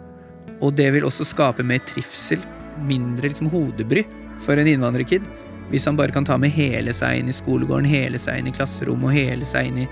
Og 0.59 0.73
det 0.75 0.89
vil 0.95 1.05
også 1.07 1.27
skape 1.27 1.63
mer 1.63 1.83
trivsel, 1.87 2.41
mindre 2.87 3.29
liksom 3.29 3.51
hodebry 3.53 4.03
for 4.43 4.59
en 4.59 4.67
innvandrerkid. 4.71 5.25
Hvis 5.69 5.85
han 5.85 5.97
bare 5.99 6.13
kan 6.13 6.25
ta 6.25 6.37
med 6.41 6.53
hele 6.55 6.93
seg 6.97 7.19
inn 7.19 7.29
i 7.29 7.35
skolegården, 7.35 7.89
hele 7.89 8.19
seg 8.21 8.41
inn 8.41 8.49
i 8.49 8.55
klasserommet 8.55 9.11
og 9.11 9.17
hele 9.17 9.47
seg 9.47 9.69
inn 9.69 9.83
i, 9.83 9.87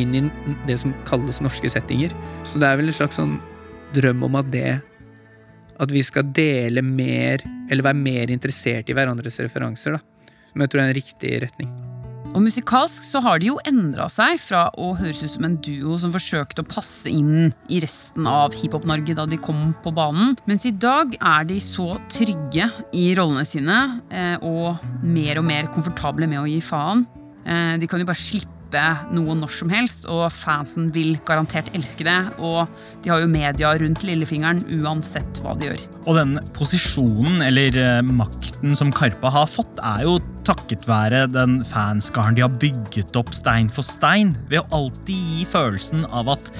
inn 0.00 0.14
i 0.16 0.22
det 0.68 0.78
som 0.80 0.94
kalles 1.08 1.42
norske 1.44 1.70
settinger. 1.72 2.14
Så 2.48 2.60
det 2.60 2.68
er 2.68 2.80
vel 2.80 2.88
en 2.88 2.98
slags 3.00 3.20
sånn 3.20 3.36
drøm 3.96 4.24
om 4.28 4.40
at 4.40 4.52
det 4.52 4.80
At 5.78 5.92
vi 5.94 6.00
skal 6.02 6.26
dele 6.34 6.82
mer, 6.82 7.38
eller 7.70 7.84
være 7.86 8.02
mer 8.02 8.32
interessert 8.34 8.88
i 8.90 8.96
hverandres 8.98 9.38
referanser, 9.38 9.94
da. 9.94 10.32
Som 10.50 10.64
jeg 10.64 10.72
tror 10.72 10.82
er 10.82 10.88
en 10.88 10.96
riktig 10.96 11.36
retning. 11.44 11.87
Og 12.36 12.42
musikalsk 12.44 13.06
så 13.06 13.22
har 13.24 13.40
de 13.40 13.48
jo 13.48 13.56
endra 13.66 14.08
seg 14.12 14.36
fra 14.42 14.66
å 14.78 14.90
høres 14.98 15.22
ut 15.24 15.32
som 15.32 15.46
en 15.48 15.56
duo 15.64 15.96
som 16.00 16.12
forsøkte 16.14 16.62
å 16.62 16.68
passe 16.68 17.10
inn 17.10 17.48
i 17.72 17.80
resten 17.82 18.28
av 18.28 18.54
Hiphop-Norge 18.58 19.16
da 19.16 19.24
de 19.28 19.40
kom 19.40 19.72
på 19.82 19.92
banen, 19.96 20.36
mens 20.48 20.66
i 20.68 20.74
dag 20.74 21.16
er 21.16 21.48
de 21.48 21.58
så 21.62 21.96
trygge 22.12 22.68
i 22.92 23.08
rollene 23.18 23.46
sine 23.48 23.78
eh, 24.12 24.36
og 24.44 24.78
mer 25.06 25.40
og 25.40 25.48
mer 25.48 25.72
komfortable 25.72 26.28
med 26.30 26.42
å 26.42 26.46
gi 26.50 26.60
faen. 26.64 27.06
Eh, 27.48 27.74
de 27.80 27.88
kan 27.90 28.02
jo 28.02 28.08
bare 28.08 28.20
slippe 28.20 28.57
noe 29.14 29.34
når 29.38 29.52
som 29.52 29.70
helst, 29.72 30.06
og 30.10 30.26
fansen 30.32 30.90
vil 30.94 31.16
garantert 31.26 31.70
elske 31.76 32.04
det. 32.06 32.18
Og 32.38 32.66
de 33.04 33.12
har 33.12 33.22
jo 33.22 33.30
media 33.30 33.72
rundt 33.80 34.04
lillefingeren 34.06 34.64
uansett 34.80 35.40
hva 35.42 35.54
de 35.58 35.70
gjør. 35.70 35.84
Og 36.06 36.18
den 36.18 36.34
posisjonen, 36.56 37.42
eller 37.46 37.78
eh, 37.80 38.02
makten 38.02 38.76
som 38.78 38.92
Karpe 38.94 39.32
har 39.32 39.48
fått, 39.50 39.80
er 39.84 40.04
jo 40.06 40.18
takket 40.48 40.86
være 40.88 41.26
den 41.28 41.58
fanskaren 41.66 42.36
de 42.36 42.44
har 42.44 42.54
bygget 42.60 43.16
opp 43.20 43.34
stein 43.36 43.68
for 43.72 43.84
stein, 43.84 44.34
ved 44.48 44.62
å 44.62 44.82
alltid 44.82 45.32
gi 45.34 45.48
følelsen 45.48 46.06
av 46.08 46.32
at 46.36 46.52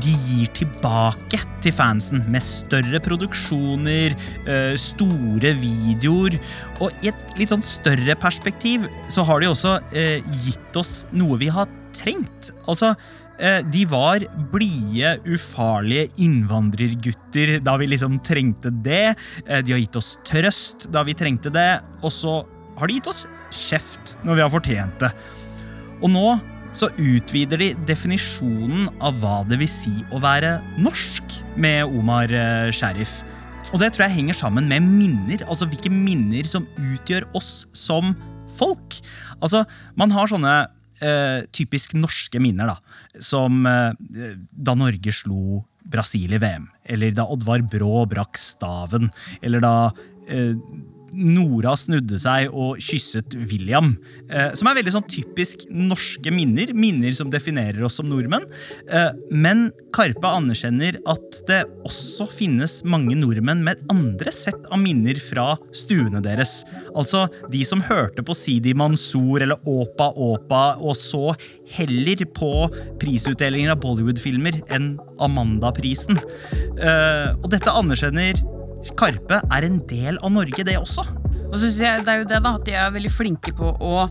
de 0.00 0.12
gir 0.12 0.50
tilbake 0.56 1.40
til 1.62 1.74
fansen 1.74 2.22
med 2.32 2.44
større 2.44 3.00
produksjoner, 3.04 4.14
eh, 4.46 4.74
store 4.80 5.52
videoer, 5.58 6.38
og 6.80 7.04
i 7.04 7.10
et 7.12 7.34
litt 7.38 7.52
sånn 7.52 7.64
større 7.64 8.16
perspektiv 8.20 8.86
så 9.12 9.24
har 9.28 9.42
de 9.42 9.50
også 9.50 9.76
eh, 9.92 10.22
gitt 10.44 10.78
oss 10.80 11.02
noe 11.12 11.38
vi 11.40 11.50
har 11.52 11.68
trengt. 11.96 12.52
Altså, 12.66 12.94
eh, 13.38 13.60
de 13.68 13.84
var 13.90 14.24
blide, 14.54 15.18
ufarlige 15.28 16.08
innvandrergutter 16.24 17.58
da 17.64 17.76
vi 17.80 17.90
liksom 17.92 18.20
trengte 18.24 18.72
det. 18.72 19.14
De 19.44 19.74
har 19.74 19.82
gitt 19.82 20.00
oss 20.00 20.16
trøst 20.24 20.88
da 20.92 21.04
vi 21.04 21.16
trengte 21.18 21.52
det, 21.52 21.82
og 22.00 22.14
så 22.14 22.40
har 22.78 22.88
de 22.88 22.96
gitt 22.96 23.12
oss 23.12 23.26
kjeft 23.52 24.16
når 24.24 24.38
vi 24.38 24.46
har 24.46 24.52
fortjent 24.52 25.04
det. 25.04 25.12
Og 26.02 26.10
nå 26.10 26.26
så 26.72 26.88
utvider 26.96 27.60
de 27.60 27.72
definisjonen 27.88 28.88
av 29.04 29.18
hva 29.20 29.42
det 29.48 29.60
vil 29.60 29.70
si 29.70 29.92
å 30.12 30.20
være 30.22 30.56
norsk 30.80 31.40
med 31.60 31.84
Omar 31.88 32.32
Sheriff. 32.72 32.80
Sharif. 32.82 33.32
Og 33.72 33.80
det 33.80 33.92
tror 33.94 34.06
jeg 34.06 34.18
henger 34.18 34.36
sammen 34.36 34.68
med 34.68 34.84
minner, 34.84 35.44
altså 35.46 35.68
hvilke 35.70 35.90
minner 35.92 36.46
som 36.48 36.66
utgjør 36.76 37.28
oss 37.38 37.64
som 37.76 38.12
folk. 38.58 38.98
Altså, 39.40 39.62
man 39.98 40.12
har 40.12 40.28
sånne 40.28 40.54
eh, 41.00 41.44
typisk 41.54 41.94
norske 41.96 42.40
minner, 42.42 42.74
da. 42.74 43.22
Som 43.22 43.64
eh, 43.68 43.94
da 44.50 44.76
Norge 44.76 45.14
slo 45.14 45.62
Brasil 45.92 46.34
i 46.36 46.40
VM. 46.42 46.68
Eller 46.84 47.14
da 47.16 47.26
Oddvar 47.32 47.64
Brå 47.64 48.04
brakk 48.10 48.40
staven. 48.40 49.08
Eller 49.40 49.64
da 49.64 49.74
eh, 50.28 50.52
Nora 51.12 51.74
snudde 51.76 52.18
seg 52.20 52.52
og 52.52 52.80
kysset 52.82 53.36
William. 53.50 53.92
Eh, 54.30 54.52
som 54.56 54.68
er 54.68 54.78
veldig 54.78 54.94
sånn 54.94 55.08
typisk 55.10 55.66
norske 55.68 56.32
minner. 56.34 56.72
Minner 56.76 57.12
som 57.16 57.30
definerer 57.32 57.84
oss 57.86 57.98
som 58.00 58.08
nordmenn. 58.08 58.46
Eh, 58.88 59.10
men 59.30 59.70
Karpe 59.92 60.24
anerkjenner 60.24 60.96
at 61.10 61.40
det 61.48 61.60
også 61.84 62.26
finnes 62.32 62.78
mange 62.88 63.16
nordmenn 63.18 63.60
med 63.66 63.82
andre 63.92 64.32
sett 64.32 64.64
av 64.72 64.80
minner 64.80 65.18
fra 65.20 65.52
stuene 65.76 66.22
deres. 66.24 66.62
Altså 66.96 67.26
de 67.52 67.60
som 67.68 67.84
hørte 67.84 68.24
på 68.24 68.36
Sidi 68.36 68.72
Mansour 68.78 69.44
eller 69.44 69.60
Åpa 69.68 70.08
Åpa 70.16 70.62
og 70.80 70.96
så 70.98 71.34
heller 71.76 72.24
på 72.32 72.52
prisutdelinger 73.02 73.74
av 73.74 73.82
Bollywood-filmer 73.84 74.62
enn 74.72 74.94
Amanda-prisen. 75.22 76.16
Eh, 76.80 77.28
og 77.36 77.50
dette 77.52 77.76
anerkjenner 77.82 78.40
Karpe 78.98 79.42
er 79.42 79.66
en 79.68 79.78
del 79.88 80.18
av 80.18 80.32
Norge, 80.34 80.64
det 80.66 80.78
også. 80.78 81.04
Og 81.52 81.58
så 81.60 81.68
jeg 81.68 82.04
det 82.06 82.12
er 82.12 82.22
jo 82.22 82.30
det 82.30 82.40
da, 82.42 82.56
at 82.56 82.66
de 82.66 82.74
er 82.78 82.94
veldig 82.94 83.12
flinke 83.12 83.54
på 83.56 83.74
å 83.76 84.06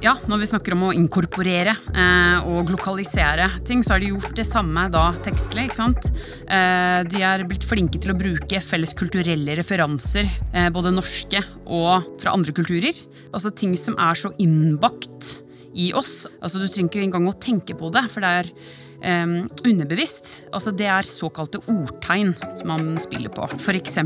ja, 0.00 0.14
når 0.30 0.38
vi 0.40 0.46
snakker 0.48 0.72
om 0.72 0.86
å 0.86 0.92
inkorporere 0.96 1.74
eh, 1.92 2.46
og 2.48 2.70
lokalisere 2.72 3.50
ting, 3.68 3.82
så 3.84 3.94
har 3.94 4.00
de 4.00 4.08
gjort 4.14 4.32
det 4.38 4.46
samme 4.48 4.86
da 4.92 5.10
tekstlig. 5.26 5.66
ikke 5.68 5.76
sant? 5.76 6.08
Eh, 6.48 7.02
de 7.10 7.20
er 7.26 7.44
blitt 7.48 7.66
flinke 7.68 8.00
til 8.00 8.14
å 8.14 8.16
bruke 8.16 8.62
felles 8.64 8.94
kulturelle 8.96 9.58
referanser, 9.58 10.30
eh, 10.54 10.70
både 10.72 10.94
norske 10.94 11.42
og 11.66 12.16
fra 12.22 12.32
andre 12.32 12.54
kulturer. 12.56 12.96
Altså 13.28 13.52
ting 13.52 13.76
som 13.76 13.98
er 14.00 14.16
så 14.16 14.32
innbakt 14.40 15.34
i 15.76 15.92
oss. 15.92 16.24
Altså 16.40 16.62
Du 16.62 16.66
trenger 16.66 16.88
ikke 16.88 17.04
engang 17.04 17.28
å 17.28 17.36
tenke 17.36 17.76
på 17.76 17.92
det, 17.92 18.06
for 18.08 18.24
det 18.24 18.32
er 18.40 18.54
eh, 19.02 19.26
underbevisst. 19.64 20.36
Altså 20.52 20.72
Det 20.76 20.86
er 20.86 21.08
såkalte 21.08 21.62
ordtegn 21.70 22.34
som 22.58 22.70
man 22.72 22.94
spiller 23.02 23.32
på. 23.34 23.48
F.eks. 23.58 23.98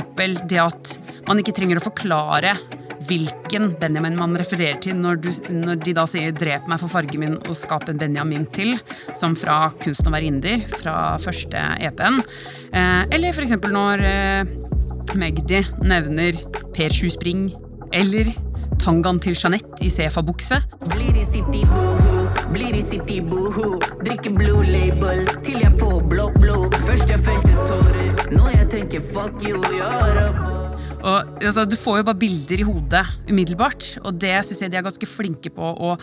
det 0.49 0.61
at 0.61 0.97
man 1.29 1.41
ikke 1.41 1.55
trenger 1.57 1.81
å 1.81 1.87
forklare 1.89 2.57
hvilken 3.05 3.75
Benjamin 3.81 4.17
man 4.17 4.37
refererer 4.39 4.79
til 4.83 4.97
når, 4.97 5.21
du, 5.21 5.31
når, 5.53 5.81
de 5.85 5.95
da 5.97 6.07
sier 6.09 6.33
'drep 6.33 6.69
meg 6.71 6.81
for 6.81 6.93
fargen 6.93 7.21
min 7.21 7.37
og 7.43 7.57
skap 7.59 7.89
en 7.89 8.01
Benjamin 8.01 8.47
til', 8.47 8.79
som 9.17 9.37
fra 9.37 9.73
'Kunsten 9.81 10.09
å 10.09 10.15
være 10.15 10.31
inder', 10.31 10.65
fra 10.81 11.19
første 11.21 11.59
EP-en. 11.81 12.23
Eh, 12.73 13.03
eller 13.11 13.35
f.eks. 13.35 13.59
når 13.69 14.07
eh, 14.09 14.45
Magdi 15.15 15.61
nevner 15.85 16.41
Per 16.75 16.91
Sju 16.91 17.11
Spring, 17.11 17.53
eller 17.93 18.33
tangaen 18.81 19.21
til 19.21 19.37
Jeanette 19.37 19.85
i 19.85 19.93
Sefa-bukse. 19.93 20.63
Blir 20.91 21.17
i 21.17 21.25
city 21.25 21.65
boohoo 21.69 22.14
Blir 22.53 22.77
i 22.77 22.83
City 22.85 23.21
boho, 23.25 23.79
Drikker 24.05 24.35
blue 24.37 24.65
label 24.69 25.25
til 25.47 25.63
jeg 25.63 25.73
får 25.81 26.03
blå 26.11 26.29
blod. 26.41 26.77
Først 26.85 27.09
jeg 27.11 27.23
felte 27.25 27.55
tårer, 27.69 28.13
nå 28.35 28.51
jeg 28.53 28.69
tenker 28.75 29.05
fuck 29.15 29.41
you, 29.47 29.63
ja, 29.79 29.91
rabba. 30.19 30.51
Og, 31.05 31.35
altså, 31.45 31.67
du 31.69 31.77
får 31.77 32.01
jo 32.01 32.07
bare 32.09 32.21
bilder 32.21 32.61
i 32.63 32.67
hodet 32.67 33.05
umiddelbart, 33.29 33.91
og 34.05 34.17
det 34.21 34.39
syns 34.49 34.63
jeg 34.65 34.73
de 34.73 34.81
er 34.81 34.87
ganske 34.87 35.09
flinke 35.09 35.53
på 35.53 35.73
å 35.89 35.95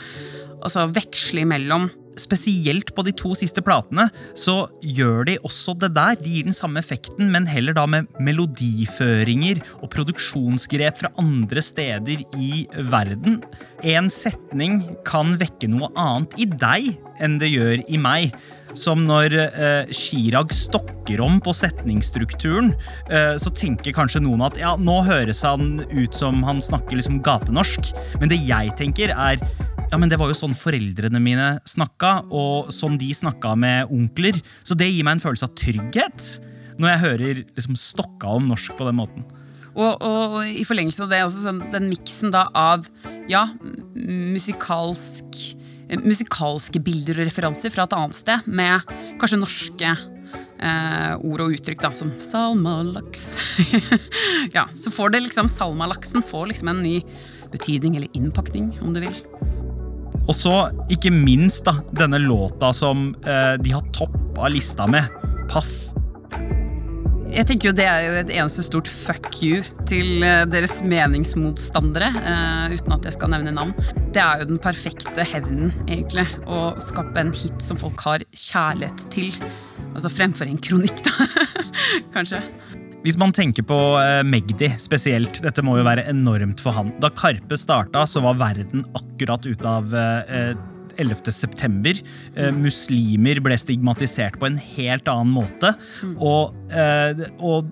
altså, 0.61 0.87
veksle 0.93 1.45
imellom. 1.45 1.89
Spesielt 2.19 2.89
på 2.91 3.05
de 3.07 3.13
to 3.15 3.31
siste 3.39 3.63
platene 3.63 4.09
så 4.37 4.65
gjør 4.83 5.29
de 5.29 5.37
også 5.47 5.77
det 5.79 5.93
der. 5.95 6.17
De 6.19 6.33
gir 6.33 6.47
den 6.47 6.55
samme 6.55 6.81
effekten, 6.83 7.29
men 7.31 7.47
heller 7.47 7.75
da 7.77 7.85
med 7.89 8.09
melodiføringer 8.19 9.61
og 9.79 9.89
produksjonsgrep 9.93 10.99
fra 10.99 11.13
andre 11.21 11.63
steder 11.63 12.25
i 12.35 12.65
verden. 12.91 13.39
En 13.87 14.11
setning 14.11 14.81
kan 15.07 15.37
vekke 15.39 15.71
noe 15.71 15.91
annet 15.95 16.35
i 16.41 16.49
deg 16.51 16.91
enn 17.21 17.39
det 17.41 17.53
gjør 17.53 17.85
i 17.87 18.01
meg. 18.01 18.35
Som 18.77 19.03
når 19.07 19.35
eh, 19.35 19.91
Chirag 19.91 20.53
stokker 20.55 21.21
om 21.23 21.39
på 21.43 21.53
setningsstrukturen, 21.55 22.71
eh, 23.11 23.35
så 23.41 23.51
tenker 23.55 23.95
kanskje 23.95 24.23
noen 24.23 24.45
at 24.47 24.59
ja, 24.61 24.75
nå 24.79 25.01
høres 25.07 25.43
han 25.47 25.81
ut 25.91 26.15
som 26.15 26.39
han 26.47 26.61
snakker 26.63 26.99
liksom 26.99 27.19
gatenorsk. 27.25 27.91
Men 28.21 28.31
det 28.31 28.39
jeg 28.47 28.71
tenker, 28.79 29.11
er 29.11 29.41
ja, 29.91 29.99
men 29.99 30.07
det 30.07 30.21
var 30.21 30.31
jo 30.31 30.37
sånn 30.37 30.55
foreldrene 30.55 31.19
mine 31.19 31.49
snakka, 31.67 32.13
og 32.31 32.71
sånn 32.71 32.95
de 33.01 33.11
snakka 33.15 33.57
med 33.59 33.91
onkler. 33.91 34.39
Så 34.63 34.77
det 34.79 34.87
gir 34.87 35.03
meg 35.03 35.17
en 35.17 35.25
følelse 35.25 35.49
av 35.49 35.55
trygghet 35.59 36.31
når 36.81 36.93
jeg 36.93 37.01
hører 37.03 37.41
liksom 37.43 37.77
stokka 37.77 38.37
om 38.39 38.47
norsk 38.49 38.77
på 38.79 38.87
den 38.87 38.97
måten. 38.97 39.27
Og, 39.71 40.03
og 40.03 40.37
i 40.47 40.63
forlengelsen 40.67 41.05
av 41.05 41.11
det, 41.11 41.21
også 41.27 41.43
sånn, 41.45 41.61
den 41.71 41.89
miksen 41.91 42.31
da 42.33 42.47
av 42.57 42.87
ja, 43.31 43.45
musikalsk 43.95 45.59
musikalske 45.99 46.79
bilder 46.83 47.19
og 47.19 47.27
referanser 47.27 47.73
fra 47.73 47.85
et 47.87 47.95
annet 47.97 48.17
sted, 48.17 48.47
med 48.47 48.87
kanskje 49.19 49.41
norske 49.41 49.91
eh, 49.91 51.13
ord 51.17 51.43
og 51.43 51.55
uttrykk, 51.57 51.81
da, 51.83 51.91
som 51.95 52.13
salmalaks. 52.21 53.25
ja, 54.57 54.67
så 54.73 54.93
får 54.93 55.15
det 55.15 55.25
liksom 55.27 55.51
salmalaksen 55.51 56.23
får 56.25 56.51
liksom 56.53 56.71
en 56.71 56.83
ny 56.85 56.97
betydning, 57.51 57.97
eller 57.99 58.17
innpakning, 58.17 58.71
om 58.81 58.95
du 58.95 59.01
vil. 59.03 59.21
Og 60.27 60.35
så, 60.37 60.55
ikke 60.93 61.11
minst, 61.11 61.65
da, 61.67 61.75
denne 61.91 62.21
låta 62.21 62.71
som 62.75 63.11
eh, 63.25 63.55
de 63.61 63.75
har 63.75 63.87
toppa 63.95 64.51
lista 64.53 64.87
med. 64.87 65.07
Paff. 65.51 65.90
Jeg 67.31 67.47
tenker 67.47 67.69
jo 67.69 67.75
Det 67.75 67.85
er 67.87 68.01
jo 68.03 68.15
et 68.19 68.31
eneste 68.35 68.63
stort 68.65 68.89
fuck 68.91 69.37
you 69.39 69.61
til 69.87 70.23
eh, 70.25 70.43
deres 70.51 70.81
meningsmotstandere, 70.87 72.09
uh, 72.19 72.73
uten 72.73 72.95
at 72.95 73.07
jeg 73.07 73.15
skal 73.15 73.31
nevne 73.31 73.53
navn. 73.55 73.71
Det 74.11 74.19
er 74.19 74.41
jo 74.41 74.49
den 74.49 74.59
perfekte 74.61 75.23
hevnen, 75.27 75.71
egentlig. 75.87 76.25
Å 76.47 76.73
skape 76.79 77.23
en 77.23 77.31
hit 77.35 77.63
som 77.63 77.79
folk 77.79 78.03
har 78.03 78.25
kjærlighet 78.35 79.05
til. 79.15 79.31
Altså 79.93 80.11
fremfor 80.11 80.51
en 80.51 80.59
kronikk, 80.59 81.03
da. 81.07 81.29
Kanskje. 82.15 82.41
Hvis 83.01 83.17
man 83.19 83.31
tenker 83.35 83.65
på 83.67 83.79
uh, 83.95 84.19
Magdi 84.27 84.67
spesielt, 84.79 85.39
dette 85.43 85.63
må 85.65 85.77
jo 85.79 85.87
være 85.87 86.07
enormt 86.11 86.59
for 86.63 86.75
han. 86.75 86.91
Da 87.03 87.13
Karpe 87.15 87.59
starta, 87.59 88.03
så 88.07 88.23
var 88.27 88.39
verden 88.43 88.83
akkurat 88.91 89.47
ute 89.47 89.75
av 89.79 89.95
uh, 89.95 90.51
11. 91.01 91.33
september. 91.35 91.99
Eh, 92.35 92.51
muslimer 92.55 93.41
ble 93.43 93.57
stigmatisert 93.59 94.39
på 94.41 94.49
en 94.49 94.57
helt 94.77 95.11
annen 95.11 95.33
måte. 95.35 95.73
Mm. 96.05 96.15
Og, 96.21 96.57
eh, 96.71 97.25
og 97.41 97.69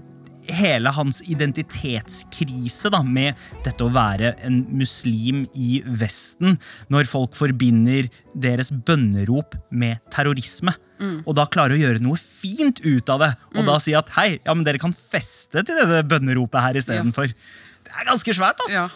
hele 0.49 0.89
hans 0.95 1.19
identitetskrise 1.29 2.89
da, 2.93 3.01
med 3.05 3.37
dette 3.65 3.85
å 3.85 3.91
være 3.93 4.33
en 4.45 4.63
muslim 4.79 5.43
i 5.53 5.79
Vesten, 5.85 6.57
når 6.89 7.09
folk 7.09 7.37
forbinder 7.37 8.09
deres 8.33 8.71
bønnerop 8.73 9.53
med 9.69 10.01
terrorisme. 10.13 10.73
Mm. 10.99 11.19
Og 11.25 11.35
da 11.37 11.45
klarer 11.47 11.77
å 11.77 11.81
gjøre 11.83 12.01
noe 12.03 12.17
fint 12.19 12.81
ut 12.83 13.09
av 13.13 13.21
det, 13.23 13.29
og 13.55 13.61
Mm. 13.61 13.65
da 13.69 13.77
si 13.77 13.93
at 13.93 14.09
hei, 14.17 14.39
ja, 14.43 14.53
men 14.53 14.65
dere 14.65 14.79
kan 14.81 14.91
feste 14.93 15.63
til 15.63 15.75
dette 15.75 16.01
bønneropet 16.09 16.61
her 16.61 16.73
istedenfor. 16.73 17.27
Det 17.29 17.93
er 17.93 18.05
ganske 18.09 18.33
svært, 18.33 18.59
ass. 18.65 18.91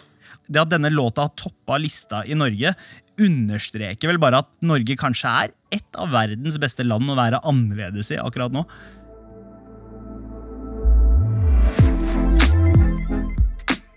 Det 0.50 0.60
at 0.60 0.68
denne 0.68 0.90
låta 0.92 1.22
har 1.22 1.30
toppa 1.30 1.78
lista 1.80 2.22
i 2.28 2.34
Norge, 2.34 2.74
understreker 3.20 4.10
vel 4.10 4.20
bare 4.22 4.42
at 4.42 4.50
Norge 4.64 4.96
kanskje 4.98 5.30
er 5.44 5.54
et 5.74 5.98
av 6.00 6.12
verdens 6.14 6.58
beste 6.62 6.86
land 6.86 7.10
å 7.10 7.18
være 7.18 7.42
annerledes 7.46 8.12
i 8.14 8.20
akkurat 8.20 8.54
nå. 8.54 8.64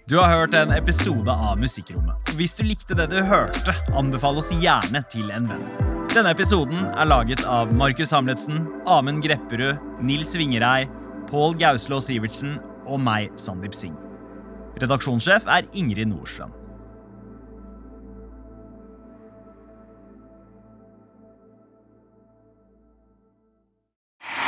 Du 0.08 0.16
har 0.22 0.32
hørt 0.32 0.54
en 0.56 0.72
episode 0.72 1.34
av 1.34 1.58
Musikkrommet. 1.60 2.30
Hvis 2.40 2.56
du 2.56 2.64
likte 2.64 2.96
det 2.96 3.10
du 3.12 3.18
hørte, 3.28 3.74
anbefal 3.92 4.40
oss 4.40 4.54
gjerne 4.56 5.02
til 5.12 5.34
en 5.36 5.50
venn. 5.52 5.66
Denne 6.14 6.32
episoden 6.32 6.86
er 6.94 7.10
laget 7.10 7.44
av 7.44 7.74
Markus 7.76 8.14
Hamletsen, 8.16 8.64
Amund 8.88 9.20
Grepperud, 9.26 9.84
Nils 10.00 10.32
Vingerei, 10.40 10.88
Pål 11.28 11.58
Gauslå 11.60 12.00
Sivertsen 12.02 12.56
og 12.88 13.04
meg, 13.04 13.36
Sandeep 13.36 13.76
Singh. 13.76 14.00
Redaksjonssjef 14.80 15.50
er 15.52 15.68
Ingrid 15.76 16.08
Nordstrand. 16.14 16.57